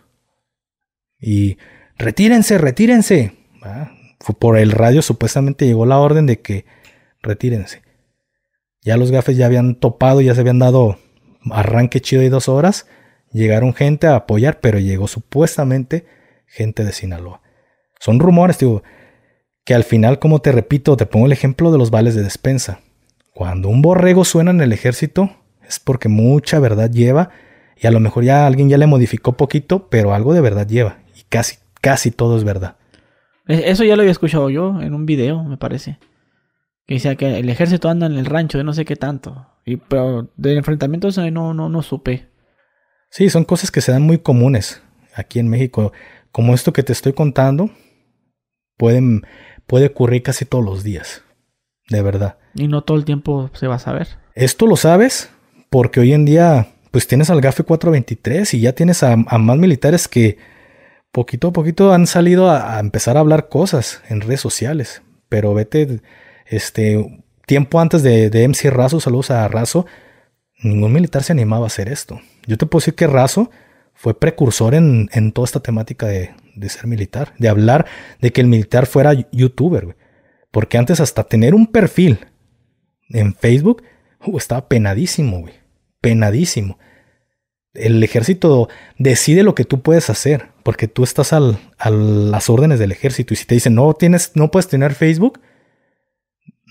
[1.19, 1.57] Y
[1.97, 3.33] retírense, retírense.
[4.33, 6.65] Por el radio supuestamente llegó la orden de que
[7.21, 7.83] retírense.
[8.81, 10.97] Ya los gafes ya habían topado, ya se habían dado
[11.51, 12.87] arranque chido y dos horas.
[13.31, 16.05] Llegaron gente a apoyar, pero llegó supuestamente
[16.45, 17.41] gente de Sinaloa.
[17.99, 18.83] Son rumores, digo,
[19.63, 22.79] que al final, como te repito, te pongo el ejemplo de los vales de despensa.
[23.33, 25.31] Cuando un borrego suena en el ejército,
[25.67, 27.31] es porque mucha verdad lleva,
[27.75, 30.99] y a lo mejor ya alguien ya le modificó poquito, pero algo de verdad lleva,
[31.15, 32.77] y casi, casi todo es verdad.
[33.47, 35.99] Eso ya lo había escuchado yo en un video, me parece.
[36.87, 39.47] Que decía que el ejército anda en el rancho de no sé qué tanto.
[39.65, 42.27] Y pero de enfrentamientos no, no, no supe.
[43.09, 44.81] Sí, son cosas que se dan muy comunes
[45.15, 45.93] aquí en México.
[46.31, 47.69] Como esto que te estoy contando,
[48.77, 49.23] pueden,
[49.67, 51.23] puede ocurrir casi todos los días.
[51.87, 52.37] De verdad.
[52.55, 54.07] Y no todo el tiempo se va a saber.
[54.33, 55.31] Esto lo sabes
[55.69, 59.57] porque hoy en día, pues tienes al GAFE 423 y ya tienes a, a más
[59.57, 60.37] militares que
[61.15, 65.01] poquito a poquito han salido a, empezar a hablar cosas en redes sociales.
[65.29, 66.01] Pero vete,
[66.45, 69.85] este, tiempo antes de, MC Razo, saludos a Razo,
[70.61, 72.19] ningún militar se animaba a hacer esto.
[72.45, 73.49] Yo te puedo decir que Razo
[73.93, 77.85] fue precursor en, en toda esta temática de, de, ser militar, de hablar
[78.19, 79.97] de que el militar fuera youtuber, güey.
[80.51, 82.19] Porque antes hasta tener un perfil
[83.07, 83.83] en Facebook
[84.25, 85.53] uh, estaba penadísimo, güey.
[86.01, 86.77] Penadísimo.
[87.73, 88.67] El ejército
[88.97, 93.35] decide lo que tú puedes hacer, porque tú estás al, a las órdenes del ejército.
[93.35, 95.39] Y si te dicen, no, tienes, no puedes tener Facebook,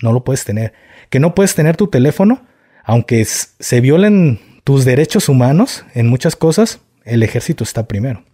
[0.03, 0.73] no lo puedes tener.
[1.09, 2.45] Que no puedes tener tu teléfono,
[2.83, 8.25] aunque se violen tus derechos humanos en muchas cosas, el ejército está primero.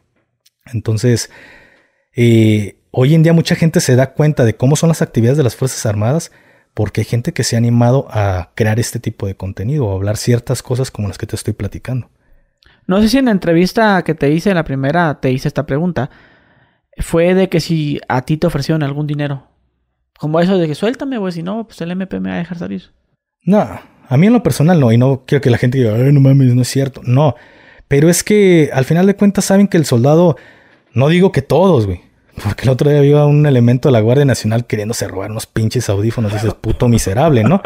[0.66, 1.30] Entonces,
[2.16, 5.44] eh, hoy en día mucha gente se da cuenta de cómo son las actividades de
[5.44, 6.32] las Fuerzas Armadas
[6.74, 10.18] porque hay gente que se ha animado a crear este tipo de contenido o hablar
[10.18, 12.10] ciertas cosas como las que te estoy platicando.
[12.88, 16.10] No sé si en la entrevista que te hice, la primera, te hice esta pregunta.
[16.98, 19.48] Fue de que si a ti te ofrecieron algún dinero.
[20.20, 22.58] Como eso de que suéltame, güey, si no, pues el MP me va a dejar
[22.58, 22.92] salir.
[23.44, 23.60] No,
[24.08, 26.20] a mí en lo personal no, y no quiero que la gente diga, Ay, no
[26.20, 27.02] mames, no es cierto.
[27.04, 27.36] No,
[27.88, 30.38] pero es que al final de cuentas saben que el soldado,
[30.94, 32.02] no digo que todos, güey,
[32.44, 35.90] porque el otro día había un elemento de la Guardia Nacional queriéndose robar unos pinches
[35.90, 36.34] audífonos.
[36.34, 37.62] Dices, puto miserable, ¿no?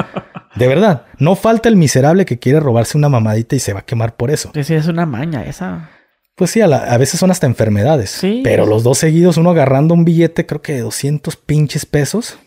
[0.56, 3.86] De verdad, no falta el miserable que quiere robarse una mamadita y se va a
[3.86, 4.52] quemar por eso.
[4.54, 5.90] Sí, es una maña esa.
[6.36, 8.10] Pues sí, a, veces son hasta enfermedades.
[8.10, 8.42] Sí.
[8.44, 12.38] Pero los dos seguidos, uno agarrando un billete, creo que de 200 pinches pesos,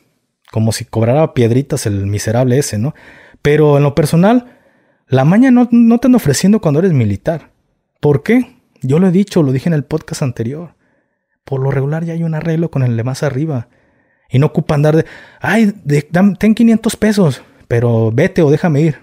[0.50, 2.94] como si cobrara piedritas el miserable ese, ¿no?
[3.40, 4.58] Pero en lo personal,
[5.06, 7.50] la maña no, no te anda ofreciendo cuando eres militar.
[8.00, 8.56] ¿Por qué?
[8.82, 10.74] Yo lo he dicho, lo dije en el podcast anterior.
[11.48, 13.68] Por lo regular ya hay un arreglo con el de más arriba.
[14.28, 15.06] Y no ocupa andar de,
[15.40, 15.72] ay,
[16.38, 18.98] ten 500 pesos, pero vete o déjame ir.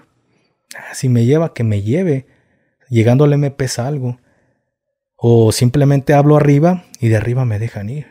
[0.76, 2.28] Ah, si me lleva, que me lleve.
[2.88, 4.20] Llegando al MP salgo.
[5.16, 8.06] O simplemente hablo arriba y de arriba me dejan ir.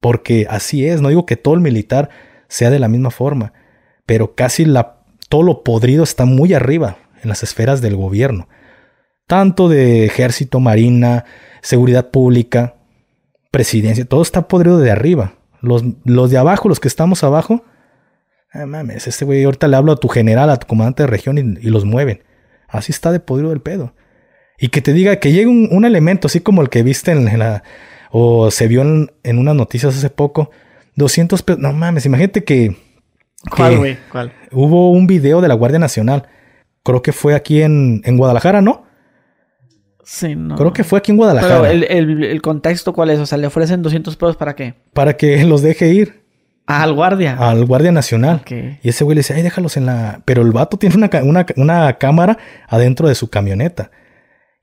[0.00, 2.10] Porque así es, no digo que todo el militar
[2.46, 3.54] sea de la misma forma,
[4.06, 8.48] pero casi la, todo lo podrido está muy arriba en las esferas del gobierno.
[9.26, 11.24] Tanto de ejército, marina,
[11.60, 12.77] seguridad pública,
[13.58, 15.32] presidencia, todo está podrido de arriba.
[15.60, 17.64] Los, los de abajo, los que estamos abajo,
[18.52, 21.38] ah, mames, este güey ahorita le hablo a tu general, a tu comandante de región
[21.38, 22.22] y, los mueven.
[22.68, 23.94] Así está de podrido el pedo.
[24.60, 27.64] Y que te diga que llegue un, elemento así como el que viste en, la...
[28.12, 30.52] o se vio en, en, unas noticias hace poco.
[30.94, 31.60] 200 pesos.
[31.60, 32.76] No mames, imagínate que...
[33.50, 33.98] ¿Cuál, güey?
[34.12, 34.32] ¿Cuál?
[34.52, 36.28] Hubo un video de la Guardia Nacional.
[36.84, 38.87] Creo que fue aquí en, en Guadalajara, ¿no?
[40.10, 40.56] Sí, no.
[40.56, 41.68] Creo que fue aquí en Guadalajara.
[41.68, 43.18] Pero el, contexto, ¿cuál es?
[43.18, 44.74] O sea, ¿le ofrecen 200 pesos para qué?
[44.94, 46.22] Para que los deje ir.
[46.66, 47.36] Ah, al guardia.
[47.36, 48.40] Al guardia nacional.
[48.82, 50.22] Y ese güey le dice, ay, déjalos en la...
[50.24, 53.90] Pero el vato tiene una, cámara adentro de su camioneta.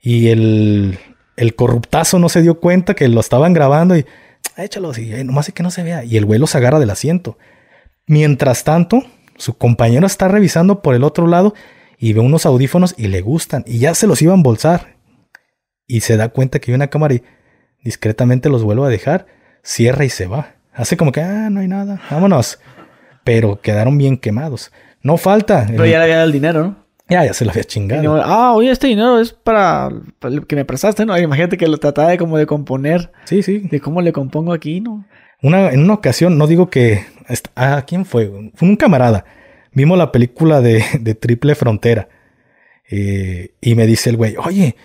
[0.02, 0.98] Y el,
[1.38, 4.04] el corruptazo no se dio cuenta que lo estaban grabando y...
[4.58, 6.04] Échalos y nomás es que no se vea.
[6.04, 7.38] Y el güey los agarra del asiento.
[8.08, 9.04] Mientras tanto,
[9.38, 11.54] su compañero está revisando por el otro lado
[12.00, 13.64] y ve unos audífonos y le gustan.
[13.68, 14.95] Y ya se los iba a embolsar
[15.88, 17.24] y se da cuenta que hay una cámara y
[17.84, 19.28] discretamente los vuelve a dejar,
[19.62, 20.56] cierra y se va.
[20.74, 22.60] Hace como que, ah, no hay nada, vámonos.
[23.24, 24.72] Pero quedaron bien quemados.
[25.02, 25.66] No falta.
[25.68, 26.86] Pero ya le había dado el dinero, ¿no?
[27.08, 28.22] Ya, ya se lo había chingado.
[28.24, 29.90] ah, oye, este dinero es para,
[30.24, 31.18] el que me prestaste, ¿no?
[31.18, 33.12] Imagínate que lo trataba de como de componer.
[33.26, 33.60] Sí, sí.
[33.60, 35.06] De cómo le compongo aquí, ¿no?
[35.44, 37.06] Una, en una ocasión, no digo que...
[37.56, 38.52] Ah, ¿quién fue?
[38.56, 39.26] Fue un camarada.
[39.72, 42.10] Vimos la película de, de Triple Frontera.
[42.90, 44.76] Eh, y me dice el güey, oye,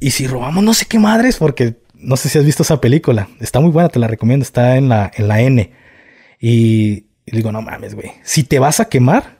[0.00, 3.28] y si robamos no sé qué madres, porque no sé si has visto esa película.
[3.40, 4.42] Está muy buena, te la recomiendo.
[4.42, 5.72] Está en la, en la N.
[6.40, 8.12] Y, digo, no mames, güey.
[8.22, 9.38] Si te vas a quemar,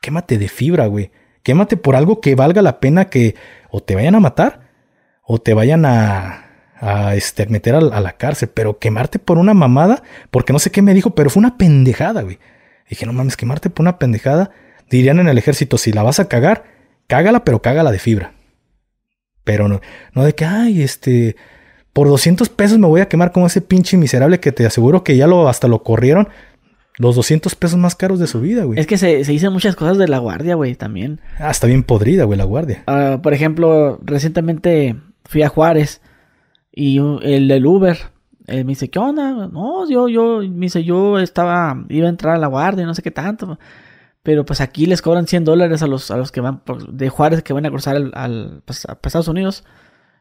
[0.00, 1.10] quémate de fibra, güey.
[1.42, 3.34] Quémate por algo que valga la pena que
[3.70, 4.70] o te vayan a matar
[5.22, 6.46] o te vayan a,
[6.76, 8.50] a este, meter a, a, la cárcel.
[8.52, 12.22] Pero quemarte por una mamada, porque no sé qué me dijo, pero fue una pendejada,
[12.22, 12.38] güey.
[12.88, 14.50] Dije, no mames, quemarte por una pendejada.
[14.90, 16.64] Dirían en el ejército, si la vas a cagar,
[17.06, 18.33] cágala, pero cágala de fibra.
[19.44, 19.80] Pero no,
[20.14, 21.36] no de que, ay, este,
[21.92, 25.16] por 200 pesos me voy a quemar como ese pinche miserable que te aseguro que
[25.16, 26.28] ya lo, hasta lo corrieron.
[26.96, 28.78] Los 200 pesos más caros de su vida, güey.
[28.78, 31.20] Es que se, se dicen muchas cosas de la guardia, güey, también.
[31.38, 32.84] Ah, está bien podrida, güey, la guardia.
[32.86, 34.94] Ah, por ejemplo, recientemente
[35.24, 36.00] fui a Juárez
[36.72, 37.98] y el del Uber
[38.46, 39.48] me dice, ¿qué onda?
[39.48, 43.02] No, yo, yo, me dice, yo estaba, iba a entrar a la guardia, no sé
[43.02, 43.58] qué tanto.
[44.24, 47.42] Pero pues aquí les cobran 100 dólares a los, a los que van de Juárez
[47.42, 49.64] que van a cruzar al, pues, a Estados Unidos.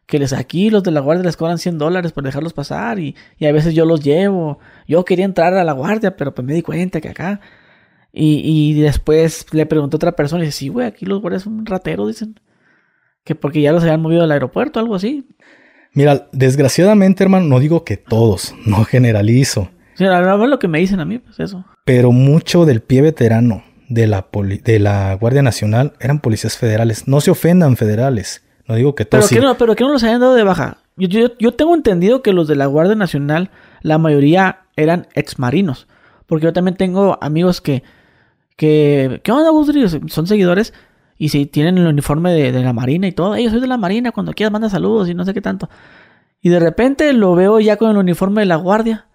[0.05, 3.15] Que les aquí los de la guardia les cobran 100 dólares por dejarlos pasar y,
[3.39, 4.59] y, a veces yo los llevo.
[4.89, 7.39] Yo quería entrar a la guardia, pero pues me di cuenta que acá.
[8.11, 11.43] Y, y después le preguntó a otra persona y dice, sí, güey, aquí los guardias
[11.43, 12.38] son rateros, dicen.
[13.23, 15.25] Que porque ya los habían movido al aeropuerto, algo así.
[15.93, 19.69] Mira, desgraciadamente, hermano, no digo que todos, no generalizo.
[19.93, 21.63] Sí, lo que me dicen a mí, pues eso.
[21.85, 23.63] Pero mucho del pie veterano
[23.94, 24.26] de la,
[24.64, 27.07] de la Guardia Nacional eran policías federales.
[27.07, 28.44] No se ofendan federales.
[28.68, 29.28] No digo que todos.
[29.30, 30.78] Pero, que no, pero que no los hayan dado de baja.
[30.95, 33.49] Yo, yo, tengo entendido que los de la Guardia Nacional,
[33.82, 35.88] la mayoría eran exmarinos.
[36.26, 37.84] Porque yo también tengo amigos que.
[38.56, 39.52] que ¿Qué onda,
[40.07, 40.74] Son seguidores.
[41.18, 43.78] Y si tienen el uniforme de, de la Marina y todo, ellos soy de la
[43.78, 45.70] Marina, cuando quieras manda saludos y no sé qué tanto.
[46.41, 49.07] Y de repente lo veo ya con el uniforme de la Guardia.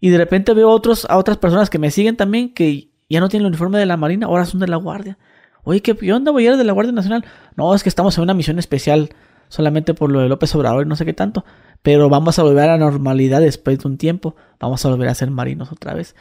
[0.00, 3.28] Y de repente veo otros, a otras personas que me siguen también que ya no
[3.28, 5.18] tienen el uniforme de la Marina, ahora son de la Guardia.
[5.64, 7.24] Oye, ¿qué onda, a ir de la Guardia Nacional?
[7.56, 9.10] No, es que estamos en una misión especial
[9.48, 11.44] solamente por lo de López Obrador y no sé qué tanto.
[11.82, 14.36] Pero vamos a volver a la normalidad después de un tiempo.
[14.58, 16.14] Vamos a volver a ser marinos otra vez.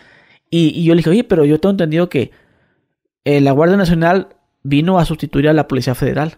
[0.50, 2.32] Y, yo le dije, oye, pero yo tengo entendido que
[3.24, 4.30] eh, la Guardia Nacional
[4.64, 6.38] vino a sustituir a la Policía Federal.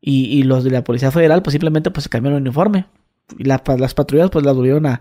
[0.00, 2.86] Y, los de la Policía Federal, pues simplemente pues, se cambiaron el uniforme.
[3.38, 3.62] Y las
[3.94, 5.00] patrullas, pues las volvieron a.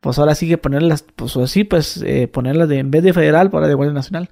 [0.00, 3.50] Pues ahora sí que ponerlas, pues así, pues eh, ponerlas de, en vez de federal,
[3.50, 4.30] para de Guardia Nacional.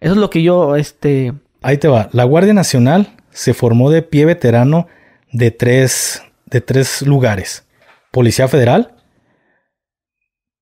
[0.00, 1.32] Eso es lo que yo, este.
[1.62, 2.08] Ahí te va.
[2.12, 4.88] La Guardia Nacional se formó de pie veterano
[5.32, 7.66] de tres, de tres lugares.
[8.10, 8.94] Policía Federal,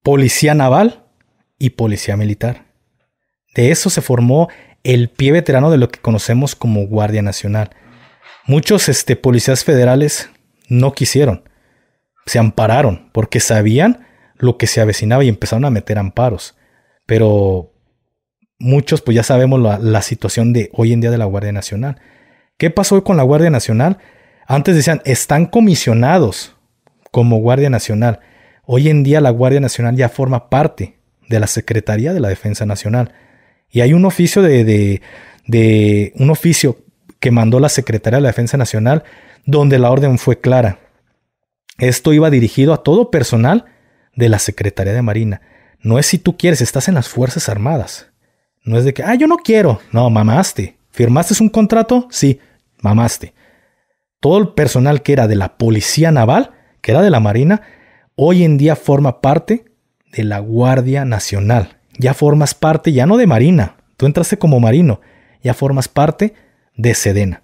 [0.03, 1.05] Policía Naval
[1.59, 2.67] y Policía Militar.
[3.55, 4.49] De eso se formó
[4.83, 7.71] el pie veterano de lo que conocemos como Guardia Nacional.
[8.47, 10.31] Muchos este, policías federales
[10.69, 11.49] no quisieron,
[12.27, 14.07] se ampararon porque sabían
[14.37, 16.57] lo que se avecinaba y empezaron a meter amparos.
[17.07, 17.73] Pero
[18.59, 22.01] muchos, pues ya sabemos la, situación de hoy en día de la Guardia Nacional.
[22.57, 23.99] ¿Qué pasó con la Guardia Nacional?
[24.47, 26.57] Antes decían, están comisionados
[27.11, 28.21] como Guardia Nacional.
[28.65, 30.99] Hoy en día la Guardia Nacional ya forma parte
[31.29, 33.13] de la Secretaría de la Defensa Nacional.
[33.71, 35.01] Y hay un oficio de,
[35.47, 36.79] de, un oficio
[37.21, 39.05] que mandó la Secretaría de la Defensa Nacional
[39.47, 40.79] donde la orden fue clara.
[41.79, 43.67] Esto iba dirigido a todo personal
[44.17, 45.41] de la Secretaría de Marina.
[45.81, 48.11] No es si tú quieres, estás en las Fuerzas Armadas.
[48.65, 49.81] No es de que, ah, yo no quiero.
[49.93, 50.77] No, mamaste.
[50.91, 52.09] ¿Firmaste un contrato?
[52.11, 52.41] Sí,
[52.81, 53.35] mamaste.
[54.21, 57.63] Todo el personal que era de la Policía Naval, que era de la Marina,
[58.17, 59.65] hoy en día forma parte
[60.13, 61.79] de la Guardia Nacional.
[61.99, 65.01] Ya formas parte, ya no de Marina, tú entraste como marino,
[65.43, 66.35] ya formas parte
[66.77, 67.43] de Sedena,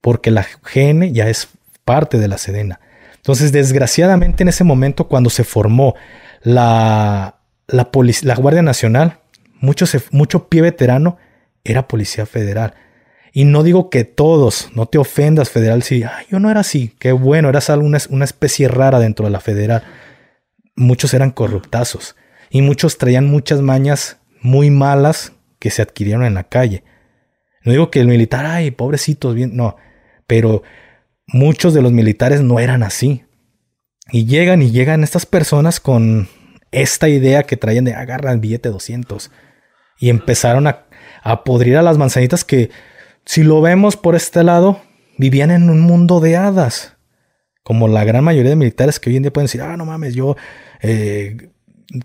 [0.00, 1.48] porque la GN ya es
[1.84, 2.80] parte de la Sedena.
[3.20, 5.94] Entonces, desgraciadamente en ese momento, cuando se formó
[6.42, 7.90] la, la,
[8.22, 9.18] la Guardia Nacional,
[9.60, 11.18] mucho, mucho pie veterano
[11.64, 12.74] era Policía Federal.
[13.32, 17.12] Y no digo que todos, no te ofendas, federal, si yo no era así, qué
[17.12, 19.84] bueno, eras una, una especie rara dentro de la federal
[20.80, 22.16] muchos eran corruptazos
[22.48, 26.82] y muchos traían muchas mañas muy malas que se adquirieron en la calle.
[27.62, 29.76] No digo que el militar, ay, pobrecitos, bien, no,
[30.26, 30.62] pero
[31.32, 33.24] muchos de los militares no eran así.
[34.12, 36.28] Y llegan y llegan estas personas con
[36.72, 39.30] esta idea que traían de agarrar el billete 200
[39.98, 40.86] y empezaron a,
[41.22, 42.70] a podrir a las manzanitas que,
[43.24, 44.80] si lo vemos por este lado,
[45.18, 46.96] vivían en un mundo de hadas.
[47.62, 50.14] Como la gran mayoría de militares que hoy en día pueden decir, ah, no mames,
[50.14, 50.36] yo
[50.80, 51.50] eh,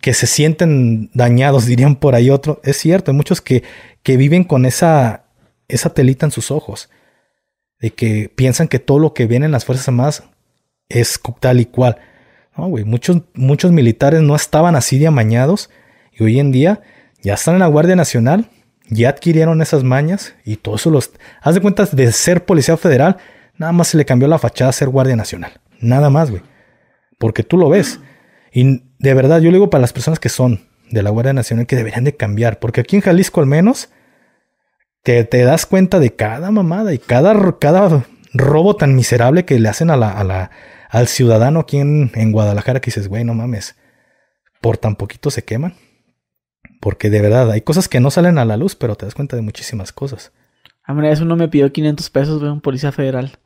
[0.02, 2.60] que se sienten dañados, dirían por ahí otro.
[2.64, 3.64] Es cierto, hay muchos que,
[4.04, 5.26] que viven con esa,
[5.68, 6.90] esa telita en sus ojos,
[7.80, 10.24] de que piensan que todo lo que viene en las Fuerzas Armadas
[10.90, 11.98] es tal y cual.
[12.58, 15.70] No, güey, muchos, muchos militares no estaban así de amañados
[16.14, 16.82] y hoy en día
[17.22, 18.50] ya están en la Guardia Nacional,
[18.88, 21.12] ya adquirieron esas mañas y todo eso los...
[21.42, 23.18] Haz de cuenta de ser policía federal,
[23.58, 25.60] nada más se le cambió la fachada a ser Guardia Nacional.
[25.82, 26.44] Nada más, güey.
[27.18, 28.00] Porque tú lo ves.
[28.54, 31.66] Y de verdad, yo le digo para las personas que son de la Guardia Nacional
[31.66, 33.90] que deberían de cambiar, porque aquí en Jalisco al menos
[35.06, 39.70] te, te das cuenta de cada mamada y cada, cada robo tan miserable que le
[39.70, 40.50] hacen a la, a la,
[40.90, 43.76] al ciudadano aquí en, en Guadalajara que dices, güey, no mames,
[44.62, 45.76] por tan poquito se queman.
[46.82, 49.36] Porque de verdad, hay cosas que no salen a la luz, pero te das cuenta
[49.36, 50.34] de muchísimas cosas.
[50.84, 53.38] A mí eso no me pidió 500 pesos, güey, un policía federal.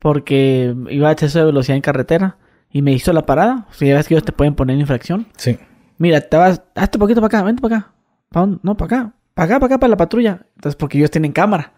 [0.00, 2.38] Porque iba a exceso de velocidad en carretera.
[2.70, 3.66] Y me hizo la parada.
[3.70, 5.26] O sea, ya ves que ellos te pueden poner infracción.
[5.36, 5.58] Sí.
[5.98, 7.92] Mira, te vas, hazte poquito para acá, vente para acá.
[8.62, 9.14] No, para acá.
[9.34, 10.46] Para acá, para acá, para la patrulla.
[10.56, 11.72] Entonces, porque ellos tienen cámara.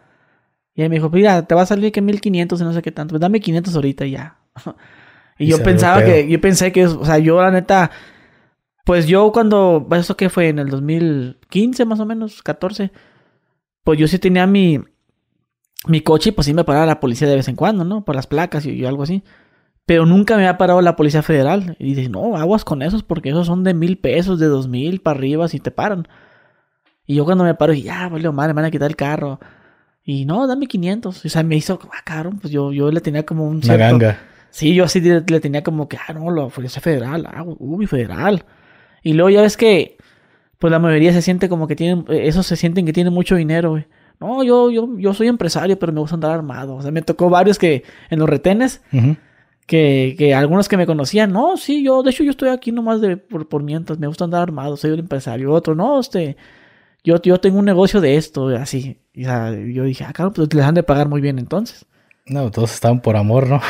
[0.74, 2.93] Y ahí me dijo, mira, te va a salir que 1500 y no sé qué
[2.93, 3.12] tanto.
[3.12, 4.39] Pues dame 500 ahorita y ya.
[5.39, 7.91] y, yo pensaba que, yo pensé que, o sea, yo la neta,
[8.85, 10.49] pues yo cuando, ¿eso qué fue?
[10.49, 12.91] En el 2015 más o menos, 14.
[13.85, 14.81] Pues yo sí tenía mi,
[15.87, 18.05] mi coche y pues sí me paraba la policía de vez en cuando, ¿no?
[18.05, 19.23] Por las placas y, y algo así.
[19.85, 21.77] Pero nunca me ha parado la Policía Federal.
[21.79, 25.01] Y dice, no, aguas con esos porque esos son de mil pesos, de dos mil
[25.01, 26.09] para arriba si te paran.
[27.07, 29.41] Y yo cuando me paro, ya, vale, madre, me van a quitar el carro.
[30.05, 31.24] Y no, dame 500.
[31.24, 33.77] O sea, me hizo, ah, caro, pues yo, yo le tenía como un cierto...
[33.77, 34.19] Una ganga.
[34.51, 38.45] Sí, yo así le, tenía como que, ah, no, la Policía Federal, ah, uy, Federal.
[39.03, 39.97] Y luego ya ves que,
[40.59, 43.70] pues la mayoría se siente como que tienen, esos se sienten que tienen mucho dinero,
[43.70, 43.87] güey.
[44.20, 46.77] No, yo, yo, yo soy empresario, pero me gusta andar armado.
[46.77, 48.83] O sea, me tocó varios que en los retenes
[49.66, 53.01] que, que, algunos que me conocían, no, sí, yo, de hecho, yo estoy aquí nomás
[53.01, 55.51] de, por, por mientras, me gusta andar armado, soy un empresario.
[55.51, 56.37] Otro, no, este,
[57.05, 58.99] yo, yo tengo un negocio de esto, así.
[59.15, 61.85] Y, yo dije, ah, claro, pues les han de pagar muy bien entonces.
[62.27, 63.61] No, todos estaban por amor, ¿no?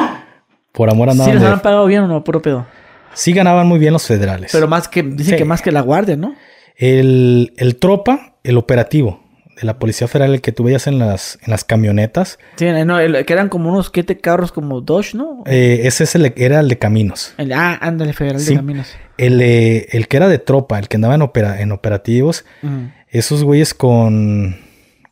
[0.72, 1.34] por amor ¿Sí andaban.
[1.34, 2.22] les de- han pagado bien o no?
[2.24, 2.66] Puro pedo.
[3.14, 4.50] Sí ganaban muy bien los federales.
[4.52, 5.36] Pero más que, dicen Sí.
[5.36, 6.34] que más que la guardia, ¿no?
[6.76, 9.22] El, el tropa, el operativo
[9.60, 12.98] de la Policía Federal, el que tú veías en las, en las camionetas, Sí, no,
[13.00, 15.42] el- que eran como unos siete carros como Dodge, ¿no?
[15.46, 17.32] eh, ese es el, era el de caminos.
[17.38, 18.50] El- ah, ándale, Federal Sí.
[18.50, 18.88] de Caminos.
[19.16, 22.90] El, eh, el que era de tropa, el que andaba en, opera- en operativos, Ujú.
[23.08, 24.56] esos güeyes con,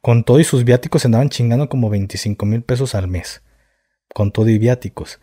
[0.02, 3.42] con todo y sus viáticos se andaban chingando como 25 mil pesos al mes.
[4.12, 5.20] Con todo y viáticos.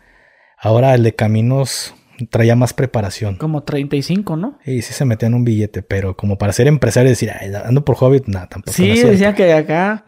[0.58, 1.94] Ahora el de caminos
[2.30, 3.36] traía más preparación.
[3.38, 4.60] Como 35, ¿no?
[4.66, 7.86] Y sí se metían un billete, pero como para ser empresario y decir, "Ay, ando
[7.86, 8.74] por hobby, nada, tampoco.
[8.74, 10.06] Sí, decían que acá,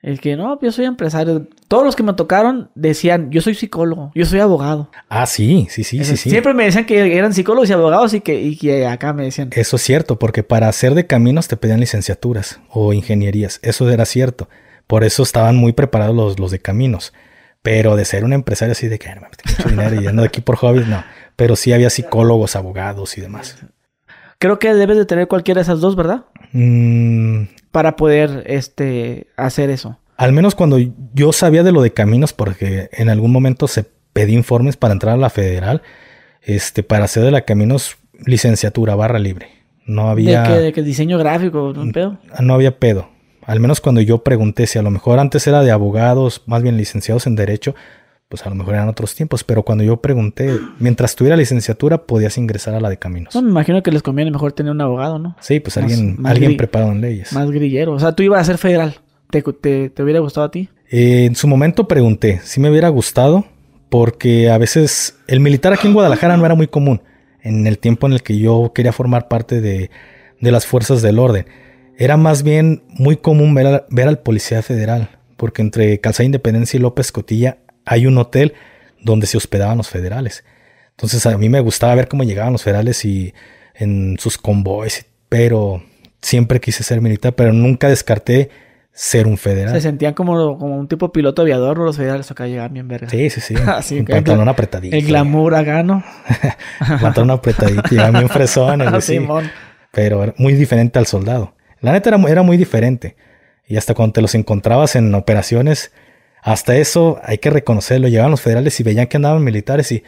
[0.00, 1.48] el que no, yo soy empresario.
[1.66, 4.90] Todos los que me tocaron decían, yo soy psicólogo, yo soy abogado.
[5.08, 6.30] Ah, sí, sí, sí, sí, sí.
[6.30, 9.50] Siempre me decían que eran psicólogos y abogados y que, y que acá me decían.
[9.52, 13.58] Eso es cierto, porque para hacer de caminos te pedían licenciaturas o ingenierías.
[13.62, 14.48] Eso era cierto.
[14.86, 17.12] Por eso estaban muy preparados los, los de caminos.
[17.60, 20.40] Pero de ser un empresario así de que, "Ay, no mucho dinero y ando aquí
[20.40, 21.02] por hobbies, no.
[21.38, 23.56] Pero sí había psicólogos, abogados y demás.
[24.40, 26.24] Creo que debes de tener cualquiera de esas dos, ¿verdad?
[26.52, 29.98] Mm, Para poder este, hacer eso.
[30.16, 30.78] al menos cuando
[31.14, 35.14] yo sabía de lo de caminos, porque en algún momento se pedí informes para entrar
[35.14, 35.82] a la federal,
[36.42, 39.48] este, para hacer de la caminos licenciatura, barra libre.
[39.86, 42.18] No había, De que, de que diseño gráfico, un pedo.
[42.40, 43.10] no había pedo.
[43.46, 46.76] Al menos cuando yo pregunté si a lo mejor antes era de abogados, más bien
[46.76, 47.74] licenciados en derecho,
[48.28, 49.42] pues a lo mejor eran otros tiempos.
[49.44, 53.34] Pero cuando yo pregunté, mientras tuviera licenciatura, podías ingresar a la de caminos.
[53.34, 55.36] No, me imagino que les conviene mejor tener un abogado, ¿no?
[55.40, 57.32] Sí, pues Más- alguien, más alguien preparado en leyes.
[57.32, 57.92] Más grillero.
[57.92, 58.96] O sea, tú ibas a ser federal.
[59.30, 60.68] ¿Te, te, te hubiera gustado a ti?
[60.90, 63.44] Eh, en su momento pregunté si me hubiera gustado,
[63.90, 67.02] porque a veces el militar aquí en Guadalajara no era muy común
[67.42, 69.90] en el tiempo en el que yo quería formar parte de,
[70.40, 71.46] de las fuerzas del orden.
[71.96, 76.76] Era más bien muy común ver, a- ver al policía federal, porque entre Calzada Independencia
[76.78, 77.58] y López Cotilla
[77.88, 78.54] hay un hotel
[79.00, 80.44] donde se hospedaban los federales.
[80.90, 83.32] Entonces a mí me gustaba ver cómo llegaban los federales y
[83.74, 85.82] en sus convoys, pero
[86.20, 88.50] siempre quise ser militar, pero nunca descarté
[88.92, 89.72] ser un federal.
[89.74, 93.08] Se sentían como, como un tipo piloto aviador, los federales acá llegaban bien verga.
[93.08, 93.54] Sí, sí, sí.
[93.66, 94.96] Así un que- pantalón apretadito.
[94.96, 96.02] El glamour acá, ¿no?
[97.00, 97.82] Pantalón apretadito.
[97.94, 99.20] Eran bien fresones, sí.
[99.92, 101.54] Pero era muy diferente al soldado.
[101.80, 103.16] La neta era, era muy diferente.
[103.68, 105.92] Y hasta cuando te los encontrabas en operaciones,
[106.42, 108.08] hasta eso hay que reconocerlo.
[108.08, 110.02] Llegaban los federales y veían que andaban militares y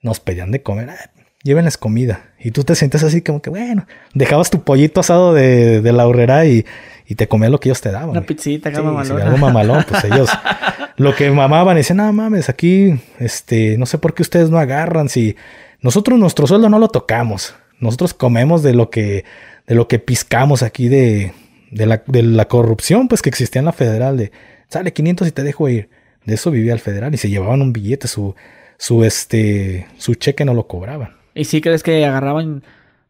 [0.00, 0.90] nos pedían de comer.
[0.90, 1.10] "Ah,
[1.44, 2.30] llévenles comida.
[2.38, 6.06] Y tú te sientes así como que, bueno, dejabas tu pollito asado de, de la
[6.06, 6.64] horrera y,
[7.06, 8.10] y te comías lo que ellos te daban.
[8.10, 8.28] Una güey.
[8.28, 9.04] pizzita Sí, mamalona.
[9.20, 10.30] sí, algo mamalón, pues ellos
[10.96, 15.08] lo que mamaban decían, no mames, aquí, este, no sé por qué ustedes no agarran,
[15.08, 15.36] si
[15.80, 19.24] nosotros nuestro sueldo no lo tocamos, nosotros comemos de lo que,
[19.66, 21.32] de lo que piscamos aquí de,
[21.72, 24.30] de la, de la corrupción, pues que existía en la federal, de
[24.72, 25.88] sale 500 y te dejo ir,
[26.24, 28.34] de eso vivía el federal y se llevaban un billete, su,
[28.78, 31.16] su, este, su cheque no lo cobraban.
[31.34, 32.62] ¿Y sí crees que agarraban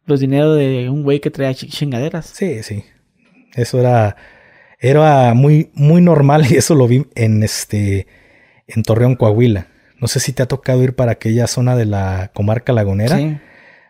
[0.05, 2.25] los dineros de un güey que traía ch- chingaderas?
[2.27, 2.83] Sí, sí.
[3.55, 4.15] Eso era,
[4.79, 8.07] era muy, muy normal y eso lo vi en este,
[8.67, 9.67] en Torreón, Coahuila.
[9.99, 13.17] No sé si te ha tocado ir para aquella zona de la comarca lagunera.
[13.17, 13.37] Sí.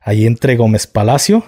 [0.01, 1.43] Ahí entre Gómez Palacio.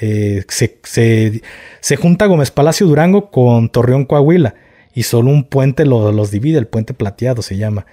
[0.00, 1.42] eh, se, se-
[1.80, 4.54] se junta Gómez Palacio Durango con Torreón, Coahuila.
[4.94, 7.86] Y solo un puente lo- los divide, el puente plateado se llama.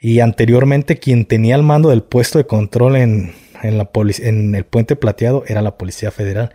[0.00, 4.54] Y anteriormente quien tenía el mando del puesto de control en, en, la polic- en
[4.54, 6.52] el puente plateado era la Policía Federal.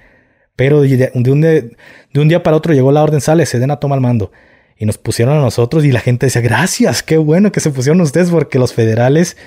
[0.55, 1.75] Pero de, de un, de,
[2.13, 4.31] de un día para otro llegó la orden, sale, Sedena toma el mando.
[4.77, 8.01] Y nos pusieron a nosotros y la gente decía, gracias, qué bueno que se pusieron
[8.01, 9.37] ustedes porque los federales,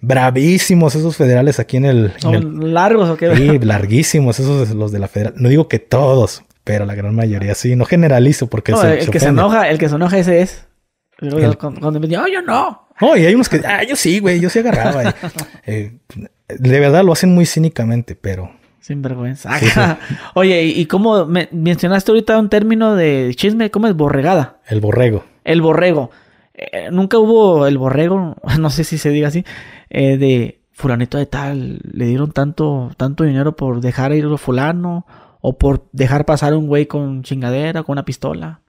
[0.00, 2.04] bravísimos esos federales aquí en el...
[2.14, 3.34] en ¿Son el- largos o qué?
[3.36, 5.34] Sí, larguísimos esos los de la federal.
[5.36, 7.76] No digo que todos, pero la gran mayoría sí.
[7.76, 10.66] No generalizo porque No, se, el que se enoja, el que se enoja ese es.
[11.20, 12.88] El- Cuando, me dicen, oh, yo no.
[13.00, 15.04] No, y hay unos que, ah, yo sí, güey, yo sí agarraba.
[15.04, 15.06] Y,
[15.66, 15.92] eh,
[16.48, 19.50] de verdad lo hacen muy cínicamente, pero Sin vergüenza.
[20.34, 23.70] Oye, ¿y y cómo me mencionaste ahorita un término de chisme?
[23.70, 24.58] ¿Cómo es borregada?
[24.66, 25.24] el borrego.
[25.44, 26.10] El borrego.
[26.54, 29.44] Eh, nunca hubo el borrego, no sé si se diga así,
[29.88, 35.06] eh, de fulanito de tal, le dieron tanto, tanto dinero por dejar ir a fulano
[35.40, 38.60] o por dejar pasar a un güey con chingadera, con una pistola.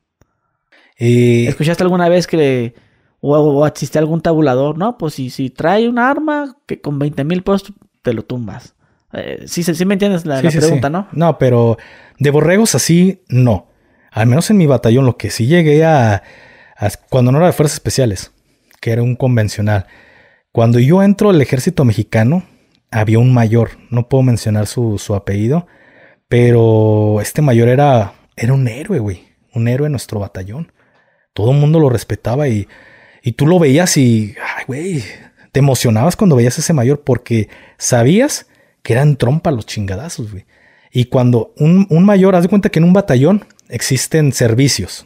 [0.97, 2.73] Eh, ¿Escuchaste alguna vez que le-
[3.21, 4.77] o, o existe algún tabulador?
[4.77, 8.75] No, pues si, si trae un arma que con 20 mil pesos te lo tumbas.
[9.13, 10.91] Eh, sí, sí, me entiendes la, sí, la sí, pregunta, sí.
[10.93, 11.07] ¿no?
[11.11, 11.77] No, pero
[12.19, 13.67] de borregos así, no.
[14.11, 16.15] Al menos en mi batallón, lo que sí llegué a,
[16.77, 18.31] a- cuando no era de fuerzas especiales,
[18.81, 19.85] que era un convencional.
[20.51, 22.43] Cuando yo entro al ejército mexicano,
[22.91, 25.67] había un mayor, no puedo mencionar su, su apellido,
[26.27, 29.23] pero este mayor era era un héroe, güey.
[29.53, 30.71] Un héroe en nuestro batallón.
[31.33, 32.67] Todo el mundo lo respetaba y,
[33.23, 35.03] y tú lo veías y, ay, güey,
[35.51, 38.47] te emocionabas cuando veías a ese mayor porque sabías
[38.83, 40.45] que eran trompa los chingadazos, güey.
[40.91, 45.05] Y cuando un, un mayor, haz de cuenta que en un batallón existen servicios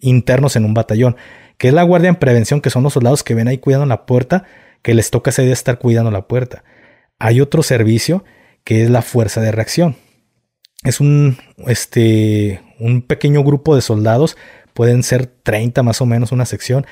[0.00, 1.16] internos en un batallón,
[1.56, 4.06] que es la guardia en prevención, que son los soldados que ven ahí cuidando la
[4.06, 4.44] puerta,
[4.82, 6.64] que les toca ese día estar cuidando la puerta.
[7.18, 8.24] Hay otro servicio
[8.64, 9.96] que es la fuerza de reacción.
[10.84, 14.36] Es un, este, un pequeño grupo de soldados,
[14.74, 16.86] pueden ser 30 más o menos una sección,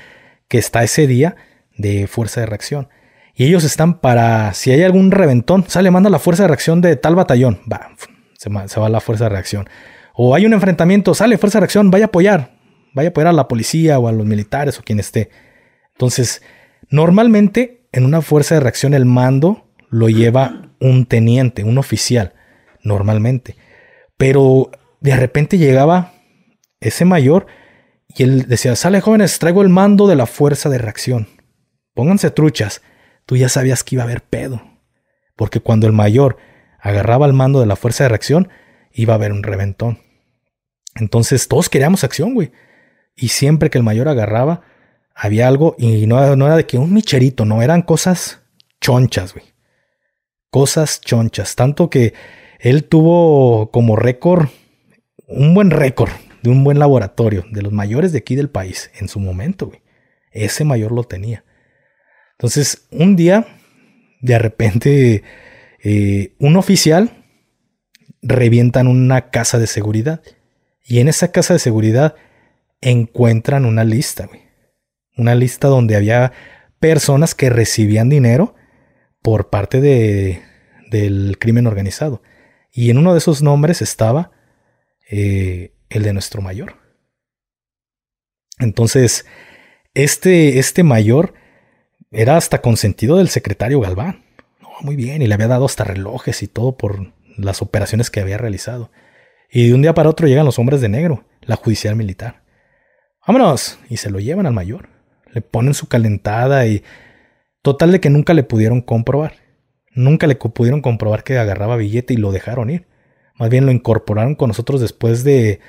[0.49, 1.37] que está ese día
[1.77, 2.89] de fuerza de reacción.
[3.35, 6.97] Y ellos están para, si hay algún reventón, sale, manda la fuerza de reacción de
[6.97, 7.91] tal batallón, va,
[8.39, 9.69] se, va la fuerza de reacción.
[10.15, 12.57] O hay un enfrentamiento, sale fuerza de reacción, vaya a apoyar,
[12.95, 15.31] vaya a apoyar a la policía o a los militares o quien esté.
[15.93, 16.43] Entonces,
[16.89, 22.33] normalmente en una fuerza de reacción el mando lo lleva un teniente, un oficial,
[22.83, 23.57] normalmente.
[24.17, 24.71] Pero
[25.01, 26.15] de repente llegaba
[26.81, 27.47] ese mayor
[28.09, 31.29] y él decía, sale jóvenes, traigo el mando de la fuerza de reacción.
[31.95, 32.83] Pónganse truchas.
[33.27, 34.63] Tú ya sabías que iba a haber pedo.
[35.35, 36.39] Porque cuando el mayor
[36.81, 38.49] agarraba el mando de la fuerza de reacción,
[38.93, 40.01] iba a haber un reventón.
[40.95, 42.53] Entonces todos queríamos acción, güey.
[43.15, 44.63] Y siempre que el mayor agarraba,
[45.15, 48.43] había algo, y no, no era de que un micherito, no, eran cosas
[48.81, 49.47] chonchas, güey.
[50.51, 51.55] Cosas chonchas.
[51.55, 52.15] Tanto que
[52.59, 54.49] él tuvo como récord,
[55.27, 56.11] un buen récord
[56.43, 59.73] de un buen laboratorio, de los mayores de aquí del país, en su momento.
[60.31, 61.45] Ese mayor lo tenía.
[62.33, 63.47] Entonces, un día,
[64.21, 65.23] de repente,
[65.83, 67.25] eh, un oficial
[68.23, 70.23] revienta en una casa de seguridad.
[70.85, 72.15] Y en esa casa de seguridad
[72.81, 74.43] encuentran una lista, güey.
[75.17, 76.33] Una lista donde había
[76.79, 78.55] personas que recibían dinero
[79.23, 80.43] por parte de,
[80.91, 82.23] del crimen organizado.
[82.77, 84.33] Y en uno de esos nombres estaba
[85.11, 86.77] eh, el de nuestro mayor.
[88.59, 89.25] Entonces,
[89.95, 91.33] este, este mayor
[92.11, 94.27] era hasta consentido del secretario Galván.
[94.83, 98.37] muy bien, y le había dado hasta relojes y todo por las operaciones que había
[98.37, 98.91] realizado.
[99.51, 102.43] Y de un día para otro llegan los hombres de negro, la judicial militar.
[103.27, 103.79] Vámonos.
[103.89, 104.91] Y se lo llevan al mayor.
[105.33, 106.85] Le ponen su calentada y...
[107.63, 109.46] Total de que nunca le pudieron comprobar.
[109.97, 112.87] Nunca le pudieron comprobar que agarraba billete y lo dejaron ir.
[113.35, 115.61] Más bien lo incorporaron con nosotros después de,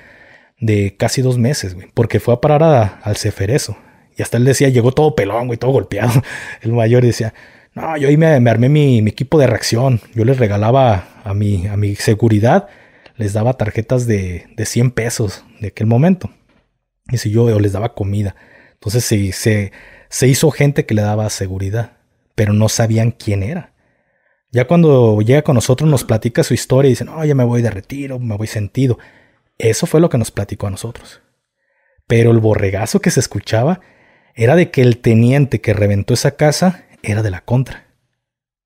[0.60, 1.88] de casi dos meses, güey.
[1.94, 3.76] Porque fue a parar al Ceferezo.
[4.16, 6.22] Y hasta él decía, llegó todo pelón, güey, todo golpeado.
[6.60, 7.32] El mayor decía,
[7.74, 10.00] no, yo ahí me, armé mi, equipo de reacción.
[10.14, 12.68] Yo les regalaba a mi, a mi seguridad,
[13.16, 16.30] les daba tarjetas de, de 100 pesos de aquel momento.
[17.10, 18.36] Y si yo les daba comida.
[18.74, 19.72] Entonces se, se,
[20.10, 21.92] se hizo gente que le daba seguridad,
[22.34, 23.72] pero no sabían quién era.
[24.50, 27.60] Ya cuando llega con nosotros nos platica su historia y dice, no, ya me voy
[27.60, 28.98] de retiro, me voy sentido.
[29.58, 31.20] Eso fue lo que nos platicó a nosotros.
[32.06, 33.80] Pero el borregazo que se escuchaba
[34.34, 37.88] era de que el teniente que reventó esa casa era de la contra.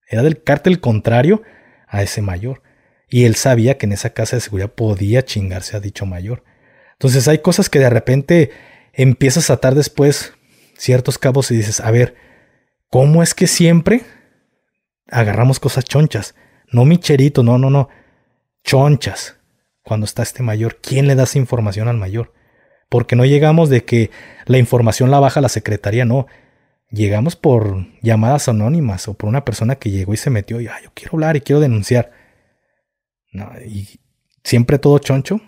[0.06, 1.42] Era del cártel contrario
[1.88, 2.62] a ese mayor.
[3.08, 6.44] Y él sabía que en esa casa de seguridad podía chingarse a dicho mayor.
[6.92, 8.50] Entonces hay cosas que de repente
[8.92, 10.34] empiezas a atar después
[10.76, 12.14] ciertos cabos y dices, a ver,
[12.88, 14.02] ¿cómo es que siempre
[15.12, 16.34] agarramos cosas chonchas?
[16.70, 17.88] No micherito, no, no, no.
[18.64, 19.36] Chonchas.
[19.82, 22.32] Cuando está este mayor, ¿quién le da esa información al mayor?
[22.88, 24.10] Porque no llegamos de que
[24.46, 26.26] la información la baja la secretaría, no.
[26.90, 30.76] Llegamos por llamadas anónimas o por una persona que llegó y se metió y, ah,
[30.82, 32.12] yo quiero hablar y quiero denunciar.
[33.32, 34.00] No, y
[34.44, 35.40] siempre todo choncho,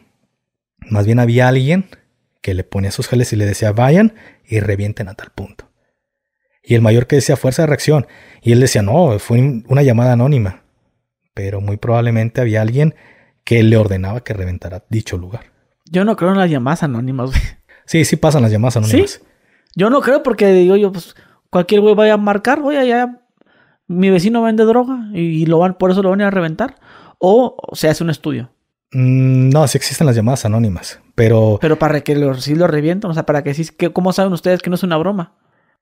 [0.89, 1.87] más bien había alguien
[2.41, 4.15] que le ponía sus geles y le decía, vayan
[4.47, 5.64] y revienten a tal punto.
[6.65, 8.07] Y el mayor que decía, fuerza de reacción.
[8.43, 10.63] Y él decía, no, fue una llamada anónima.
[11.35, 12.95] Pero muy probablemente había alguien
[13.45, 15.53] que le ordenaba que reventara dicho lugar.
[15.85, 17.43] Yo no creo en las llamadas anónimas, güey.
[17.87, 19.21] Sí, sí pasan las llamadas anónimas.
[19.77, 21.15] Yo no creo porque digo yo, pues
[21.51, 23.21] cualquier güey vaya a marcar, voy allá,
[23.87, 26.77] mi vecino vende droga y lo van, por eso lo van a reventar.
[27.19, 28.51] O se hace un estudio.
[28.93, 31.59] Mm, no, sí existen las llamadas anónimas, pero...
[31.61, 33.67] Pero para que lo, sí lo revientan, o sea, para que sí...
[33.77, 35.35] Que, ¿Cómo saben ustedes que no es una broma?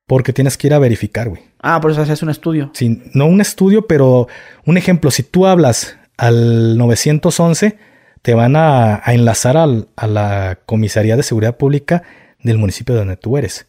[0.07, 1.43] Porque tienes que ir a verificar, güey.
[1.61, 2.71] Ah, por eso haces un estudio.
[2.75, 4.29] Sí, no un estudio, pero
[4.67, 7.79] un ejemplo, si tú hablas al 911,
[8.23, 12.03] te van a, enlazar a la Comisaría de Seguridad Pública
[12.43, 13.67] del municipio donde tú eres.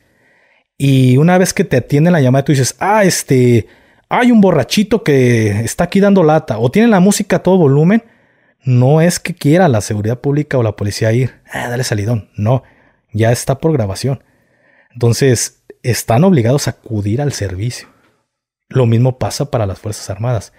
[0.78, 3.68] Y una vez que te atienden la llamada, tú dices, ah, este,
[4.10, 8.04] hay un borrachito que está aquí dando lata, o tiene la música a todo volumen,
[8.64, 12.30] no es que quiera la seguridad pública o la policía ir, ah, dale salidón.
[12.36, 12.64] No,
[13.12, 14.24] ya está por grabación.
[14.94, 17.88] Entonces, están obligados a acudir al servicio.
[18.70, 20.54] Lo mismo pasa para las Fuerzas Armadas.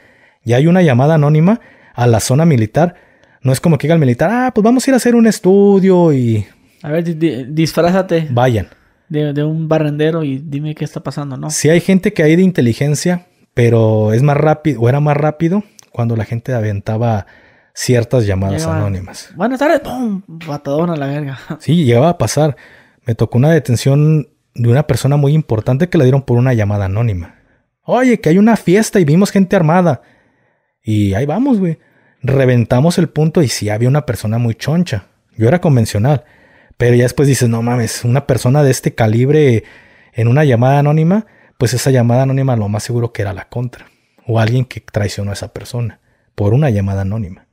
[0.44, 1.60] Ya hay una llamada anónima
[1.94, 2.94] a la zona militar
[3.42, 5.26] No es como que diga el militar, ah, pues vamos a ir a hacer un
[5.26, 6.46] estudio y
[6.82, 8.68] A ver, di- di- disfrázate vayan.
[9.09, 11.51] de, de un barrendero y dime qué está pasando, ¿no?
[11.51, 15.62] Sí hay gente que hay de inteligencia, pero es más rápido, o era más rápido
[15.92, 17.26] cuando la gente aventaba
[17.74, 19.30] ciertas llamadas Llegaba, anónimas.
[19.36, 20.22] Buenas tardes, ¡pum!
[20.46, 21.38] Patadón a la verga.
[21.60, 22.56] Sí, llegaba a pasar.
[23.05, 26.86] Me tocó una detención de una persona muy importante que la dieron por una llamada
[26.86, 27.36] anónima.
[27.82, 30.02] Oye, que hay una fiesta y vimos gente armada.
[30.82, 31.78] Y ahí vamos, güey.
[32.22, 35.06] Reventamos el punto y sí había una persona muy choncha.
[35.36, 36.24] Yo era convencional.
[36.76, 39.64] Pero ya después dices, no mames, una persona de este calibre
[40.12, 41.26] en una llamada anónima,
[41.59, 43.86] pues esa llamada anónima lo más seguro que era la contra.
[44.26, 46.01] O alguien que traicionó a esa persona
[46.35, 47.47] por una llamada anónima.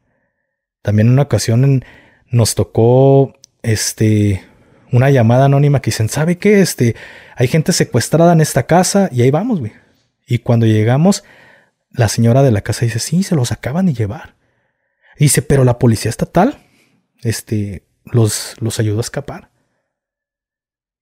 [0.81, 1.83] También en una ocasión
[2.29, 4.43] nos tocó este
[4.91, 6.61] una llamada anónima que dicen, ¿sabe qué?
[6.61, 6.95] Este,
[7.35, 9.73] hay gente secuestrada en esta casa y ahí vamos, güey.
[10.27, 11.23] Y cuando llegamos,
[11.91, 14.35] la señora de la casa dice, sí, se los acaban de llevar.
[15.17, 16.57] Dice, pero la policía estatal,
[17.23, 19.51] este, los, los ayudó a escapar.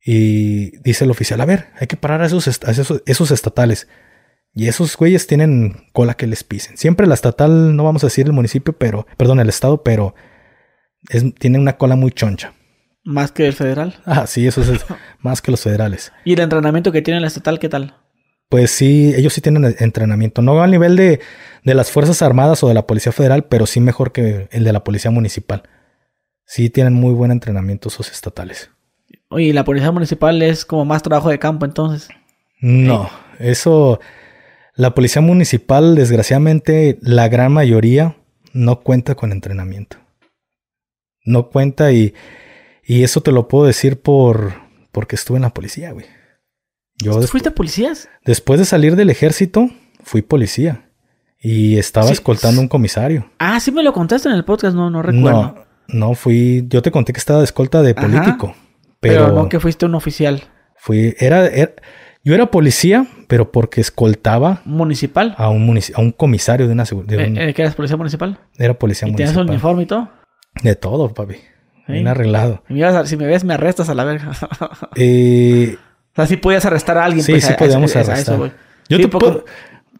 [0.02, 3.32] Y dice el oficial, a ver, hay que parar a esos, est- a esos, esos
[3.32, 3.88] estatales.
[4.54, 6.78] Y esos güeyes tienen cola que les pisen.
[6.78, 10.16] Siempre la estatal, no vamos a decir el municipio, pero, perdón, el estado, pero
[11.10, 12.54] es, tiene una cola muy choncha.
[13.10, 13.96] Más que el federal.
[14.06, 14.86] Ah, sí, eso es
[15.20, 16.14] más que los federales.
[16.26, 17.96] ¿Y el entrenamiento que tiene la estatal, qué tal?
[18.50, 20.44] Pues sí, ellos sí tienen entrenamiento.
[20.44, 21.20] No al nivel de,
[21.64, 24.74] de las Fuerzas Armadas o de la Policía Federal, pero sí mejor que el de
[24.74, 25.64] la Policía Municipal.
[26.46, 28.70] Sí tienen muy buen entrenamiento esos estatales.
[29.30, 32.10] Oye, ¿y la policía municipal es como más trabajo de campo entonces.
[32.62, 33.10] No,
[33.40, 34.00] eso...
[34.76, 38.18] La Policía Municipal, desgraciadamente, la gran mayoría
[38.54, 39.98] no cuenta con entrenamiento.
[41.26, 42.14] No cuenta y,
[42.90, 44.54] y eso te lo puedo decir por
[44.92, 46.06] porque estuve en la policía, güey.
[47.02, 48.10] Yo ¿Tú fuiste policías?
[48.26, 49.70] Después de salir del ejército,
[50.04, 50.90] fui policía.
[51.42, 52.14] Y estaba Sí.
[52.14, 53.32] escoltando a un comisario.
[53.40, 55.56] Ah, sí me lo contaste en el podcast, no, no recuerdo.
[55.88, 56.66] No, no fui.
[56.68, 58.02] Yo te conté que estaba de escolta de Ajá.
[58.02, 58.56] político.
[59.00, 60.44] pero, Pero, no que fuiste un oficial
[60.76, 61.16] fui.
[61.20, 61.72] Era, era-
[62.26, 65.36] Yo era policía, pero porque escoltaba municipal.
[65.38, 67.76] a un, munici- a un comisario de una segu- de un- Eh, eh, ¿Que eras
[67.76, 68.40] policía municipal?
[68.58, 69.48] Era policía ¿Y municipal.
[69.50, 70.10] uniforme y todo?
[70.62, 71.36] De todo, papi.
[71.94, 72.64] Bien arreglado.
[72.70, 74.32] Me a- si me ves, me arrestas a la verga.
[74.96, 75.78] Eh,
[76.12, 77.24] o sea, sí podías arrestar a alguien.
[77.24, 78.38] sí, pues, sí a- podíamos a- a eso arrestar.
[78.90, 79.46] Yo Sí, te poco- puedo-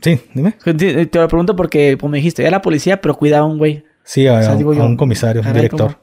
[0.02, 0.54] Sí, dime.
[0.64, 0.74] Te
[1.06, 3.84] te lo pregunto porque, como me dijiste, era policía, pero cuidaba a un güey.
[4.04, 5.98] Sí, a, O sea, a- digo a yo, un comisario, un director.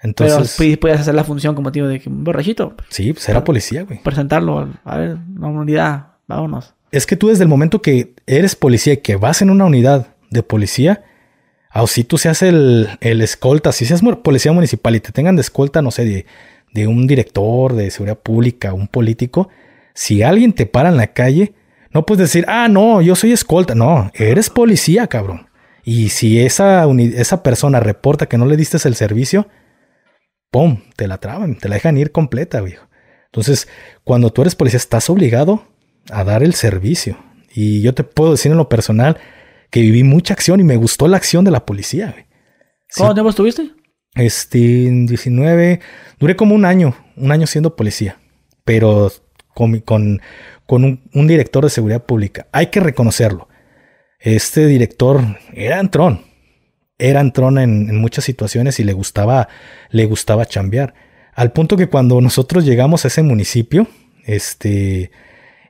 [0.00, 3.28] Entonces, pero sí podías hacer la función como tío de que un borrachito, sí, pues
[3.28, 4.02] era policía, güey.
[4.02, 4.68] presentarlo.
[4.84, 6.74] A ver, una unidad, vámonos.
[6.90, 10.08] Es que tú desde el momento que eres policía y que vas en una unidad
[10.30, 11.04] de policía,
[11.74, 15.42] o si tú seas el, el escolta, si seas policía municipal y te tengan de
[15.42, 16.26] escolta, no sé, de,
[16.72, 19.48] de un director de seguridad pública, un político,
[19.94, 21.54] si alguien te para en la calle,
[21.92, 23.74] no puedes decir, ah, no, yo soy escolta.
[23.74, 25.48] No, eres policía, cabrón.
[25.84, 29.48] Y si esa, esa persona reporta que no le diste el servicio,
[30.50, 30.82] ¡pum!
[30.96, 32.86] Te la traban, te la dejan ir completa, viejo.
[33.26, 33.68] Entonces,
[34.04, 35.64] cuando tú eres policía, estás obligado
[36.10, 37.18] a dar el servicio.
[37.54, 39.18] Y yo te puedo decir en lo personal
[39.72, 42.12] que viví mucha acción y me gustó la acción de la policía.
[42.12, 42.26] güey.
[42.88, 43.70] Sí, ¿Cuánto tiempo estuviste?
[44.14, 45.80] este, en 19,
[46.20, 48.20] duré como un año, un año siendo policía,
[48.64, 49.10] pero
[49.54, 50.20] con, mi- con,
[50.66, 52.46] con un, un director de seguridad pública.
[52.52, 53.48] Hay que reconocerlo.
[54.20, 55.20] Este director
[55.54, 56.20] era entrón,
[56.98, 59.48] era entrón en, en muchas situaciones y le gustaba,
[59.90, 60.94] le gustaba chambear.
[61.34, 63.88] Al punto que cuando nosotros llegamos a ese municipio,
[64.26, 65.10] este,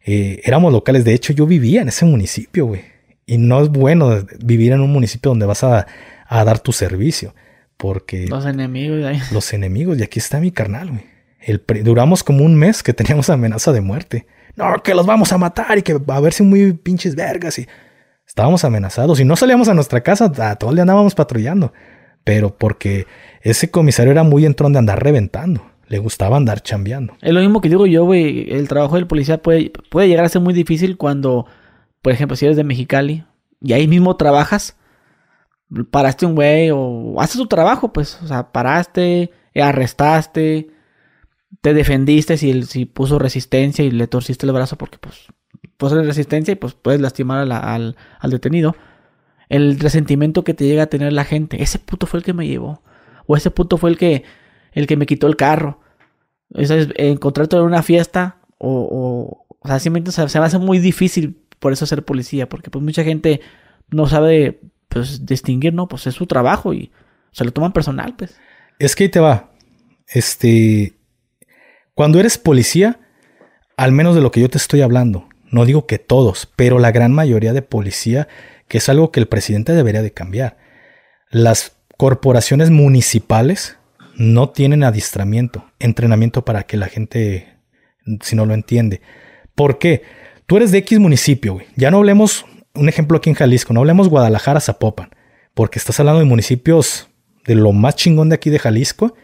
[0.04, 1.04] eh, éramos locales.
[1.04, 2.82] De hecho, yo vivía en ese municipio, güey.
[3.26, 5.86] Y no es bueno vivir en un municipio donde vas a,
[6.26, 7.34] a dar tu servicio.
[7.76, 9.20] Porque Los enemigos de ahí.
[9.32, 11.12] los enemigos, y aquí está mi carnal, güey.
[11.40, 14.26] El duramos como un mes que teníamos amenaza de muerte.
[14.54, 17.58] No, que los vamos a matar y que a ver si muy pinches vergas.
[17.58, 17.66] Y
[18.26, 21.72] estábamos amenazados y no salíamos a nuestra casa, a todo el día andábamos patrullando.
[22.24, 23.06] Pero porque
[23.40, 25.66] ese comisario era muy entrón de andar reventando.
[25.88, 27.14] Le gustaba andar chambeando.
[27.20, 28.50] Es lo mismo que digo yo, güey.
[28.52, 31.46] El trabajo del policía puede, puede llegar a ser muy difícil cuando,
[32.02, 33.24] por ejemplo, si eres de Mexicali
[33.60, 34.76] y ahí mismo trabajas,
[35.90, 38.20] paraste un güey o haces tu trabajo, pues.
[38.22, 40.70] O sea, paraste, arrestaste,
[41.60, 45.28] te defendiste si, si puso resistencia y le torciste el brazo porque, pues,
[45.76, 48.74] puso resistencia y pues puedes lastimar al, al detenido.
[49.48, 51.62] El resentimiento que te llega a tener la gente.
[51.62, 52.82] Ese puto fue el que me llevó.
[53.26, 54.24] O ese puto fue el que,
[54.72, 55.80] el que me quitó el carro.
[56.50, 60.78] Es, encontrarte en una fiesta o, o, o sea, simplemente se, se me hace muy
[60.78, 63.40] difícil por eso ser policía, porque pues mucha gente
[63.88, 64.58] no sabe
[64.88, 65.86] pues distinguir, ¿no?
[65.86, 66.90] Pues es su trabajo y
[67.30, 68.36] se lo toman personal, pues.
[68.80, 69.52] Es que ahí te va.
[70.08, 70.94] Este.
[71.94, 72.98] Cuando eres policía,
[73.76, 76.90] al menos de lo que yo te estoy hablando, no digo que todos, pero la
[76.90, 78.26] gran mayoría de policía,
[78.66, 80.56] que es algo que el presidente debería de cambiar.
[81.30, 83.78] Las corporaciones municipales
[84.16, 87.56] no tienen adiestramiento, entrenamiento para que la gente,
[88.20, 89.00] si no lo entiende.
[89.54, 90.02] ¿Por qué?
[90.46, 91.66] Tú eres de X municipio, güey.
[91.76, 92.44] Ya no hablemos,
[92.74, 95.10] un ejemplo aquí en Jalisco, no hablemos Guadalajara, Zapopan,
[95.54, 97.08] porque estás hablando de municipios
[97.44, 99.14] de lo más chingón de aquí de Jalisco,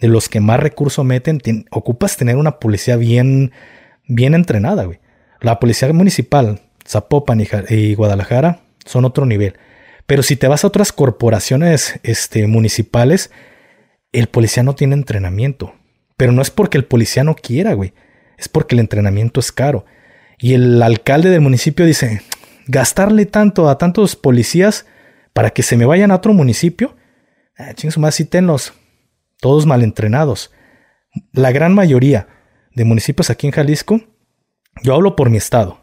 [0.00, 1.40] de los que más recursos meten,
[1.70, 3.52] ocupas tener una policía bien,
[4.06, 5.00] bien entrenada, güey.
[5.40, 9.54] La policía municipal, Zapopan y, Guadalajara son otro nivel.
[10.06, 13.30] Pero si te vas a otras corporaciones este, municipales,
[14.12, 15.74] el policía no tiene entrenamiento.
[16.16, 17.92] Pero no es porque el policía no quiera, güey.
[18.38, 19.84] Es porque el entrenamiento es caro.
[20.38, 22.22] Y el alcalde del municipio dice,
[22.66, 24.86] gastarle tanto a tantos policías
[25.32, 26.96] para que se me vayan a otro municipio.
[27.58, 28.72] Ah, más, sí tenlos.
[29.40, 30.52] Todos mal entrenados.
[31.32, 32.28] La gran mayoría
[32.74, 34.00] de municipios aquí en Jalisco,
[34.82, 35.80] yo hablo por mi estado.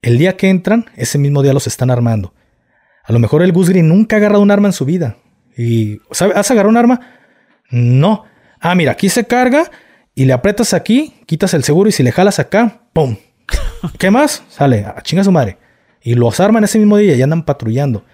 [0.00, 2.34] El día que entran, ese mismo día los están armando.
[3.04, 5.16] A lo mejor el Gus nunca ha agarrado un arma en su vida.
[5.56, 6.34] Y, ¿sabe?
[6.36, 7.00] ¿Has agarrado un arma?
[7.70, 8.24] No.
[8.60, 9.70] Ah, mira, aquí se carga
[10.14, 13.16] y le aprietas aquí, quitas el seguro y si le jalas acá, ¡pum!
[13.98, 14.44] ¿Qué más?
[14.48, 15.58] Sale, a chinga su madre.
[16.00, 18.04] Y los arman ese mismo día y andan patrullando.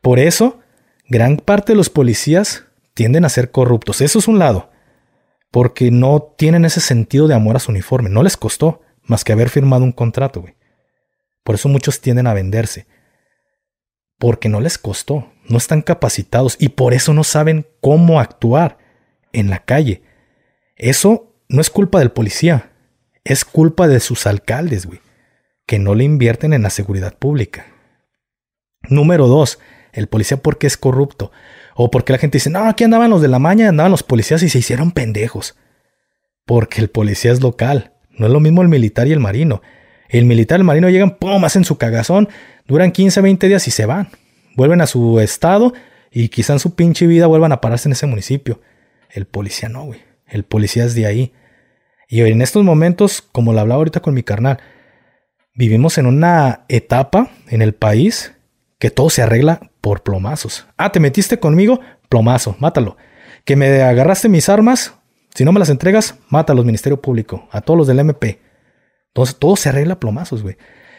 [0.00, 0.60] Por eso,
[1.08, 2.64] gran parte de los policías
[2.94, 4.00] tienden a ser corruptos.
[4.00, 4.70] Eso es un lado.
[5.50, 8.10] Porque no tienen ese sentido de amor a su uniforme.
[8.10, 10.56] No les costó más que haber firmado un contrato, güey.
[11.42, 12.86] Por eso muchos tienden a venderse
[14.18, 18.78] porque no les costó, no están capacitados y por eso no saben cómo actuar
[19.32, 20.02] en la calle.
[20.76, 22.72] Eso no es culpa del policía,
[23.26, 25.00] es culpa de sus alcaldes, güey,
[25.66, 27.66] que no le invierten en la seguridad pública.
[28.88, 29.58] Número dos,
[29.92, 31.32] el policía porque es corrupto.
[31.74, 34.42] O porque la gente dice, no, aquí andaban los de la maña, andaban los policías
[34.42, 35.56] y se hicieron pendejos.
[36.44, 37.92] Porque el policía es local.
[38.16, 39.60] No es lo mismo el militar y el marino.
[40.08, 42.28] El militar y el marino llegan, pum, hacen su cagazón,
[42.66, 44.08] duran 15, 20 días y se van.
[44.54, 45.74] Vuelven a su estado
[46.12, 48.60] y quizá en su pinche vida vuelvan a pararse en ese municipio.
[49.10, 50.00] El policía no, güey.
[50.28, 51.32] El policía es de ahí.
[52.08, 54.58] Y en estos momentos, como lo hablaba ahorita con mi carnal,
[55.54, 58.32] vivimos en una etapa en el país
[58.78, 60.66] que todo se arregla por plomazos.
[60.76, 62.96] Ah, te metiste conmigo, plomazo, mátalo.
[63.44, 64.94] Que me agarraste mis armas,
[65.34, 68.40] si no me las entregas, mátalos, Ministerio Público, a todos los del MP.
[69.08, 70.56] Entonces todo se arregla plomazos, güey.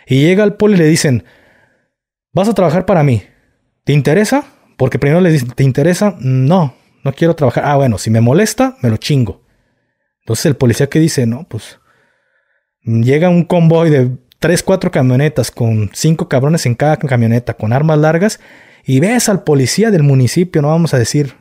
[0.07, 1.23] Y llega al poli y le dicen,
[2.33, 3.23] vas a trabajar para mí.
[3.83, 4.45] ¿Te interesa?
[4.77, 6.15] Porque primero le dicen, ¿te interesa?
[6.19, 7.63] No, no quiero trabajar.
[7.65, 9.46] Ah, bueno, si me molesta, me lo chingo.
[10.27, 11.79] Entonces el policía que dice, no, pues
[12.83, 17.97] llega un convoy de tres, cuatro camionetas con cinco cabrones en cada camioneta con armas
[17.97, 18.39] largas
[18.85, 21.35] y ves al policía del municipio, no vamos a decir,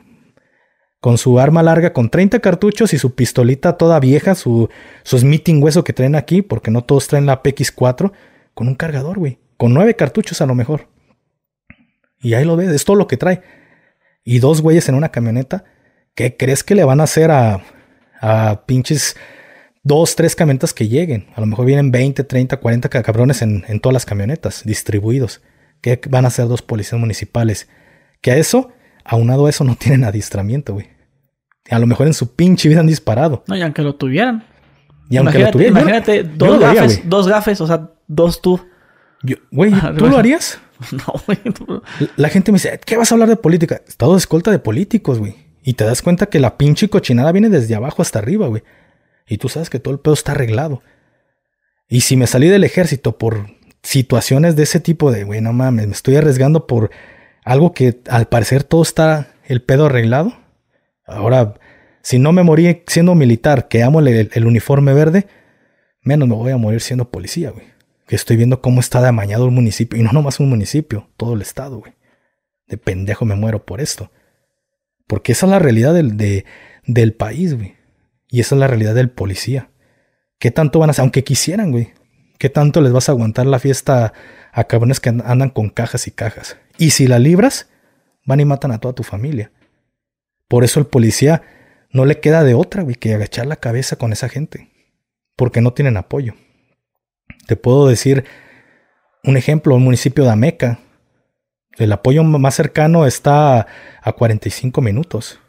[0.99, 4.69] con su arma larga, con 30 cartuchos y su pistolita toda vieja, su,
[5.03, 8.11] su Smithing hueso que traen aquí, porque no todos traen la PX4,
[8.53, 10.87] con un cargador, güey con nueve cartuchos a lo mejor.
[12.21, 13.41] Y ahí lo ves, es todo lo que trae.
[14.23, 15.65] Y dos güeyes en una camioneta.
[16.15, 17.61] ¿Qué crees que le van a hacer a,
[18.21, 19.15] a pinches
[19.83, 21.27] dos, tres camionetas que lleguen?
[21.35, 25.41] A lo mejor vienen 20, 30, 40 cabrones en, en todas las camionetas distribuidos.
[25.81, 27.69] ¿Qué van a hacer dos policías municipales?
[28.21, 28.71] Que a eso,
[29.03, 30.89] aunado a eso, no tienen adiestramiento, güey.
[31.69, 33.43] A lo mejor en su pinche vida han disparado.
[33.47, 34.45] No, y aunque lo tuvieran.
[35.09, 35.77] Y aunque lo tuvieran.
[35.77, 38.59] Imagínate, dos gafes, dos gafes, o sea, dos tú
[39.51, 40.59] güey, ¿tú lo harías?
[40.91, 41.39] No, güey.
[42.17, 43.81] La gente me dice, ¿qué vas a hablar de política?
[43.87, 45.35] Estado de escolta de políticos, güey.
[45.67, 48.63] Y te das cuenta que la pinche cochinada viene desde abajo hasta arriba, güey.
[49.27, 50.81] Y tú sabes que todo el pedo está arreglado.
[51.89, 53.47] Y si me salí del ejército por
[53.83, 56.89] situaciones de ese tipo de, güey, no mames, me estoy arriesgando por
[57.43, 60.37] algo que al parecer todo está el pedo arreglado.
[61.05, 61.55] Ahora,
[62.01, 65.27] si no me morí siendo militar, que amo el uniforme verde,
[66.01, 67.77] menos me voy a morir siendo policía, güey
[68.07, 69.99] que estoy viendo cómo está de amañado el municipio.
[69.99, 71.93] Y no nomás un municipio, todo el estado, güey.
[72.67, 74.11] De pendejo me muero por esto.
[75.07, 76.43] Porque esa es la realidad del,
[76.85, 77.75] del país, güey.
[78.29, 79.71] Y esa es la realidad del policía.
[80.37, 81.03] ¿Qué tanto van a hacer?
[81.03, 81.93] Aunque quisieran, güey.
[82.37, 84.13] ¿Qué tanto les vas a aguantar la fiesta
[84.51, 86.57] a cabrones que andan con cajas y cajas?
[86.77, 87.69] Y si la libras,
[88.25, 89.51] van y matan a toda tu familia.
[90.47, 91.41] Por eso el policía
[91.91, 94.71] no le queda de otra, güey, que agachar la cabeza con esa gente.
[95.35, 96.35] Porque no tienen apoyo.
[97.47, 98.25] Te puedo decir
[99.23, 100.79] un ejemplo, el municipio de Ameca.
[101.77, 103.67] El apoyo más cercano está
[104.01, 105.39] a 45 minutos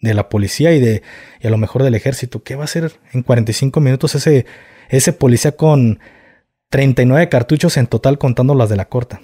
[0.00, 1.02] de la policía y de
[1.40, 2.42] y a lo mejor del ejército.
[2.42, 4.46] ¿Qué va a hacer en 45 minutos ese,
[4.88, 6.00] ese policía con
[6.68, 9.22] 39 cartuchos en total contando las de la corta?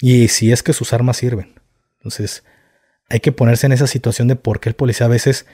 [0.00, 1.54] Y si es que sus armas sirven.
[1.96, 2.44] Entonces,
[3.08, 5.46] hay que ponerse en esa situación de por qué el policía a veces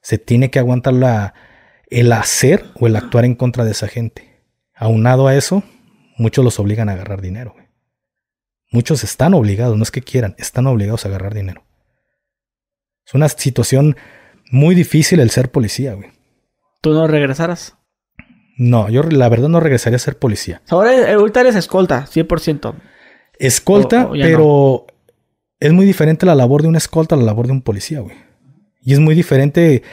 [0.00, 1.34] se tiene que aguantar la,
[1.88, 4.42] el hacer o el actuar en contra de esa gente.
[4.74, 5.62] Aunado a eso,
[6.16, 7.54] muchos los obligan a agarrar dinero.
[8.74, 11.62] Muchos están obligados, no es que quieran, están obligados a agarrar dinero.
[13.06, 13.96] Es una situación
[14.50, 16.10] muy difícil el ser policía, güey.
[16.80, 17.76] ¿Tú no regresaras?
[18.58, 20.60] No, yo la verdad no regresaría a ser policía.
[20.68, 22.74] Ahora, eh, ahorita eres escolta, 100%.
[23.38, 24.86] Escolta, O- pero
[25.60, 28.16] es muy diferente la labor de un escolta a la labor de un policía, güey.
[28.82, 29.84] Y es muy diferente,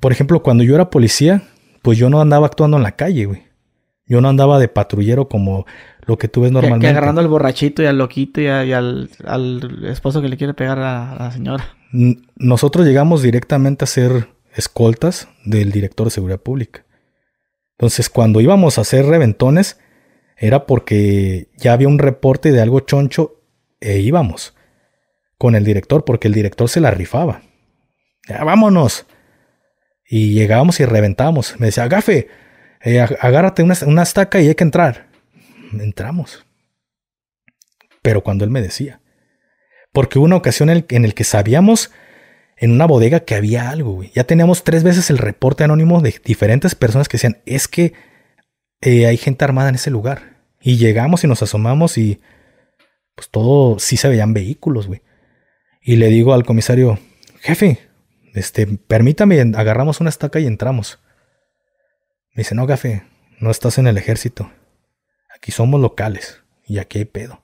[0.00, 1.44] por ejemplo, cuando yo era policía,
[1.80, 3.47] pues yo no andaba actuando en la calle, güey.
[4.08, 5.66] Yo no andaba de patrullero como
[6.06, 6.86] lo que tú ves Que, normalmente.
[6.86, 10.36] que agarrando al borrachito y al loquito y, a- y al, al esposo que le
[10.36, 11.76] quiere pegar a, a la señora.
[11.92, 16.84] N- Nosotros llegamos directamente a ser escoltas del director de seguridad pública.
[17.76, 19.78] Entonces, cuando íbamos a hacer reventones,
[20.36, 23.42] era porque ya había un reporte de algo choncho
[23.80, 24.54] e íbamos
[25.36, 27.42] con el director, porque el director se la rifaba.
[28.28, 29.06] Ya, vámonos.
[30.08, 31.54] Y llegábamos y reventábamos.
[31.60, 32.28] Me decía, Gafe,
[32.82, 35.08] eh, ag- agárrate una, una estaca y hay que entrar.
[35.72, 36.44] Entramos.
[38.02, 39.00] Pero cuando él me decía.
[39.92, 41.90] Porque hubo una ocasión en el, que sabíamos
[42.56, 44.02] en una bodega que había algo.
[44.02, 47.94] Ya teníamos tres veces el reporte anónimo de diferentes personas que decían, es que
[48.80, 50.38] eh, hay gente armada en ese lugar.
[50.60, 52.20] Y llegamos y nos asomamos y
[53.14, 55.02] pues todo, sí se veían vehículos, güey.
[55.82, 56.98] Y le digo al comisario,
[57.40, 57.78] jefe,
[58.34, 61.00] este, permítame, agarramos una estaca y entramos.
[62.34, 63.04] Me dice, no, gafe,
[63.40, 64.50] no estás en el ejército.
[65.34, 67.42] Aquí somos locales y aquí hay pedo.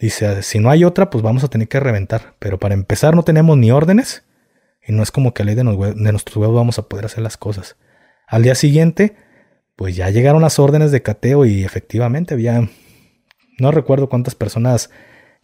[0.00, 2.34] Dice, si no hay otra, pues vamos a tener que reventar.
[2.38, 4.24] Pero para empezar no tenemos ni órdenes.
[4.86, 7.36] Y no es como que a ley de, nuestros huevos vamos a poder hacer las
[7.36, 7.76] cosas.
[8.26, 9.16] Al día siguiente,
[9.76, 12.68] pues ya llegaron las órdenes de cateo y efectivamente había,
[13.58, 14.90] no recuerdo cuántas personas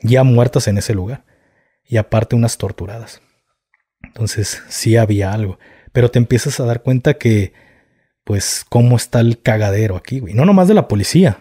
[0.03, 1.25] ya muertas en ese lugar.
[1.85, 3.23] Y aparte unas torturadas.
[4.03, 5.59] Entonces sí había algo.
[5.93, 7.53] Pero te empiezas a dar cuenta que,
[8.31, 10.35] pues, cómo está el cagadero aquí, güey.
[10.35, 11.39] No nomás de la policía.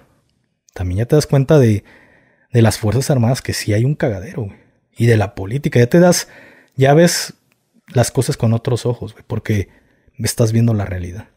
[0.73, 1.83] También ya te das cuenta de,
[2.51, 4.57] de las Fuerzas Armadas que sí hay un cagadero, güey.
[4.97, 5.77] Y de la política.
[5.77, 6.29] Ya te das,
[6.75, 7.35] ya ves
[7.89, 9.23] las cosas con otros ojos, güey.
[9.27, 9.69] Porque
[10.17, 11.27] estás viendo la realidad.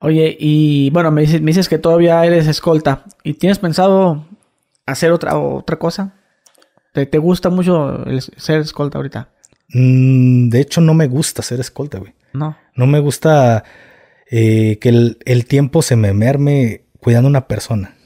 [0.00, 3.04] Oye, y bueno, me dices, me dices que todavía eres escolta.
[3.22, 4.26] ¿Y tienes pensado
[4.86, 6.16] hacer otra, otra cosa?
[6.92, 9.28] ¿Te, te gusta mucho el ser escolta ahorita?
[9.68, 12.12] Mm, de hecho, no me gusta ser escolta, güey.
[12.34, 12.56] No.
[12.76, 13.64] No me gusta
[14.30, 17.96] eh, que el, el tiempo se me merme cuidando a una persona.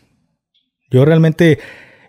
[0.90, 1.58] Yo realmente,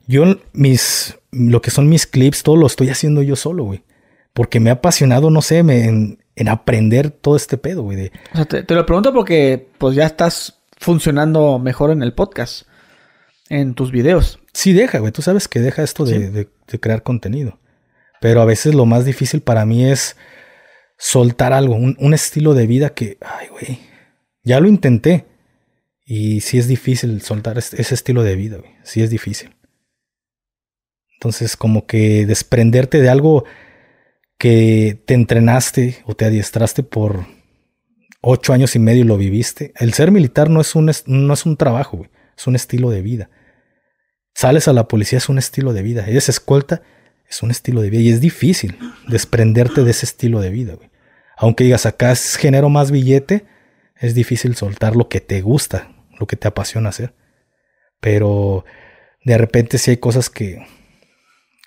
[0.07, 3.83] yo mis, lo que son mis clips, todo lo estoy haciendo yo solo, güey.
[4.33, 7.97] Porque me ha apasionado, no sé, me- en, en aprender todo este pedo, güey.
[7.97, 12.13] de- O sea, te, te lo pregunto porque pues ya estás funcionando mejor en el
[12.13, 12.67] podcast,
[13.49, 14.39] en tus videos.
[14.53, 15.11] Sí deja, güey.
[15.11, 16.19] Tú sabes que deja esto de, Sí.
[16.27, 17.59] de- de crear contenido.
[18.21, 20.15] Pero a veces lo más difícil para mí es
[20.99, 23.79] soltar algo, un, un estilo de vida que, ay, güey,
[24.43, 25.25] ya lo intenté.
[26.05, 28.71] Y sí es difícil soltar ese estilo de vida, güey.
[28.83, 29.55] Sí es difícil.
[31.13, 33.45] Entonces, como que desprenderte de algo
[34.39, 37.25] que te entrenaste o te adiestraste por
[38.21, 39.73] ocho años y medio y lo viviste.
[39.75, 42.09] El ser militar no es un, no es un trabajo, güey.
[42.37, 43.29] Es un estilo de vida.
[44.33, 46.05] Sales a la policía es un estilo de vida.
[46.07, 46.81] Eres escolta,
[47.29, 48.01] es un estilo de vida.
[48.01, 48.77] Y es difícil
[49.07, 50.88] desprenderte de ese estilo de vida, güey.
[51.39, 53.45] Aunque digas, acá es genero más billete,
[53.95, 55.89] es difícil soltar lo que te gusta,
[56.19, 57.13] lo que te apasiona hacer.
[57.99, 58.65] Pero
[59.23, 60.65] de repente sí hay cosas que,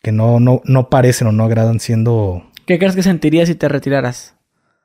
[0.03, 2.45] que no, no, no parecen o no agradan siendo...
[2.67, 4.37] ¿Qué crees que sentirías si te retiraras?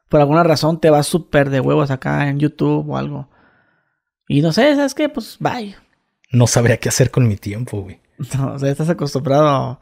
[0.09, 3.30] Por alguna razón te vas súper de huevos acá en YouTube o algo.
[4.27, 5.09] Y no sé, ¿sabes qué?
[5.09, 5.76] Pues bye.
[6.31, 7.99] No sabría qué hacer con mi tiempo, güey.
[8.38, 9.47] No, o sea, estás acostumbrado.
[9.47, 9.80] a-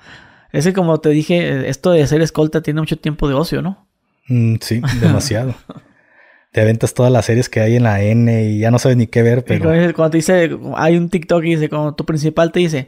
[0.52, 3.85] Es que como te dije, esto de ser escolta tiene mucho tiempo de ocio, ¿no?
[4.28, 5.54] Mm, sí, demasiado.
[6.52, 9.08] te aventas todas las series que hay en la N y ya no sabes ni
[9.08, 9.70] qué ver, Y pero...
[9.94, 12.88] cuando te dice, hay un TikTok y dice, como tu principal te dice,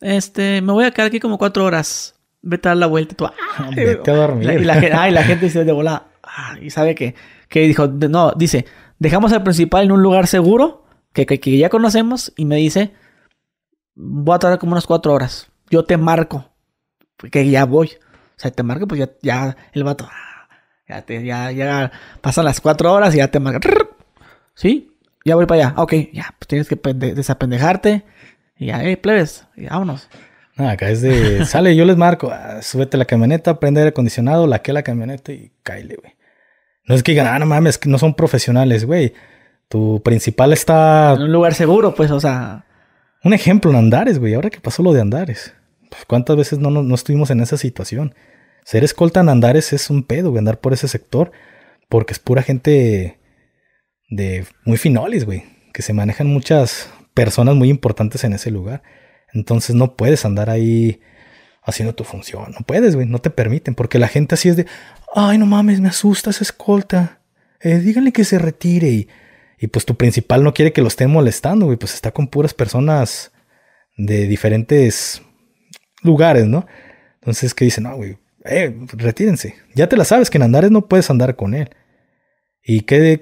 [0.00, 2.14] este, me voy a quedar aquí como cuatro horas.
[2.42, 3.26] Vete a dar la vuelta y tú,
[3.58, 3.74] "Ay".
[3.74, 4.50] Vete a dormir.
[4.60, 7.14] Y la, gente, ah, y la gente dice de volada, "Ah", y sabe que,
[7.48, 8.64] que dijo, no, dice,
[8.98, 12.92] dejamos al principal en un lugar seguro, que, que, que ya conocemos, y me dice,
[13.94, 15.48] voy a tardar como unas cuatro horas.
[15.68, 16.46] Yo te marco,
[17.30, 17.88] que ya voy.
[17.88, 20.29] O sea, te marco, pues ya, ya el vato, "Ah",
[20.90, 21.90] ya, te, ya, ya
[22.20, 23.60] pasan las cuatro horas y ya te marca.
[24.54, 24.92] ¿Sí?
[25.24, 25.74] Ya voy para allá.
[25.78, 28.04] Ok, ya, pues tienes que pende- desapendejarte.
[28.58, 30.08] Y ya, eh, plebes, y vámonos.
[30.56, 34.74] Acá es de, sale, yo les marco, ah, súbete la camioneta, prende aire acondicionado, laquea
[34.74, 36.14] la camioneta y cáile, güey.
[36.84, 39.14] No es que digan, ah, no mames, que no son profesionales, güey.
[39.68, 41.12] Tu principal está...
[41.14, 42.64] En un lugar seguro, pues, o sea,
[43.22, 44.34] Un ejemplo en Andares, güey.
[44.34, 45.54] Ahora que pasó lo de Andares.
[45.88, 48.14] Pues, ¿Cuántas veces no, no, no estuvimos en esa situación?
[48.70, 51.32] Ser escolta en Andares es un pedo, güey, andar por ese sector.
[51.88, 53.18] Porque es pura gente
[54.08, 55.42] de muy finolis, güey.
[55.74, 58.84] Que se manejan muchas personas muy importantes en ese lugar.
[59.32, 61.00] Entonces no puedes andar ahí
[61.64, 62.52] haciendo tu función.
[62.52, 63.08] No puedes, güey.
[63.08, 63.74] No te permiten.
[63.74, 64.66] Porque la gente así es de,
[65.16, 67.22] ay, no mames, me asusta esa escolta.
[67.60, 68.88] Eh, díganle que se retire.
[68.88, 69.08] Y,
[69.58, 71.76] y pues tu principal no quiere que lo estén molestando, güey.
[71.76, 73.32] Pues está con puras personas
[73.96, 75.22] de diferentes
[76.04, 76.68] lugares, ¿no?
[77.14, 77.82] Entonces, que dicen?
[77.82, 79.56] No, güey, eh, retírense.
[79.74, 81.70] Ya te la sabes que en Andares no puedes andar con él.
[82.62, 83.20] ¿Y qué?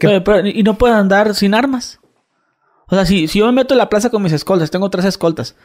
[0.55, 2.01] y no pueden andar sin armas.
[2.89, 5.05] O sea, si, si yo me meto en la plaza con mis escoltas, tengo tres
[5.05, 5.57] escoltas.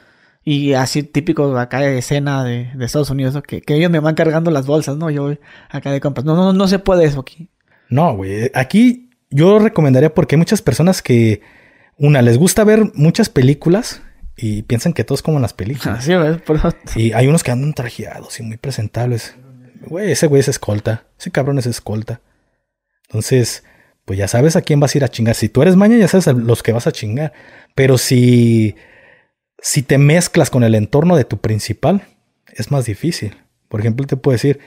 [0.43, 4.51] Y así típico acá de escena de, Estados Unidos, que, que, ellos me van cargando
[4.51, 5.09] las bolsas, ¿no?
[5.09, 5.33] Yo
[5.69, 6.25] acá de compras.
[6.25, 7.49] No, no, no se puede eso aquí.
[7.89, 8.51] No, güey.
[8.53, 11.41] Aquí yo recomendaría porque hay muchas personas que,
[11.97, 14.01] una, les gusta ver muchas películas
[14.35, 15.99] y piensan que todo es como en las películas.
[15.99, 16.41] Así, ¿ves?
[16.41, 16.59] Por
[16.95, 19.35] y hay unos que andan trajeados y muy presentables.
[19.85, 21.05] Güey, ese güey es escolta.
[21.19, 22.21] Ese cabrón es escolta.
[23.07, 23.63] Entonces,
[24.05, 25.35] pues ya sabes a quién vas a ir a chingar.
[25.35, 27.33] Si tú eres maña, ya sabes a los que vas a chingar.
[27.75, 28.75] Pero si,
[29.59, 32.07] si te mezclas con el entorno de tu principal,
[32.53, 33.37] es más difícil.
[33.67, 34.59] Por ejemplo, te puedo decir,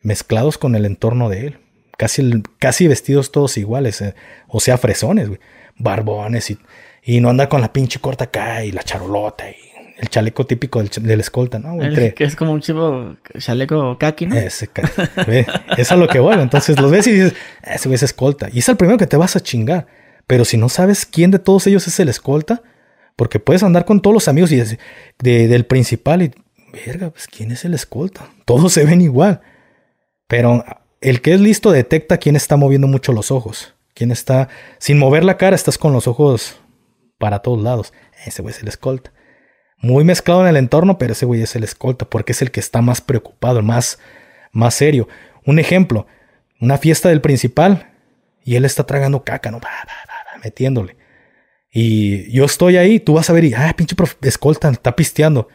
[0.00, 1.58] mezclados con el entorno de él.
[1.96, 4.00] Casi, casi vestidos todos iguales.
[4.00, 4.14] Eh,
[4.48, 5.40] o sea, fresones, güey.
[5.76, 6.58] Barbones y,
[7.02, 9.67] y no anda con la pinche corta acá y la charolota y
[9.98, 11.76] el chaleco típico del, escolta, ¿no?
[12.14, 14.36] que es como un chivo chaleco kaki, ¿no?
[14.36, 14.70] Ese,
[15.76, 16.42] es a lo que vuelve.
[16.42, 17.34] Entonces los ves y dices,
[17.64, 18.48] ese güey es escolta.
[18.52, 19.88] Y es el primero que te vas a chingar.
[20.28, 22.62] Pero si no sabes quién de todos ellos es el escolta,
[23.16, 24.62] porque puedes andar con todos los amigos y
[25.18, 26.30] del principal y,
[26.86, 28.30] verga, pues quién es el escolta.
[28.44, 29.40] Todos se ven igual.
[30.28, 30.64] Pero
[31.00, 33.74] el que es listo detecta quién está moviendo mucho los ojos.
[33.94, 34.48] Quién está,
[34.78, 36.60] sin mover la cara, estás con los ojos
[37.18, 37.92] para todos lados.
[38.24, 39.12] Ese güey es el escolta
[39.80, 42.60] muy mezclado en el entorno, pero ese güey es el escolta porque es el que
[42.60, 43.98] está más preocupado, más,
[44.52, 45.08] más serio.
[45.44, 46.06] Un ejemplo,
[46.60, 47.92] una fiesta del principal
[48.44, 49.60] y él está tragando caca, ¿no?
[50.42, 50.96] metiéndole.
[51.70, 55.48] Y yo estoy ahí, tú vas a ver y, ah, pinche escolta, está pisteando.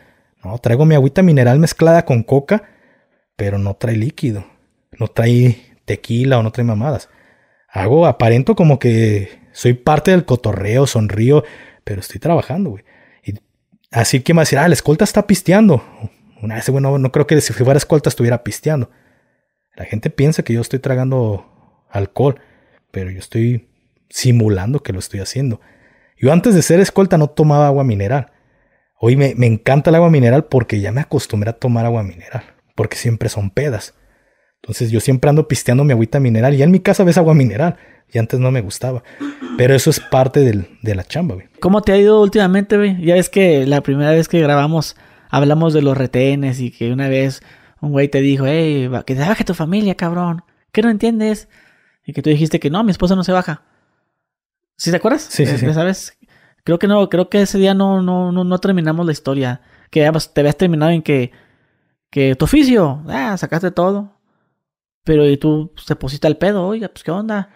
[0.43, 2.69] No, traigo mi agüita mineral mezclada con coca,
[3.35, 4.45] pero no trae líquido.
[4.99, 7.09] No trae tequila o no trae mamadas.
[7.67, 11.43] Hago, aparento como que soy parte del cotorreo, sonrío,
[11.83, 12.83] pero estoy trabajando, güey.
[13.93, 15.83] Así que me va ah, la escolta está pisteando.
[16.41, 18.89] Una vez, bueno, no creo que si fuera escolta estuviera pisteando.
[19.75, 22.39] La gente piensa que yo estoy tragando alcohol,
[22.91, 23.69] pero yo estoy
[24.09, 25.61] simulando que lo estoy haciendo.
[26.17, 28.31] Yo antes de ser escolta no tomaba agua mineral.
[28.99, 32.43] Hoy me, me encanta el agua mineral porque ya me acostumbré a tomar agua mineral,
[32.75, 33.93] porque siempre son pedas.
[34.63, 37.77] Entonces yo siempre ando pisteando mi agüita mineral y en mi casa ves agua mineral
[38.11, 39.03] y antes no me gustaba.
[39.57, 41.47] Pero eso es parte de la chamba, güey.
[41.59, 43.03] ¿Cómo te ha ido últimamente, güey?
[43.03, 44.95] Ya ves que la primera vez que grabamos
[45.29, 47.41] hablamos de los retenes y que una vez
[47.81, 50.43] un güey te dijo, hey, que te baje tu familia, cabrón.
[50.71, 51.49] ¿Qué no entiendes?
[52.05, 53.63] Y que tú dijiste que no, mi esposa no se baja.
[54.77, 55.23] ¿Sí te acuerdas?
[55.23, 55.73] Sí, sí, sí.
[55.73, 56.17] ¿Sabes?
[56.63, 59.61] Creo que no, creo que ese día no, no, no, no terminamos la historia.
[59.89, 61.31] Que te habías terminado en que,
[62.09, 64.19] que tu oficio, ah, sacaste todo.
[65.03, 67.49] Pero y tú te pusiste al pedo, oiga, pues qué onda.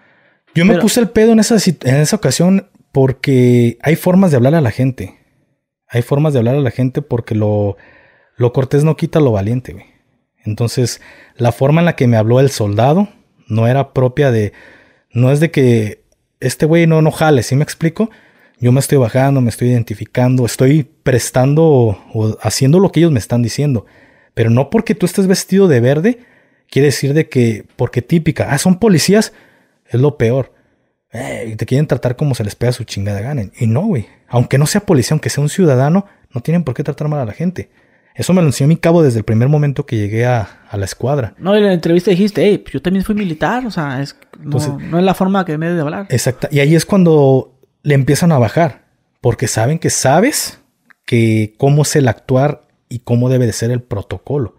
[0.57, 4.55] Yo me puse el pedo en esa, en esa ocasión porque hay formas de hablar
[4.55, 5.19] a la gente.
[5.87, 7.77] Hay formas de hablar a la gente porque lo,
[8.37, 9.85] lo cortés no quita lo valiente, güey.
[10.45, 10.99] Entonces,
[11.35, 13.09] la forma en la que me habló el soldado
[13.47, 14.53] no era propia de.
[15.11, 16.03] No es de que
[16.39, 18.09] este güey no, no jale, ¿sí me explico?
[18.59, 23.19] Yo me estoy bajando, me estoy identificando, estoy prestando o haciendo lo que ellos me
[23.19, 23.85] están diciendo.
[24.33, 26.19] Pero no porque tú estés vestido de verde,
[26.69, 29.33] quiere decir de que, porque típica, ah, son policías,
[29.89, 30.53] es lo peor.
[31.11, 33.43] Eh, te quieren tratar como se les pega su chingada gana.
[33.59, 34.07] Y no, güey.
[34.27, 37.25] Aunque no sea policía, aunque sea un ciudadano, no tienen por qué tratar mal a
[37.25, 37.69] la gente.
[38.17, 41.35] Eso me lo enseñó mi cabo desde el primer momento que llegué a, la escuadra.
[41.37, 45.03] No, en la entrevista dijiste, hey, yo también fui militar, o sea, es, no, es
[45.03, 46.07] la forma que me de hablar.
[46.09, 46.47] Exacto.
[46.51, 48.85] Y ahí es cuando le empiezan a bajar,
[49.21, 50.59] porque saben que sabes
[51.05, 54.57] que cómo es el actuar y cómo debe de ser el protocolo.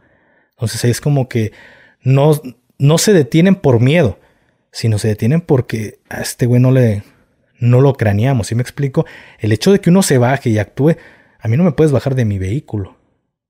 [0.52, 1.52] Entonces ahí es como que
[2.00, 2.40] no,
[2.78, 4.20] no se detienen por miedo,
[4.70, 7.02] sino se detienen porque a este güey no le
[7.60, 9.04] no lo craneamos, ¿sí me explico?
[9.38, 10.96] El hecho de que uno se baje y actúe,
[11.40, 12.96] a mí no me puedes bajar de mi vehículo.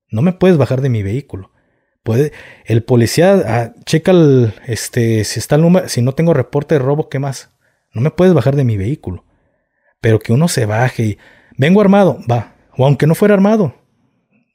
[0.09, 1.51] No me puedes bajar de mi vehículo.
[2.03, 2.31] Puede,
[2.65, 6.79] el policía ah, checa el, este, si está el número, si no tengo reporte de
[6.79, 7.51] robo, ¿qué más?
[7.93, 9.25] No me puedes bajar de mi vehículo.
[10.01, 11.17] Pero que uno se baje y
[11.57, 12.55] vengo armado, va.
[12.77, 13.75] O aunque no fuera armado,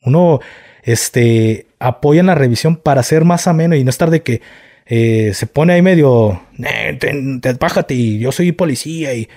[0.03, 0.41] uno
[0.83, 4.41] este, apoya en la revisión para ser más ameno y no estar de que
[4.87, 9.29] eh, se pone ahí medio, eh, te, bájate y yo soy policía y eh,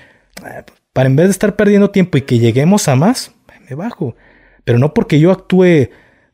[0.94, 3.34] para en vez de estar perdiendo tiempo y que lleguemos a más,
[3.70, 4.16] me bajo.
[4.64, 5.90] Pero no porque yo actúe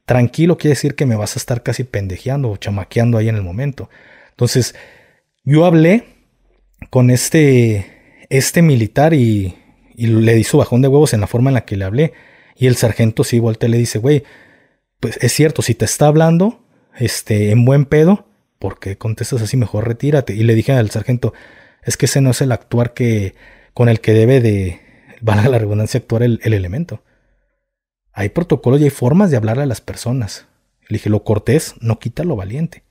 [0.06, 3.44] tranquilo quiere decir que me vas a estar casi pendejeando o chamaqueando ahí en el
[3.44, 3.90] momento.
[4.32, 4.76] Entonces,
[5.44, 6.06] yo hablé
[6.90, 9.56] con este, este militar y,
[9.96, 12.14] y le di su bajón de huevos en la forma en la que le hablé.
[12.56, 14.24] Y el sargento sí voltea y le dice, güey,
[15.00, 16.66] pues es cierto, si te está hablando,
[16.98, 18.28] este, en buen pedo,
[18.64, 19.58] ¿por qué contestas así?
[19.58, 20.34] Mejor retírate.
[20.34, 21.34] Y le dije al sargento,
[21.84, 23.36] es que ese no es el actuar que,
[23.74, 24.80] con el que debe de,
[25.20, 27.04] valga la redundancia, actuar el, el elemento.
[28.14, 30.46] Hay protocolos y hay formas de hablarle a las personas.
[30.88, 32.84] Le dije, lo cortés no quita lo valiente.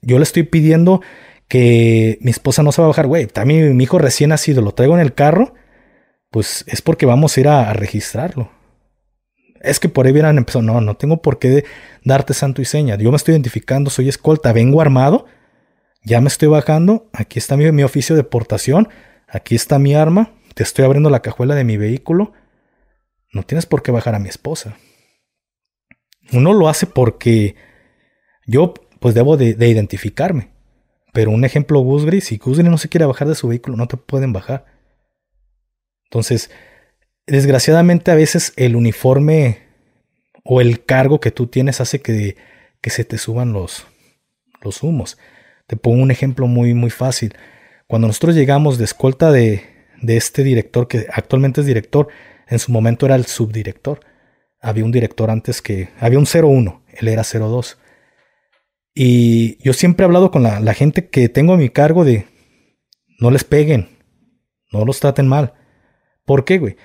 [0.00, 1.02] Yo le estoy pidiendo
[1.46, 3.26] que mi esposa no se va a bajar, güey.
[3.26, 5.52] También mi hijo recién nacido, lo traigo en el carro,
[6.30, 8.50] pues es porque vamos a ir a, registrarlo.
[9.60, 11.64] Es que por ahí hubieran empezado, no, no tengo por qué
[12.04, 12.96] darte santo y seña.
[12.96, 15.26] Yo me estoy identificando, soy escolta, vengo armado,
[16.02, 18.88] ya me estoy bajando, aquí está mi, mi oficio de portación,
[19.28, 22.32] aquí está mi arma, te estoy abriendo la cajuela de mi vehículo.
[23.32, 24.78] No tienes por qué bajar a mi esposa.
[26.32, 27.56] Uno lo hace porque
[28.46, 30.50] yo pues debo de, identificarme.
[31.12, 33.96] Pero un ejemplo Gusgri, si Gusgri no se quiere bajar de su vehículo, no te
[33.96, 34.66] pueden bajar.
[36.04, 36.50] Entonces,
[37.26, 39.60] desgraciadamente a veces el uniforme
[40.44, 42.36] o el cargo que tú tienes hace que,
[42.80, 43.86] que se te suban los,
[44.62, 45.18] los humos.
[45.66, 47.34] Te pongo un ejemplo muy, muy fácil.
[47.88, 49.64] Cuando nosotros llegamos de escolta de,
[50.00, 52.08] de este director, que actualmente es director,
[52.48, 54.00] en su momento era el subdirector.
[54.60, 55.90] Había un director antes que...
[55.98, 57.78] Había un 01, él era 02.
[58.94, 62.26] Y yo siempre he hablado con la, gente que tengo a mi cargo de...
[63.18, 63.88] No les peguen,
[64.72, 65.54] no los traten mal.
[66.24, 66.76] ¿Por qué, güey?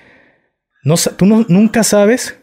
[0.82, 2.38] No, tú nunca sabes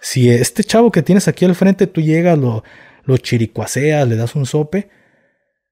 [0.00, 2.64] si este chavo que tienes aquí al frente, tú llegas, lo,
[3.04, 4.90] lo le das un sope.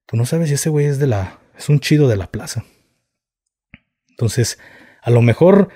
[0.07, 1.41] Tú no sabes si ese güey es de la.
[1.57, 2.65] es un chido de la plaza.
[4.11, 4.59] Entonces,
[5.03, 5.69] a lo mejor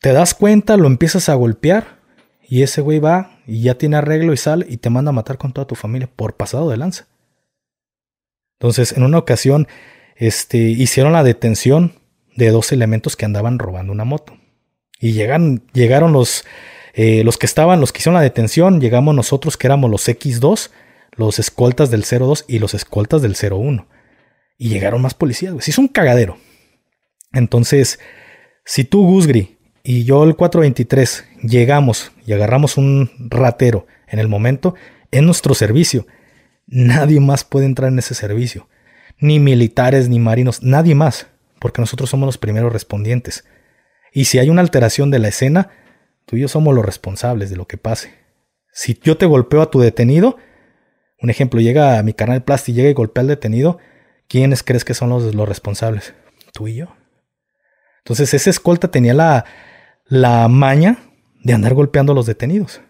[0.00, 1.98] te das cuenta, lo empiezas a golpear
[2.42, 5.38] y ese güey va y ya tiene arreglo y sale y te manda a matar
[5.38, 7.08] con toda tu familia por pasado de lanza.
[8.58, 9.66] Entonces, en una ocasión,
[10.16, 11.94] este, hicieron la detención
[12.36, 14.36] de dos elementos que andaban robando una moto.
[15.04, 16.46] Y llegan, llegaron los,
[16.94, 20.70] eh, los que estaban, los que hicieron la detención, llegamos nosotros que éramos los X2,
[21.14, 23.86] los escoltas del 02 y los escoltas del 01.
[24.56, 25.62] Y llegaron más policías, güey.
[25.66, 26.38] Hizo un cagadero.
[27.34, 27.98] Entonces,
[28.64, 34.74] si tú, Gusgri, y yo el 423 llegamos y agarramos un ratero en el momento,
[35.10, 36.06] en nuestro servicio.
[36.66, 38.70] Nadie más puede entrar en ese servicio.
[39.18, 41.26] Ni militares, ni marinos, nadie más,
[41.58, 43.44] porque nosotros somos los primeros respondientes.
[44.14, 45.70] Y si hay una alteración de la escena,
[46.24, 48.14] tú y yo somos los responsables de lo que pase.
[48.72, 50.38] Si yo te golpeo a tu detenido,
[51.20, 53.78] un ejemplo, llega a mi canal plástico y llega y golpea al detenido,
[54.28, 56.14] ¿quiénes crees que son los, los responsables?
[56.52, 56.94] Tú y yo.
[57.98, 59.46] Entonces ese escolta tenía la,
[60.06, 60.98] la maña
[61.42, 62.80] de andar golpeando a los detenidos.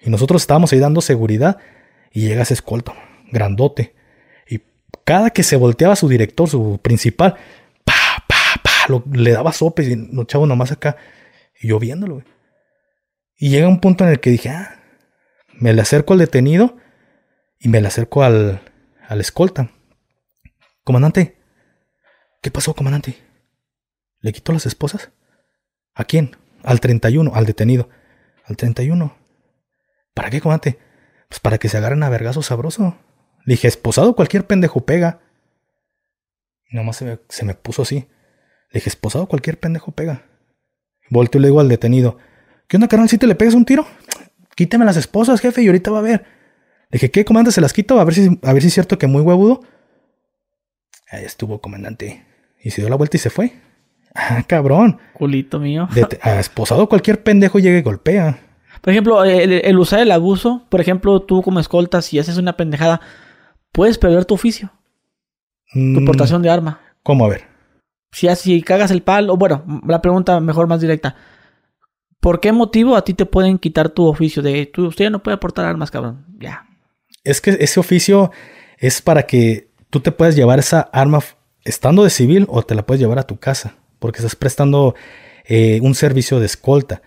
[0.00, 1.58] Y nosotros estábamos ahí dando seguridad
[2.10, 2.94] y llega ese escolta,
[3.30, 3.94] grandote.
[4.48, 4.62] Y
[5.04, 7.36] cada que se volteaba su director, su principal,
[8.88, 10.96] le daba sopes y nos echaba nomás acá.
[11.60, 12.22] Y yo viéndolo,
[13.36, 14.80] Y llega un punto en el que dije, ah,
[15.54, 16.76] me le acerco al detenido
[17.58, 18.60] y me le acerco al,
[19.08, 19.70] al escolta.
[20.84, 21.36] Comandante,
[22.40, 23.16] ¿qué pasó, comandante?
[24.20, 25.12] ¿Le quitó las esposas?
[25.94, 26.36] ¿A quién?
[26.64, 27.88] Al 31, al detenido.
[28.44, 29.16] Al 31.
[30.14, 30.78] ¿Para qué, comandante?
[31.28, 32.96] Pues para que se agarren a vergazo sabroso.
[33.44, 35.20] Le dije, esposado cualquier pendejo pega.
[36.68, 38.08] Y nomás se me, se me puso así.
[38.72, 40.24] Le dije, esposado cualquier pendejo pega.
[41.10, 42.16] Volteo y le digo al detenido,
[42.68, 43.08] ¿qué onda, carnal?
[43.08, 43.86] ¿Si te le pegas un tiro?
[44.56, 46.24] Quítame las esposas, jefe, y ahorita va a ver.
[46.90, 47.54] Le dije, ¿qué, comandante?
[47.54, 48.00] ¿Se las quito?
[48.00, 49.60] A ver si, a ver si es cierto que muy huevudo.
[51.10, 52.24] Ahí estuvo, comandante.
[52.62, 53.52] Y se dio la vuelta y se fue.
[54.14, 54.98] Ah, cabrón.
[55.12, 55.88] Culito mío.
[56.22, 58.38] a esposado cualquier pendejo llega y golpea.
[58.80, 63.00] Por ejemplo, el, usar el abuso, por ejemplo, tú como escolta, si haces una pendejada,
[63.70, 64.72] puedes perder tu oficio.
[65.72, 66.80] tu mm, portación de arma.
[67.02, 67.51] ¿Cómo a ver?
[68.12, 71.16] Si, si cagas el palo, bueno, la pregunta mejor más directa.
[72.20, 75.38] ¿Por qué motivo a ti te pueden quitar tu oficio de tú, usted no puede
[75.38, 76.24] portar armas, cabrón?
[76.38, 76.66] Ya.
[77.24, 78.30] Es que ese oficio
[78.78, 81.20] es para que tú te puedas llevar esa arma
[81.64, 84.94] estando de civil o te la puedes llevar a tu casa porque estás prestando
[85.44, 87.02] eh, un servicio de escolta,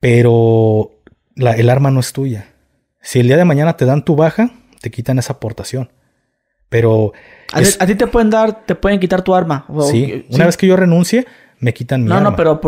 [0.00, 0.90] pero
[1.36, 2.54] el arma no es tuya.
[3.00, 4.50] Si el día de mañana te dan tu baja,
[4.80, 5.90] te quitan esa aportación.
[6.68, 7.12] Pero...
[7.52, 9.66] A, ti te pueden dar, te pueden quitar tu arma.
[9.90, 11.26] sí, una vez que yo renuncie,
[11.60, 12.20] me quitan mi arma.
[12.20, 12.60] No, no, pero,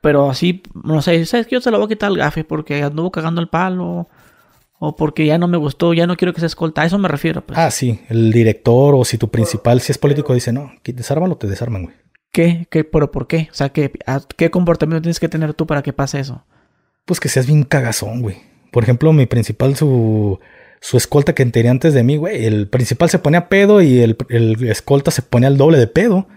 [0.00, 2.82] pero así, no sé, ¿sabes que Yo se lo voy a quitar al gafe porque
[2.82, 4.08] anduvo cagando el palo.
[4.80, 6.82] O porque ya no me gustó, ya no quiero que se escolta.
[6.82, 7.44] A eso me refiero.
[7.44, 7.58] Pues.
[7.58, 8.00] Ah, sí.
[8.08, 11.96] El director o si tu principal, si es político, dice, no, desármalo, te desarman, güey.
[12.30, 12.68] ¿Qué?
[12.70, 12.84] ¿Qué?
[12.84, 13.48] ¿Pero por qué?
[13.50, 13.90] O sea, ¿qué,
[14.36, 16.44] ¿qué comportamiento tienes que tener tú para que pase eso?
[17.04, 18.36] Pues que seas bien cagazón, güey.
[18.70, 20.38] Por ejemplo, mi principal, su,
[20.80, 22.44] su escolta que tenía antes de mí, güey.
[22.44, 24.16] El principal se ponía pedo y el,
[24.68, 26.28] escolta se ponía al doble de pedo.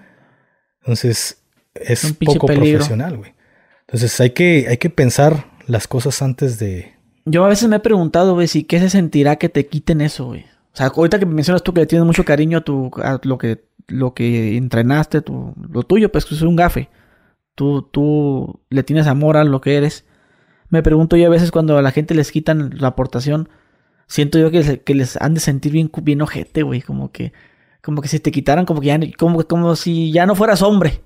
[0.81, 1.43] Entonces,
[1.75, 3.33] es un poco profesional, güey.
[3.81, 6.93] Entonces hay que, hay que pensar las cosas antes de...
[7.25, 10.27] Yo a veces me he preguntado, güey, si qué se sentirá que te quiten eso,
[10.27, 10.45] güey.
[10.73, 13.37] O sea, ahorita que mencionas tú que le tienes mucho cariño a, tu, a lo,
[13.37, 16.89] que, lo que entrenaste, tu, lo tuyo, pues que es un gafe.
[17.53, 20.05] Tú, tú le tienes amor a lo que eres.
[20.69, 23.49] Me pregunto yo a veces cuando a la gente les quitan la aportación,
[24.11, 26.81] siento yo que, que les han de sentir bien, bien ojete, güey.
[26.81, 27.31] Como que,
[27.81, 31.01] como que si te quitaran, como que ya, como, como si ya no fueras hombre.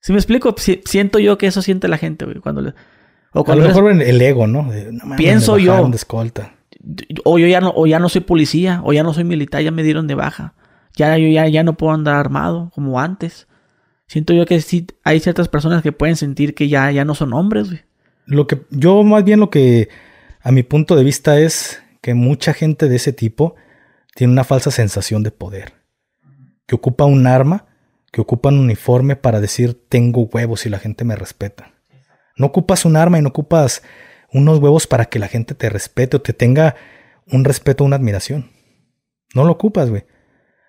[0.00, 0.54] ¿Sí me explico?
[0.84, 2.38] siento yo que eso siente la gente, güey.
[2.40, 2.74] Cuando le,
[3.32, 4.70] o cuando a lo mejor el ego, ¿no?
[5.16, 5.90] pienso yo.
[7.24, 9.70] O yo ya no, o ya no soy policía, o ya no soy militar, ya
[9.70, 10.54] me dieron de baja.
[10.94, 13.46] Ya yo ya, ya no puedo andar armado como antes.
[14.06, 17.32] Siento yo que sí hay ciertas personas que pueden sentir que ya, ya no son
[17.32, 17.80] hombres, güey.
[18.26, 19.88] Lo que, yo más bien lo que,
[20.42, 23.54] a mi punto de vista, es que mucha gente de ese tipo
[24.14, 25.72] tiene una falsa sensación de poder.
[26.66, 27.66] Que ocupa un arma,
[28.10, 31.72] que ocupa un uniforme para decir tengo huevos y la gente me respeta.
[32.36, 33.82] No ocupas un arma y no ocupas
[34.32, 36.76] unos huevos para que la gente te respete o te tenga
[37.30, 38.50] un respeto una admiración.
[39.34, 40.04] No lo ocupas, güey.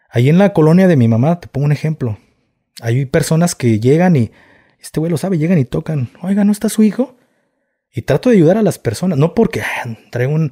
[0.09, 2.17] Ahí en la colonia de mi mamá, te pongo un ejemplo.
[2.81, 4.31] Hay personas que llegan y,
[4.79, 7.17] este güey lo sabe, llegan y tocan, oiga, ¿no está su hijo?
[7.91, 10.51] Y trato de ayudar a las personas, no porque ah, traigo un...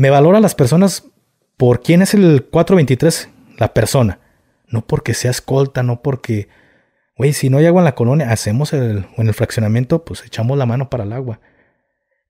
[0.00, 1.04] Me valora a las personas
[1.56, 3.28] por quién es el 423,
[3.58, 4.20] la persona.
[4.66, 6.48] No porque sea escolta, no porque
[7.20, 10.56] Güey, si no hay agua en la colonia, hacemos el, en el fraccionamiento, pues echamos
[10.56, 11.38] la mano para el agua.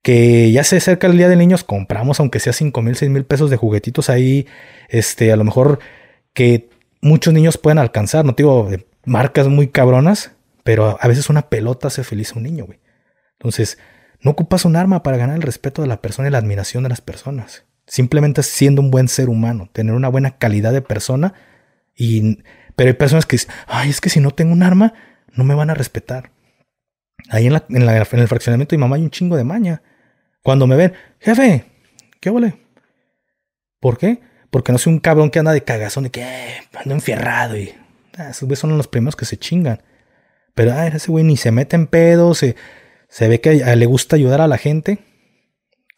[0.03, 3.25] Que ya se acerca el día de niños, compramos aunque sea 5 mil, 6 mil
[3.25, 4.49] pesos de juguetitos ahí.
[4.89, 5.79] Este, a lo mejor
[6.35, 6.71] que
[7.01, 10.33] muchos niños pueden alcanzar, no digo de marcas muy cabronas,
[10.65, 12.81] pero a veces una pelota hace feliz a un niño, güey.
[13.35, 13.79] Entonces,
[14.23, 16.89] no ocupas un arma para ganar el respeto de la persona y la admiración de
[16.89, 17.65] las personas.
[17.87, 21.35] Simplemente siendo un buen ser humano, tener una buena calidad de persona
[21.97, 22.39] y
[22.81, 24.95] pero hay personas que dicen, ay, es que si no tengo un arma,
[25.35, 26.31] no me van a respetar.
[27.29, 29.83] Ahí en, la, el fraccionamiento de mi mamá hay un chingo de maña.
[30.43, 31.67] Cuando me ven, jefe,
[32.21, 32.55] ¿qué vale?
[33.81, 34.21] ¿Por qué?
[34.51, 37.75] Porque no soy un cabrón que anda de cagazón, de que eh, ando enfierrado y
[38.17, 39.83] ah, esos güeyes son los primeros que se chingan.
[40.55, 42.57] Pero ay, ese güey ni se mete en pedos, se,
[43.11, 45.01] se ve que le gusta ayudar a la gente.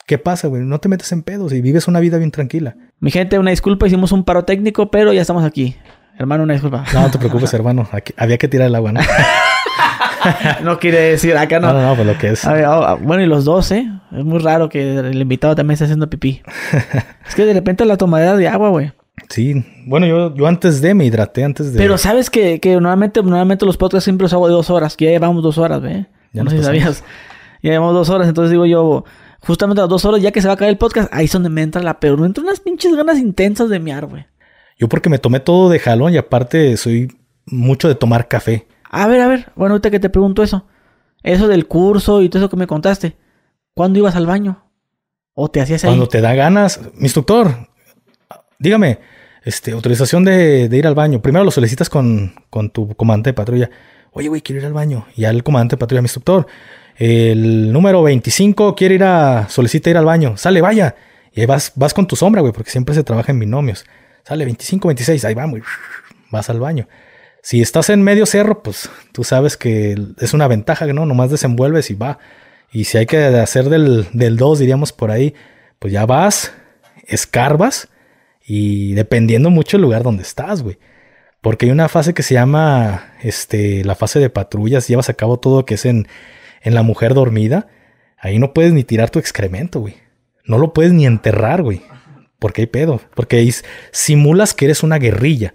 [0.07, 0.63] ¿Qué pasa, güey?
[0.63, 2.75] No te metes en pedos y vives una vida bien tranquila.
[3.01, 5.77] Mi gente, una disculpa, hicimos un paro técnico, pero ya estamos aquí.
[6.19, 6.85] Hermano, una disculpa.
[6.93, 7.89] No, no te preocupes, hermano.
[8.17, 9.01] había que tirar el agua, ¿no?
[10.63, 11.73] no quiere decir, acá no.
[11.73, 12.45] No, no, pues lo que es.
[12.47, 13.87] Ah, bueno, y los dos, ¿eh?
[14.11, 16.43] Es muy raro que el invitado también esté haciendo pipí.
[17.29, 18.93] es que de repente la tomadera de agua, güey.
[19.29, 21.79] Sí, bueno, yo, yo antes de me hidraté, antes de.
[21.79, 25.07] Pero sabes que, que normalmente, normalmente los podcasts siempre los hago de dos horas, que
[25.07, 26.07] ya llevamos dos horas, ¿ve?
[26.33, 27.05] Ya no sé si sabías.
[27.63, 29.05] Ya llevamos dos horas, entonces digo yo,
[29.41, 31.33] justamente a las dos horas, ya que se va a caer el podcast, ahí es
[31.33, 32.19] donde me entra la peor.
[32.19, 34.27] Me entran unas pinches ganas intensas de miar, güey.
[34.79, 37.09] Yo porque me tomé todo de jalón y aparte soy
[37.47, 38.67] mucho de tomar café.
[38.91, 40.67] A ver, a ver, bueno, ahorita que te pregunto eso.
[41.23, 43.17] Eso del curso y todo eso que me contaste.
[43.75, 44.65] ¿Cuándo ibas al baño?
[45.35, 45.91] ¿O te hacías ahí?
[45.91, 46.81] Cuando te da ganas.
[46.95, 47.69] Mi instructor,
[48.59, 48.99] dígame,
[49.45, 51.23] este, autorización de, ir al baño.
[51.23, 53.71] Primero lo solicitas con, con tu comandante de patrulla.
[54.13, 55.07] Oye, güey, quiero ir al baño.
[55.17, 56.47] Y al comandante de patrulla, mi instructor,
[56.97, 60.37] el número 25 quiere ir a, solicita ir al baño.
[60.37, 60.95] Sale, vaya.
[61.33, 63.87] Y ahí vas, vas con tu sombra, güey, porque siempre se trabaja en binomios.
[64.25, 65.61] Sale 25, 26, ahí vamos,
[66.31, 66.89] vas al baño.
[67.43, 71.07] Si estás en medio cerro, pues tú sabes que es una ventaja, ¿no?
[71.07, 72.19] Nomás desenvuelves y va.
[72.71, 75.35] Y si hay que hacer del, del 2, diríamos por ahí,
[75.79, 76.53] pues ya vas,
[77.07, 77.89] escarbas
[78.45, 80.79] y dependiendo mucho el lugar donde estás, güey.
[81.43, 85.41] Porque hay una fase que se llama este, la fase de patrullas, llevas a cabo
[85.41, 86.07] todo lo que es en,
[86.63, 87.67] en la mujer dormida.
[88.17, 89.97] Ahí no puedes ni tirar tu excremento, güey.
[90.45, 91.83] No lo puedes ni enterrar, güey.
[92.39, 93.01] Porque hay pedo.
[93.17, 93.53] Porque
[93.91, 95.53] simulas que eres una guerrilla.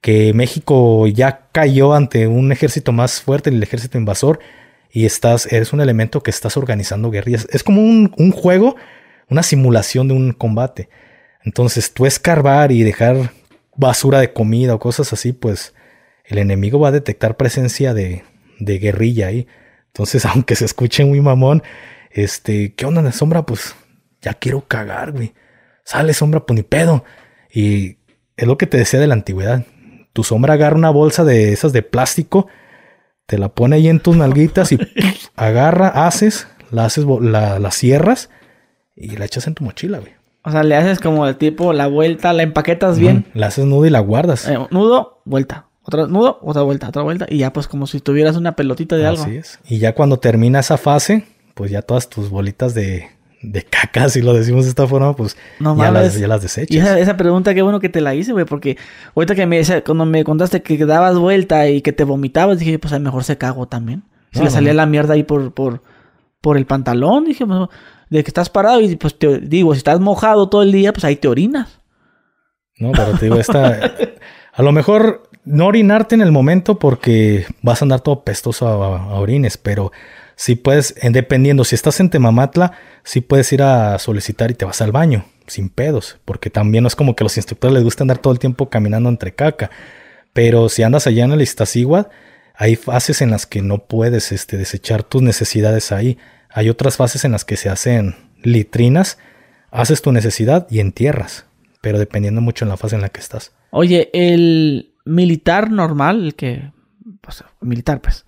[0.00, 4.38] Que México ya cayó ante un ejército más fuerte, el ejército invasor.
[4.88, 7.48] Y estás, eres un elemento que estás organizando guerrillas.
[7.50, 8.76] Es como un, un juego,
[9.28, 10.88] una simulación de un combate.
[11.42, 13.32] Entonces, tú escarbar y dejar
[13.76, 15.74] basura de comida o cosas así, pues
[16.24, 18.24] el enemigo va a detectar presencia de,
[18.58, 19.46] de guerrilla ahí.
[19.88, 21.62] Entonces, aunque se escuche muy mamón,
[22.10, 23.44] este, ¿qué onda de sombra?
[23.44, 23.74] Pues
[24.20, 25.34] ya quiero cagar, güey
[25.84, 27.04] sale sombra, pues ni pedo.
[27.52, 27.98] Y
[28.36, 29.64] es lo que te decía de la antigüedad.
[30.12, 32.48] Tu sombra agarra una bolsa de esas de plástico,
[33.26, 34.78] te la pone ahí en tus nalguitas y
[35.36, 38.30] agarra, haces, la haces, la, la, cierras
[38.96, 40.12] y la echas en tu mochila, güey.
[40.44, 43.24] O sea, le haces como el tipo la vuelta, la empaquetas bien.
[43.34, 44.46] La haces nudo y la guardas.
[44.48, 45.66] Eh, nudo, vuelta.
[45.82, 47.26] Otra nudo, otra vuelta, otra vuelta.
[47.28, 49.22] Y ya pues como si tuvieras una pelotita de algo.
[49.22, 49.58] Así es.
[49.66, 53.08] Y ya cuando termina esa fase, pues ya todas tus bolitas de,
[53.42, 56.70] de caca, si lo decimos de esta forma, pues ya, las, ya, las, desechas.
[56.74, 58.76] Y esa, pregunta, qué bueno que te la hice, güey, porque
[59.14, 62.92] ahorita que me cuando me contaste que dabas vuelta y que te vomitabas, dije, pues
[62.92, 64.02] a lo mejor se cago también.
[64.32, 64.78] Se No, le salía no.
[64.78, 65.82] la mierda ahí por, por,
[66.40, 67.24] por el pantalón.
[67.24, 67.70] Dije, "Bueno,
[68.10, 71.04] de que estás parado y pues te digo, si estás mojado todo el día, pues
[71.04, 71.80] ahí te orinas.
[72.78, 73.94] No, pero te digo, esta.
[74.52, 79.18] A lo mejor no orinarte en el momento porque vas a andar todo pestoso a,
[79.18, 79.92] orines, pero
[80.36, 82.72] si puedes, en- dependiendo, si estás en Temamatla,
[83.04, 86.88] sí puedes ir a solicitar y te vas al baño, sin pedos, porque también no
[86.88, 89.70] es como que a los instructores les gusta andar todo el tiempo caminando entre caca.
[90.32, 92.10] Pero si andas allá en el Iztaccíhuatl,
[92.56, 96.18] hay fases en las que no puedes este, desechar tus necesidades ahí.
[96.56, 98.14] Hay otras fases en las que se hacen
[98.44, 99.18] litrinas,
[99.72, 101.46] haces tu necesidad y entierras,
[101.80, 103.52] pero dependiendo mucho en la fase en la que estás.
[103.70, 106.70] Oye, el militar normal, el que.
[107.20, 108.24] Pues, militar, pues.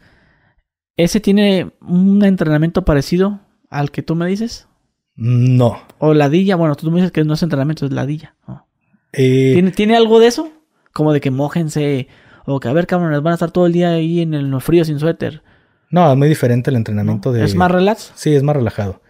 [0.96, 3.40] ¿Ese tiene un entrenamiento parecido
[3.70, 4.66] al que tú me dices?
[5.14, 5.78] No.
[5.98, 8.34] O ladilla, bueno, tú me dices que no es entrenamiento, es ladilla.
[8.48, 8.66] ¿no?
[9.12, 10.50] Eh, ¿Tiene, ¿Tiene algo de eso?
[10.92, 12.08] Como de que mojense.
[12.44, 14.84] O que, a ver, cabrones, van a estar todo el día ahí en el frío
[14.84, 15.42] sin suéter.
[15.90, 16.78] No, es muy diferente el ¿no?
[16.78, 17.44] entrenamiento de...
[17.44, 18.12] ¿Es más relax?
[18.14, 19.02] Sí, es más relajado.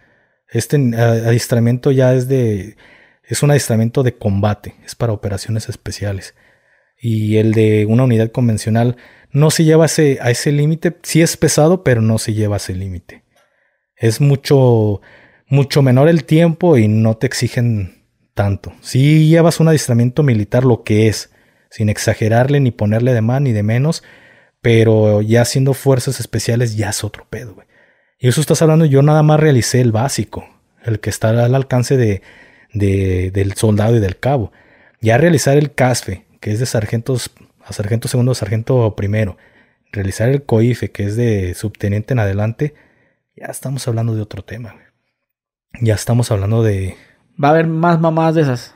[0.49, 2.77] Este adiestramiento ya es de...
[3.23, 6.33] Es un adiestramiento de combate, es para operaciones especiales.
[6.99, 8.95] Y el de una unidad convencional
[9.31, 10.97] no se lleva a ese, a ese límite.
[11.03, 13.23] Sí es pesado, pero no se lleva a ese límite.
[13.97, 15.01] Es mucho,
[15.47, 18.71] mucho menor el tiempo y no te exigen tanto.
[18.81, 21.31] Si llevas un adiestramiento militar, lo que es,
[21.69, 24.03] sin exagerarle ni ponerle de más ni de menos,
[24.61, 27.67] pero ya siendo fuerzas especiales ya es otro pedo, güey.
[28.19, 30.47] Y eso estás hablando, yo nada más realicé el básico,
[30.83, 32.21] el que está al alcance de,
[32.73, 34.51] de- del soldado y del cabo.
[35.01, 37.31] Ya realizar el CASFE, que es de sargentos
[37.63, 39.37] a sargento segundo, sargento primero.
[39.91, 42.73] Realizar el COIFE, que es de subteniente en adelante,
[43.35, 44.85] ya estamos hablando de otro tema, güey.
[45.81, 46.95] Ya estamos hablando de...
[47.41, 48.73] Va a haber más mamás de esas.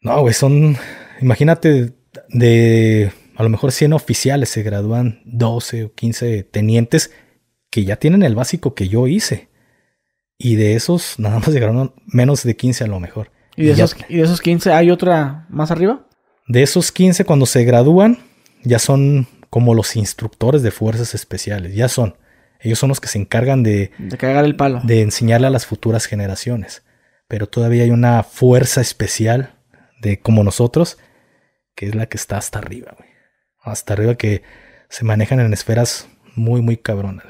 [0.00, 0.76] No, güey, son...
[1.20, 1.92] Imagínate
[2.28, 3.10] de...
[3.36, 7.12] A lo mejor 100 oficiales se gradúan 12 o 15 tenientes
[7.70, 9.48] que ya tienen el básico que yo hice.
[10.38, 13.30] Y de esos nada más llegaron menos de 15 a lo mejor.
[13.56, 16.06] ¿Y de, esos, ¿Y de esos 15 hay otra más arriba?
[16.48, 18.18] de esos 15 cuando se gradúan
[18.62, 21.74] ya son como los instructores de fuerzas especiales.
[21.74, 22.16] Ya son.
[22.60, 24.80] Ellos son los que se encargan de, De cagar el palo.
[24.84, 26.84] de enseñarle a las futuras generaciones.
[27.28, 29.54] Pero todavía hay una fuerza especial
[30.00, 30.98] de como nosotros,
[31.74, 33.08] que es la que está hasta arriba, güey.
[33.66, 34.42] Hasta arriba que
[34.88, 37.26] se manejan en esferas muy, muy cabronas.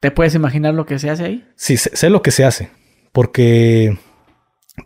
[0.00, 1.48] ¿Te puedes imaginar lo que se hace ahí?
[1.56, 2.70] Sí, sé, sé lo que se hace.
[3.12, 3.98] Porque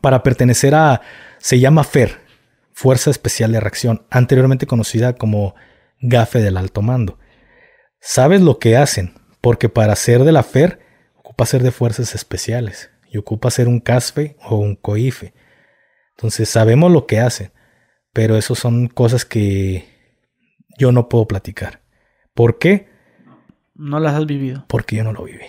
[0.01, 1.01] para pertenecer a.
[1.39, 2.21] Se llama FER,
[2.73, 5.55] Fuerza Especial de Reacción, anteriormente conocida como
[6.01, 7.19] GAFE del Alto Mando.
[8.01, 10.81] Sabes lo que hacen, porque para ser de la FER
[11.17, 15.35] ocupa ser de fuerzas especiales y ocupa ser un CASFE o un COIFE.
[16.17, 17.53] Entonces sabemos lo que hacen,
[18.13, 19.94] pero eso son cosas que
[20.79, 21.81] yo no puedo platicar.
[22.35, 22.89] ¿Por qué?
[23.75, 24.65] No las has vivido.
[24.69, 25.47] Porque yo no lo viví.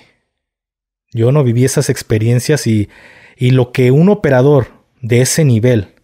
[1.11, 2.89] Yo no viví esas experiencias y,
[3.37, 4.67] y lo que un operador
[5.01, 5.95] de ese nivel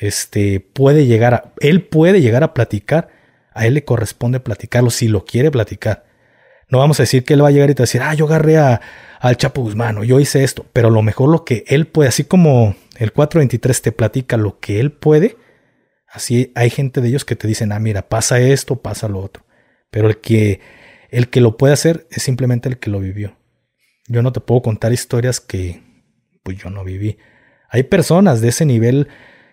[0.00, 3.08] este, puede llegar a, él puede llegar a platicar,
[3.52, 6.04] a él le corresponde platicarlo si lo quiere platicar.
[6.68, 8.14] No vamos a decir que él va a llegar y te va a decir, ah,
[8.14, 8.80] yo agarré a,
[9.20, 12.08] al Chapo Guzmán o yo hice esto, pero a lo mejor lo que él puede,
[12.08, 15.36] así como el 423 te platica lo que él puede,
[16.12, 19.44] así hay gente de ellos que te dicen, ah, mira, pasa esto, pasa lo otro.
[19.90, 20.60] Pero el que,
[21.10, 23.36] el que lo puede hacer es simplemente el que lo vivió.
[24.08, 25.82] Yo no te puedo contar historias que
[26.42, 27.18] pues yo no viví.
[27.68, 29.08] Hay personas de ese nivel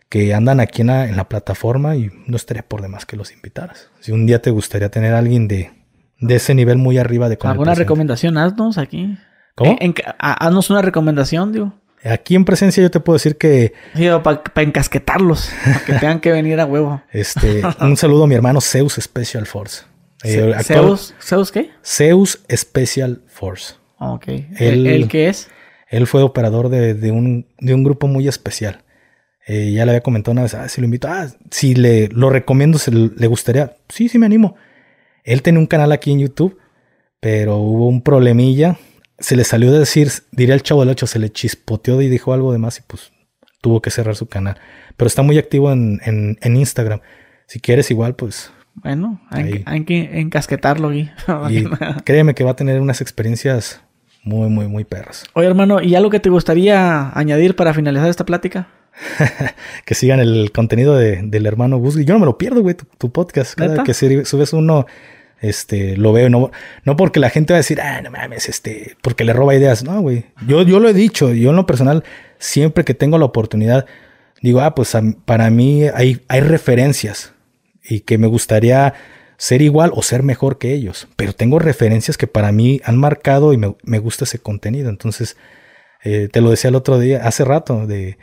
[0.10, 3.32] que andan aquí en la, en la plataforma y no estaría por demás que los
[3.34, 3.90] invitaras.
[4.00, 5.72] Si un día te gustaría tener a alguien de,
[6.20, 8.38] de ese nivel muy arriba de ¿Alguna recomendación?
[8.38, 9.18] Haznos aquí.
[9.56, 9.72] ¿Cómo?
[9.74, 11.74] En- en- ha- haznos una recomendación, digo.
[12.10, 13.74] Aquí en presencia yo te puedo decir que
[14.24, 15.52] para encasquetarlos.
[15.64, 17.02] Para que tengan que venir a huevo.
[17.12, 19.84] este, un saludo a mi hermano Zeus Special Force.
[20.24, 21.14] Eh, ¿Zeus?
[21.22, 21.70] ¿Zeus qué?
[21.84, 23.76] Zeus Special Force.
[24.00, 24.28] Ok.
[24.28, 25.50] ¿El, Él- el qué es?
[25.90, 28.84] Él fue operador de, de un, de un grupo muy especial.
[29.46, 32.30] Eh, ya le había comentado una vez, ah, si lo invito, ah, si le lo
[32.30, 33.78] recomiendo, se le gustaría.
[33.88, 34.56] Sí, sí, me animo.
[35.24, 36.58] Él tenía un canal aquí en YouTube,
[37.22, 38.78] pero hubo un problemilla.
[39.20, 42.34] Se le salió de decir, diría el chavo del 8, se le chispoteó y dijo
[42.34, 43.12] algo de más y pues
[43.62, 44.58] tuvo que cerrar su canal.
[44.96, 47.02] Pero está muy activo en, en, en Instagram.
[47.48, 48.52] Si quieres, igual, pues.
[48.76, 51.10] Bueno, hay, que- hay que encasquetarlo, Gui.
[51.50, 51.66] Y
[52.04, 53.82] créeme que va a tener unas experiencias
[54.24, 55.24] muy, muy, muy perras.
[55.34, 58.68] Oye, hermano, ¿y algo que te gustaría añadir para finalizar esta plática?
[59.86, 61.96] que sigan el contenido de- del hermano Gus.
[62.06, 63.56] Yo no me lo pierdo, güey, tu, tu podcast.
[63.56, 63.84] Cada ¿Neta?
[63.84, 64.86] que subes uno,
[65.42, 66.30] este, lo veo.
[66.30, 66.52] No,
[66.84, 69.84] no porque la gente va a decir, ah, no mames, este, porque le roba ideas.
[69.84, 70.26] No, güey.
[70.48, 71.34] Yo, yo lo he dicho.
[71.34, 72.04] Yo en lo personal,
[72.40, 73.86] siempre que tengo la oportunidad,
[74.42, 77.34] digo, ah, pues para mí hay, hay referencias
[77.84, 78.94] y que me gustaría
[79.38, 83.54] ser igual o ser mejor que ellos, pero tengo referencias que para mí han marcado
[83.54, 84.90] y me, gusta ese contenido.
[84.90, 85.38] Entonces,
[86.04, 88.18] eh, te lo decía el otro día, hace rato, de,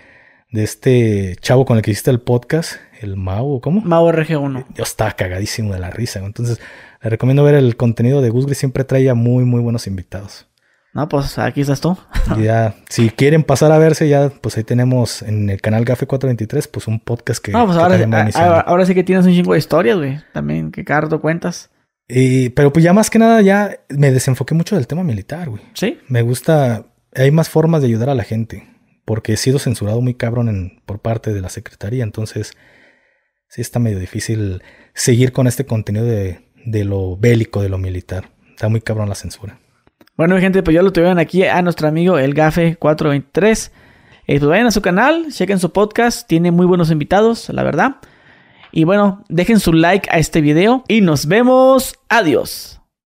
[0.63, 3.81] este chavo con el que hiciste el podcast, el Mau, ¿cómo?
[3.81, 4.67] Mau RG1.
[4.75, 6.21] Yo estaba cagadísimo de la risa.
[6.21, 6.61] Entonces,
[7.03, 10.47] le recomiendo ver el contenido de Gus siempre trae muy, muy buenos invitados.
[10.95, 11.99] No, pues aquí estás tú.
[12.41, 16.69] ya, si quieren pasar a verse, ya, pues ahí tenemos en el canal Gafe 423,
[16.69, 17.51] pues un podcast que.
[17.51, 20.21] No, pues ahora, ahora, sí que tienes un chingo de historias, güey.
[20.33, 21.71] También que cardo cuentas.
[22.07, 25.63] Y, pero pues ya más que nada, ya me desenfoqué mucho del tema militar, güey.
[25.75, 25.99] Sí.
[26.09, 26.87] Me gusta.
[27.17, 28.74] Hay más formas de ayudar a la gente.
[29.05, 32.05] Porque he sido censurado muy cabrón por parte de la secretaría.
[32.05, 32.53] Entonces,
[33.49, 34.63] sí está medio difícil
[34.95, 38.31] seguir con este contenido de, de lo bélico, de lo militar.
[38.51, 39.59] Está muy cabrón la censura.
[40.17, 43.73] Bueno, gente, pues ya lo tuvieron aquí a nuestro amigo el Gafe 423.
[44.27, 47.97] Eh, pues vayan a su canal, chequen su podcast, tiene muy buenos invitados, la verdad.
[48.71, 51.95] Y bueno, dejen su like a este video y nos vemos.
[52.09, 52.81] Adiós.